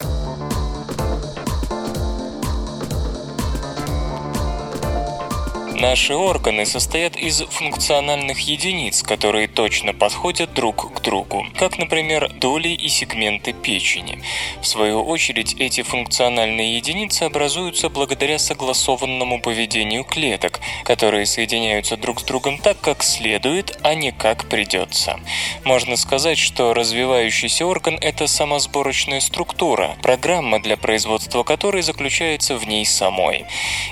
Наши 5.80 6.14
органы 6.14 6.66
состоят 6.66 7.16
из 7.16 7.40
функциональных 7.40 8.42
единиц, 8.42 9.02
которые 9.02 9.48
точно 9.48 9.94
подходят 9.94 10.54
друг 10.54 10.94
к 10.94 11.00
другу, 11.00 11.46
как, 11.58 11.78
например, 11.78 12.30
доли 12.34 12.68
и 12.68 12.90
сегменты 12.90 13.54
печени. 13.54 14.22
В 14.62 14.68
свою 14.68 15.02
очередь, 15.02 15.54
эти 15.58 15.82
функциональные 15.82 16.76
единицы 16.76 17.24
образуются 17.24 17.88
благодаря 17.88 18.40
согласованному 18.40 19.40
поведению 19.40 20.04
клеток, 20.04 20.60
которые 20.84 21.26
соединяются 21.26 21.96
друг 21.96 22.20
с 22.20 22.24
другом 22.24 22.58
так, 22.58 22.82
как 22.82 23.02
следует, 23.02 23.80
а 23.82 23.96
не 23.96 24.12
как 24.12 24.50
придется. 24.50 25.18
Можно 25.64 25.96
сказать, 25.96 26.38
что 26.38 26.74
развивающийся 26.74 27.66
орган– 27.66 27.98
это 28.02 28.28
самосборочная 28.28 29.22
структура, 29.22 29.96
программа 30.02 30.62
для 30.62 30.76
производства 30.76 31.44
которой 31.44 31.84
заключается 31.84 32.58
в 32.58 32.68
ней 32.68 32.86
самой. 32.86 33.46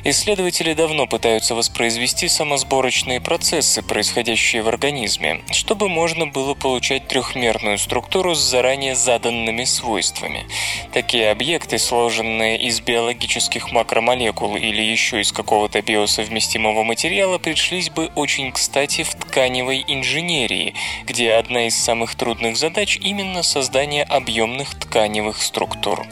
Исследователи 0.04 0.74
давно 0.74 1.08
пытаются 1.08 1.56
воспроизвести 1.56 1.76
воспроизвести 1.78 2.28
самосборочные 2.28 3.21
процессы, 3.21 3.84
происходящие 3.84 4.63
в 4.63 4.67
организме, 4.67 5.43
чтобы 5.51 5.89
можно 5.89 6.25
было 6.25 6.55
получать 6.55 7.07
трехмерную 7.07 7.78
структуру 7.78 8.34
с 8.34 8.39
заранее 8.39 8.95
заданными 8.95 9.63
свойствами. 9.63 10.47
Такие 10.91 11.30
объекты, 11.30 11.78
сложенные 11.78 12.59
из 12.59 12.82
биологических 12.82 13.71
макромолекул 13.71 14.55
или 14.55 14.82
еще 14.82 15.21
из 15.21 15.32
какого-то 15.32 15.84
биосовместимого 15.84 16.84
материала, 16.84 17.38
пришлись 17.38 17.91
бы 17.91 18.07
очень 18.15 18.51
кстати 18.51 19.03
в 19.03 19.13
тканевой 19.13 19.86
инженерии, 19.88 20.73
где 21.05 21.34
одна 21.34 21.67
из 21.67 21.75
самых 21.75 22.15
трудных 22.15 22.57
задач 22.57 22.97
именно 22.97 23.43
создание 23.43 24.03
объемных 24.03 24.73
тканевых 24.73 25.43
структур. 25.43 26.07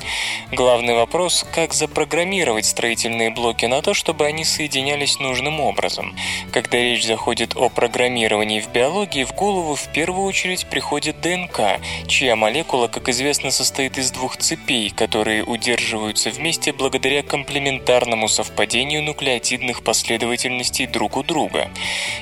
Главный 0.51 0.93
вопрос– 0.93 1.43
как 1.55 1.74
запрограммировать 1.74 2.68
строительные 2.68 3.32
блоки 3.32 3.66
на 3.66 3.82
то, 3.82 3.95
чтобы 3.95 4.28
они 4.28 4.43
соединялись 4.43 5.20
нужным 5.20 5.55
следующим 5.56 5.60
образом. 5.60 6.16
Когда 6.51 6.78
речь 6.78 7.06
заходит 7.06 7.56
о 7.56 7.70
программировании 7.70 8.62
в 8.62 8.72
биологии, 8.72 9.24
в 9.24 9.34
голову 9.34 9.76
в 9.76 9.91
первую 9.93 10.26
очередь 10.26 10.66
приходит 10.68 11.22
ДНК, 11.22 11.80
чья 12.08 12.36
молекула, 12.36 12.88
как 12.88 13.10
известно, 13.10 13.51
состоит 13.51 13.97
из 13.97 14.12
двух 14.12 14.38
цепей, 14.38 14.89
которые 14.89 15.43
удерживаются 15.43 16.30
вместе 16.30 16.72
благодаря 16.74 17.24
комплементарному 17.24 18.28
совпадению 18.28 19.03
нуклеотидных 19.03 19.84
последовательностей 19.84 20.88
друг 20.88 21.18
у 21.18 21.24
друга. 21.24 21.70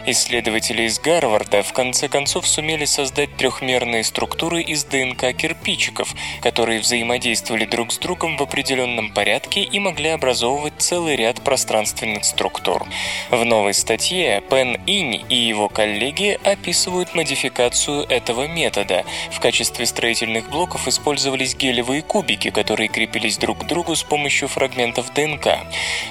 Исследователи 0.05 0.83
из 0.83 0.99
Гарварда 0.99 1.63
в 1.63 1.73
конце 1.73 2.07
концов 2.07 2.47
сумели 2.47 2.85
создать 2.85 3.35
трехмерные 3.37 4.03
структуры 4.03 4.61
из 4.61 4.83
ДНК 4.85 5.33
кирпичиков, 5.35 6.13
которые 6.41 6.79
взаимодействовали 6.79 7.65
друг 7.65 7.91
с 7.91 7.97
другом 7.97 8.37
в 8.37 8.41
определенном 8.41 9.13
порядке 9.13 9.63
и 9.63 9.79
могли 9.79 10.09
образовывать 10.09 10.73
целый 10.77 11.15
ряд 11.15 11.41
пространственных 11.41 12.25
структур. 12.25 12.85
В 13.31 13.45
новой 13.45 13.73
статье 13.73 14.43
Пен 14.49 14.77
Инь 14.85 15.23
и 15.29 15.35
его 15.35 15.69
коллеги 15.69 16.37
описывают 16.43 17.15
модификацию 17.15 18.03
этого 18.09 18.47
метода. 18.47 19.05
В 19.31 19.39
качестве 19.39 19.85
строительных 19.85 20.49
блоков 20.49 20.87
использовались 20.87 21.55
гелевые 21.55 22.01
кубики, 22.01 22.49
которые 22.49 22.89
крепились 22.89 23.37
друг 23.37 23.59
к 23.59 23.63
другу 23.63 23.95
с 23.95 24.03
помощью 24.03 24.49
фрагментов 24.49 25.13
ДНК. 25.13 25.59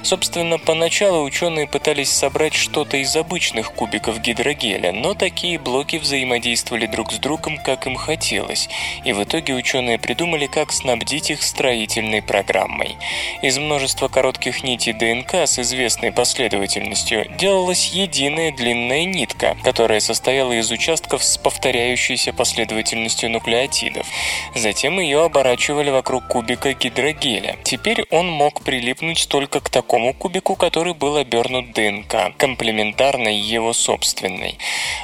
Собственно, 0.03 0.59
поначалу 0.59 1.23
ученые 1.23 1.67
пытались 1.67 2.11
собрать 2.11 2.55
что-то 2.55 2.97
из 2.97 3.15
обычных 3.15 3.73
кубиков 3.73 4.19
гидрогеля, 4.21 4.93
но 4.93 5.15
такие 5.15 5.59
блоки 5.59 5.97
взаимодействовали 5.97 6.87
друг 6.87 7.13
с 7.13 7.19
другом, 7.19 7.59
как 7.59 7.87
им 7.87 7.97
хотелось, 7.97 8.69
и 9.05 9.13
в 9.13 9.23
итоге 9.23 9.55
ученые 9.55 9.99
придумали, 9.99 10.47
как 10.47 10.73
снабдить 10.73 11.31
их 11.31 11.43
строительной 11.43 12.23
программой. 12.23 12.97
Из 13.43 13.59
множества 13.59 14.09
коротких 14.09 14.65
нитей 14.65 14.93
ДНК 14.93 15.35
с 15.35 15.59
известной 15.59 16.11
последовательностью 16.11 17.02
скоростью 17.03 17.27
делалась 17.37 17.89
единая 17.93 18.53
длинная 18.53 19.05
нитка, 19.05 19.57
которая 19.65 20.01
состояла 20.01 20.53
из 20.53 20.71
участков 20.71 21.23
с 21.25 21.37
повторяющейся 21.39 22.33
последовательностью 22.33 23.31
нуклеотидов. 23.31 24.07
Затем 24.55 25.01
ее 25.01 25.25
оборачивали 25.25 25.91
вокруг 25.91 26.29
кубика 26.29 26.73
гидрогеля. 26.73 27.57
Теперь 27.65 28.05
он 28.11 28.29
мог 28.29 28.63
прилипнуть 28.63 29.27
только 29.29 29.61
к 29.61 29.71
такому 29.71 30.15
кубику, 30.15 30.55
который 30.55 30.95
был 30.95 31.17
обернут 31.17 31.73
ДНК, 31.73 32.37
комплементарной 32.37 33.37
его 33.37 33.73
собственной. 33.73 34.59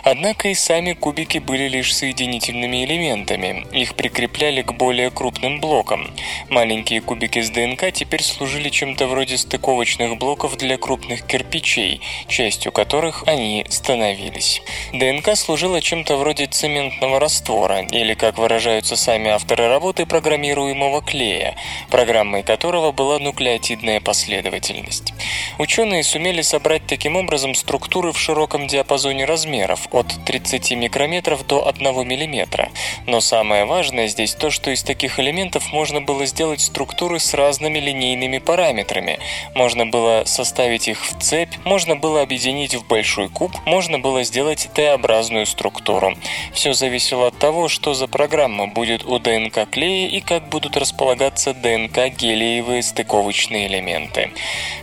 Однако 0.04 0.48
и 0.48 0.54
сами 0.54 0.92
кубики 0.92 1.38
были 1.38 1.68
лишь 1.68 1.94
соединительными 1.94 2.84
элементами. 2.84 3.66
Их 3.72 3.94
прикрепляли 3.94 4.62
к 4.62 4.72
более 4.72 5.10
крупным 5.10 5.60
блокам. 5.60 6.10
Маленькие 6.48 7.00
кубики 7.00 7.40
с 7.40 7.50
ДНК 7.50 7.92
теперь 7.92 8.22
служили 8.22 8.68
чем-то 8.68 9.06
вроде 9.06 9.36
стыковочных 9.36 10.18
блоков 10.18 10.56
для 10.56 10.76
крупных 10.76 11.26
кирпичей, 11.26 11.77
вещей, 11.78 12.00
частью 12.28 12.72
которых 12.72 13.24
они 13.26 13.64
становились. 13.68 14.62
ДНК 14.92 15.36
служила 15.36 15.80
чем-то 15.80 16.16
вроде 16.16 16.46
цементного 16.46 17.20
раствора, 17.20 17.82
или, 17.90 18.14
как 18.14 18.38
выражаются 18.38 18.96
сами 18.96 19.30
авторы 19.30 19.68
работы, 19.68 20.06
программируемого 20.06 21.02
клея, 21.02 21.56
программой 21.90 22.42
которого 22.42 22.92
была 22.92 23.18
нуклеотидная 23.18 24.00
последовательность. 24.00 25.12
Ученые 25.58 26.02
сумели 26.02 26.42
собрать 26.42 26.86
таким 26.86 27.16
образом 27.16 27.54
структуры 27.54 28.12
в 28.12 28.18
широком 28.18 28.66
диапазоне 28.66 29.24
размеров, 29.24 29.88
от 29.92 30.06
30 30.24 30.72
микрометров 30.72 31.46
до 31.46 31.66
1 31.66 32.06
миллиметра. 32.06 32.70
Но 33.06 33.20
самое 33.20 33.64
важное 33.64 34.08
здесь 34.08 34.34
то, 34.34 34.50
что 34.50 34.70
из 34.70 34.82
таких 34.82 35.18
элементов 35.18 35.72
можно 35.72 36.00
было 36.00 36.26
сделать 36.26 36.60
структуры 36.60 37.18
с 37.18 37.34
разными 37.34 37.78
линейными 37.78 38.38
параметрами. 38.38 39.18
Можно 39.54 39.86
было 39.86 40.22
составить 40.26 40.88
их 40.88 41.04
в 41.04 41.20
цепь, 41.20 41.54
можно 41.68 41.96
было 41.96 42.22
объединить 42.22 42.74
в 42.74 42.86
большой 42.86 43.28
куб, 43.28 43.52
можно 43.66 43.98
было 43.98 44.24
сделать 44.24 44.68
Т-образную 44.74 45.44
структуру. 45.44 46.16
Все 46.54 46.72
зависело 46.72 47.26
от 47.26 47.38
того, 47.38 47.68
что 47.68 47.92
за 47.92 48.08
программа 48.08 48.66
будет 48.66 49.04
у 49.04 49.18
ДНК 49.18 49.68
клея 49.70 50.08
и 50.08 50.20
как 50.20 50.48
будут 50.48 50.78
располагаться 50.78 51.52
ДНК-гелиевые 51.52 52.82
стыковочные 52.82 53.66
элементы. 53.66 54.30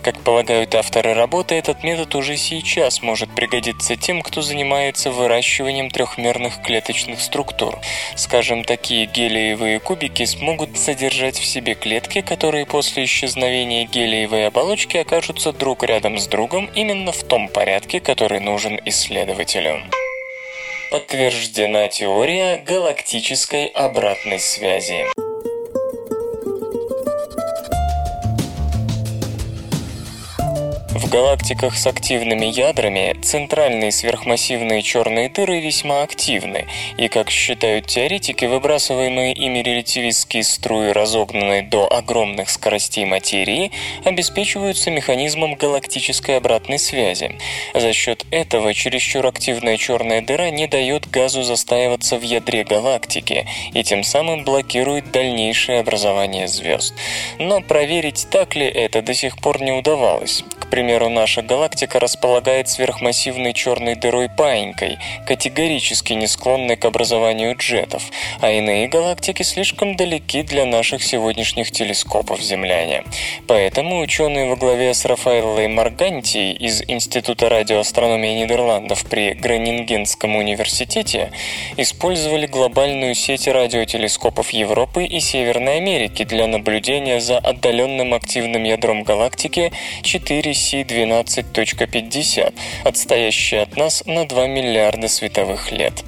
Как 0.02 0.20
полагают 0.20 0.76
авторы 0.76 1.12
работы, 1.14 1.56
этот 1.56 1.82
метод 1.82 2.14
уже 2.14 2.36
сейчас 2.36 3.02
может 3.02 3.34
пригодиться 3.34 3.96
тем, 3.96 4.22
кто 4.22 4.40
занимается 4.40 5.10
выращиванием 5.10 5.90
трехмерных 5.90 6.62
клеточных 6.62 7.20
структур. 7.20 7.80
Скажем, 8.14 8.62
такие 8.62 9.06
гелиевые 9.06 9.80
кубики 9.80 10.24
смогут 10.24 10.78
содержать 10.78 11.36
в 11.36 11.44
себе 11.44 11.74
клетки, 11.74 12.20
которые 12.20 12.64
после 12.64 13.04
исчезновения 13.06 13.86
гелиевой 13.86 14.46
оболочки 14.46 14.98
окажутся 14.98 15.52
друг 15.52 15.82
рядом 15.82 16.18
с 16.18 16.28
другом 16.28 16.70
именно 16.76 17.10
в 17.10 17.24
том 17.24 17.48
порядке, 17.48 17.98
который 17.98 18.38
нужен 18.38 18.78
исследователю. 18.84 19.82
Подтверждена 20.90 21.88
теория 21.88 22.58
галактической 22.58 23.66
обратной 23.66 24.38
связи. 24.38 25.04
В 30.96 31.10
галактиках 31.10 31.76
с 31.76 31.86
активными 31.86 32.46
ядрами 32.46 33.14
центральные 33.20 33.92
сверхмассивные 33.92 34.80
черные 34.80 35.28
дыры 35.28 35.60
весьма 35.60 36.02
активны, 36.02 36.64
и, 36.96 37.08
как 37.08 37.28
считают 37.28 37.86
теоретики, 37.86 38.46
выбрасываемые 38.46 39.34
ими 39.34 39.58
релятивистские 39.58 40.42
струи, 40.42 40.92
разогнанные 40.92 41.64
до 41.64 41.86
огромных 41.86 42.48
скоростей 42.48 43.04
материи, 43.04 43.72
обеспечиваются 44.06 44.90
механизмом 44.90 45.56
галактической 45.56 46.38
обратной 46.38 46.78
связи. 46.78 47.36
За 47.74 47.92
счет 47.92 48.24
этого 48.30 48.72
чересчур 48.72 49.26
активная 49.26 49.76
черная 49.76 50.22
дыра 50.22 50.48
не 50.48 50.66
дает 50.66 51.10
газу 51.10 51.42
застаиваться 51.42 52.16
в 52.16 52.22
ядре 52.22 52.64
галактики 52.64 53.46
и 53.74 53.84
тем 53.84 54.02
самым 54.02 54.44
блокирует 54.44 55.10
дальнейшее 55.10 55.80
образование 55.80 56.48
звезд. 56.48 56.94
Но 57.38 57.60
проверить, 57.60 58.28
так 58.30 58.54
ли 58.56 58.64
это, 58.64 59.02
до 59.02 59.12
сих 59.12 59.36
пор 59.36 59.60
не 59.60 59.72
удавалось. 59.72 60.42
К 60.58 60.68
примеру, 60.68 60.85
наша 60.86 61.42
галактика 61.42 61.98
располагает 61.98 62.68
сверхмассивной 62.68 63.52
черной 63.52 63.96
дырой 63.96 64.28
паинькой, 64.28 64.98
категорически 65.26 66.12
не 66.12 66.26
склонной 66.26 66.76
к 66.76 66.84
образованию 66.84 67.56
джетов, 67.56 68.04
а 68.40 68.50
иные 68.50 68.86
галактики 68.88 69.42
слишком 69.42 69.96
далеки 69.96 70.42
для 70.42 70.64
наших 70.64 71.02
сегодняшних 71.02 71.72
телескопов 71.72 72.40
земляне. 72.40 73.02
Поэтому 73.48 74.00
ученые 74.00 74.48
во 74.48 74.56
главе 74.56 74.94
с 74.94 75.04
Рафаэллой 75.04 75.68
Марганти 75.68 76.52
из 76.52 76.82
Института 76.86 77.48
радиоастрономии 77.48 78.42
Нидерландов 78.42 79.04
при 79.10 79.32
Гронингенском 79.34 80.36
университете 80.36 81.32
использовали 81.76 82.46
глобальную 82.46 83.14
сеть 83.14 83.48
радиотелескопов 83.48 84.50
Европы 84.50 85.04
и 85.04 85.18
Северной 85.18 85.78
Америки 85.78 86.24
для 86.24 86.46
наблюдения 86.46 87.20
за 87.20 87.38
отдаленным 87.38 88.14
активным 88.14 88.62
ядром 88.64 89.02
галактики 89.02 89.72
4C12.50, 90.72 92.52
отстоящей 92.84 93.62
от 93.62 93.76
нас 93.76 94.02
на 94.06 94.26
2 94.26 94.48
миллиарда 94.48 95.08
световых 95.08 95.70
лет. 95.72 96.04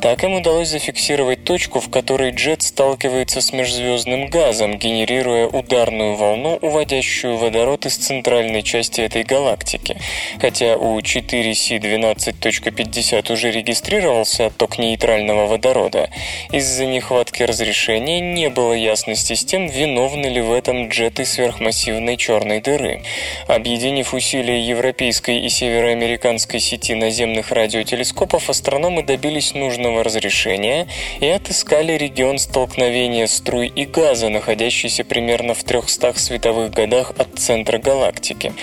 Так 0.00 0.24
им 0.24 0.32
удалось 0.34 0.68
зафиксировать 0.68 1.44
точку, 1.44 1.80
в 1.80 1.90
которой 1.90 2.32
джет 2.32 2.62
сталкивается 2.62 3.40
с 3.40 3.52
межзвездным 3.52 4.28
газом, 4.28 4.78
генерируя 4.78 5.46
ударную 5.46 6.16
волну, 6.16 6.58
уводящую 6.60 7.36
водород 7.36 7.86
из 7.86 7.96
центральной 7.96 8.62
части 8.62 9.00
этой 9.00 9.22
галактики. 9.24 9.96
Хотя 10.40 10.76
у 10.76 10.98
4C12.50 10.98 13.32
уже 13.32 13.50
регистрировался 13.50 14.46
отток 14.46 14.78
нейтрального 14.78 15.46
водорода, 15.46 16.10
из-за 16.50 16.86
нехватки 16.86 17.42
разрешения 17.42 18.20
не 18.20 18.48
было 18.48 18.72
ясности 18.72 19.34
с 19.34 19.44
тем, 19.44 19.66
виновны 19.66 20.26
ли 20.26 20.40
в 20.40 20.52
этом 20.52 20.88
джеты 20.88 21.24
сверхмассивной 21.24 22.16
черной 22.16 22.60
дыры. 22.60 23.02
Объединив 24.00 24.14
усилия 24.14 24.66
европейской 24.66 25.40
и 25.40 25.50
североамериканской 25.50 26.58
сети 26.58 26.94
наземных 26.94 27.52
радиотелескопов, 27.52 28.48
астрономы 28.48 29.02
добились 29.02 29.52
нужного 29.52 30.02
разрешения 30.02 30.86
и 31.20 31.26
отыскали 31.26 31.92
регион 31.98 32.38
столкновения 32.38 33.26
струй 33.26 33.66
и 33.66 33.84
газа, 33.84 34.30
находящийся 34.30 35.04
примерно 35.04 35.52
в 35.52 35.64
300 35.64 36.18
световых 36.18 36.70
годах 36.70 37.12
от 37.18 37.38
центра 37.38 37.76
галактики. 37.76 38.54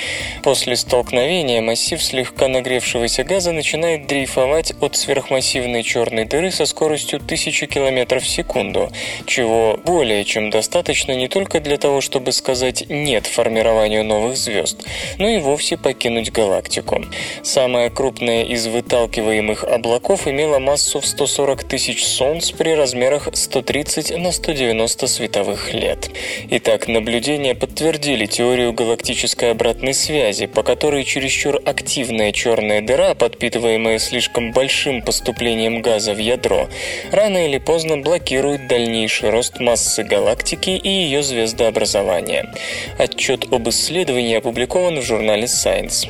После 0.41 0.75
столкновения 0.75 1.61
массив 1.61 2.01
слегка 2.01 2.47
нагревшегося 2.47 3.23
газа 3.23 3.51
начинает 3.51 4.07
дрейфовать 4.07 4.73
от 4.81 4.95
сверхмассивной 4.95 5.83
черной 5.83 6.25
дыры 6.25 6.49
со 6.49 6.65
скоростью 6.65 7.17
1000 7.19 7.67
км 7.67 8.19
в 8.19 8.27
секунду, 8.27 8.91
чего 9.27 9.79
более 9.85 10.25
чем 10.25 10.49
достаточно 10.49 11.11
не 11.11 11.27
только 11.27 11.59
для 11.59 11.77
того, 11.77 12.01
чтобы 12.01 12.31
сказать 12.31 12.85
«нет» 12.89 13.27
формированию 13.27 14.03
новых 14.03 14.35
звезд, 14.35 14.83
но 15.19 15.26
и 15.27 15.39
вовсе 15.39 15.77
покинуть 15.77 16.31
галактику. 16.31 17.03
Самая 17.43 17.89
крупная 17.89 18.43
из 18.43 18.67
выталкиваемых 18.67 19.63
облаков 19.63 20.27
имела 20.27 20.59
массу 20.59 20.99
в 20.99 21.05
140 21.05 21.63
тысяч 21.63 22.05
Солнц 22.05 22.51
при 22.51 22.71
размерах 22.71 23.27
130 23.33 24.17
на 24.17 24.31
190 24.31 25.07
световых 25.07 25.73
лет. 25.73 26.09
Итак, 26.49 26.87
наблюдения 26.87 27.53
подтвердили 27.53 28.25
теорию 28.25 28.73
галактической 28.73 29.51
обратной 29.51 29.93
связи, 29.93 30.45
по 30.47 30.63
которой 30.63 31.03
чересчур 31.03 31.59
активная 31.65 32.31
черная 32.31 32.81
дыра, 32.81 33.13
подпитываемая 33.13 33.99
слишком 33.99 34.51
большим 34.51 35.01
поступлением 35.01 35.81
газа 35.81 36.13
в 36.13 36.19
ядро, 36.19 36.67
рано 37.11 37.45
или 37.47 37.57
поздно 37.57 37.97
блокирует 37.97 38.67
дальнейший 38.67 39.29
рост 39.29 39.59
массы 39.59 40.03
галактики 40.03 40.69
и 40.69 40.89
ее 40.89 41.21
звездообразования. 41.23 42.53
Отчет 42.97 43.51
об 43.51 43.67
исследовании 43.69 44.37
опубликован 44.37 44.99
в 44.99 45.03
журнале 45.03 45.16
Science. 45.17 46.07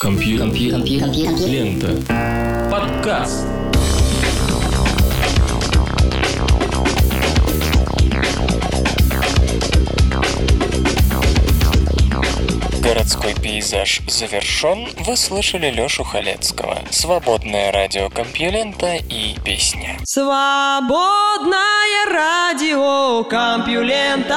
Компьютер. 0.00 0.48
Компьютер. 0.48 1.48
Лента. 1.48 1.96
Подкаст. 2.70 3.46
Городской 12.82 13.34
пейзаж 13.34 14.02
завершен. 14.08 14.88
Вы 15.06 15.16
слышали 15.16 15.70
Лёшу 15.70 16.04
Халецкого. 16.04 16.78
Свободное 16.90 17.72
радио 17.72 18.10
Компьюлента 18.10 18.96
и 18.96 19.36
песня. 19.42 19.96
Свободное 20.04 21.56
радио 22.12 23.24
Компьюлента. 23.24 24.36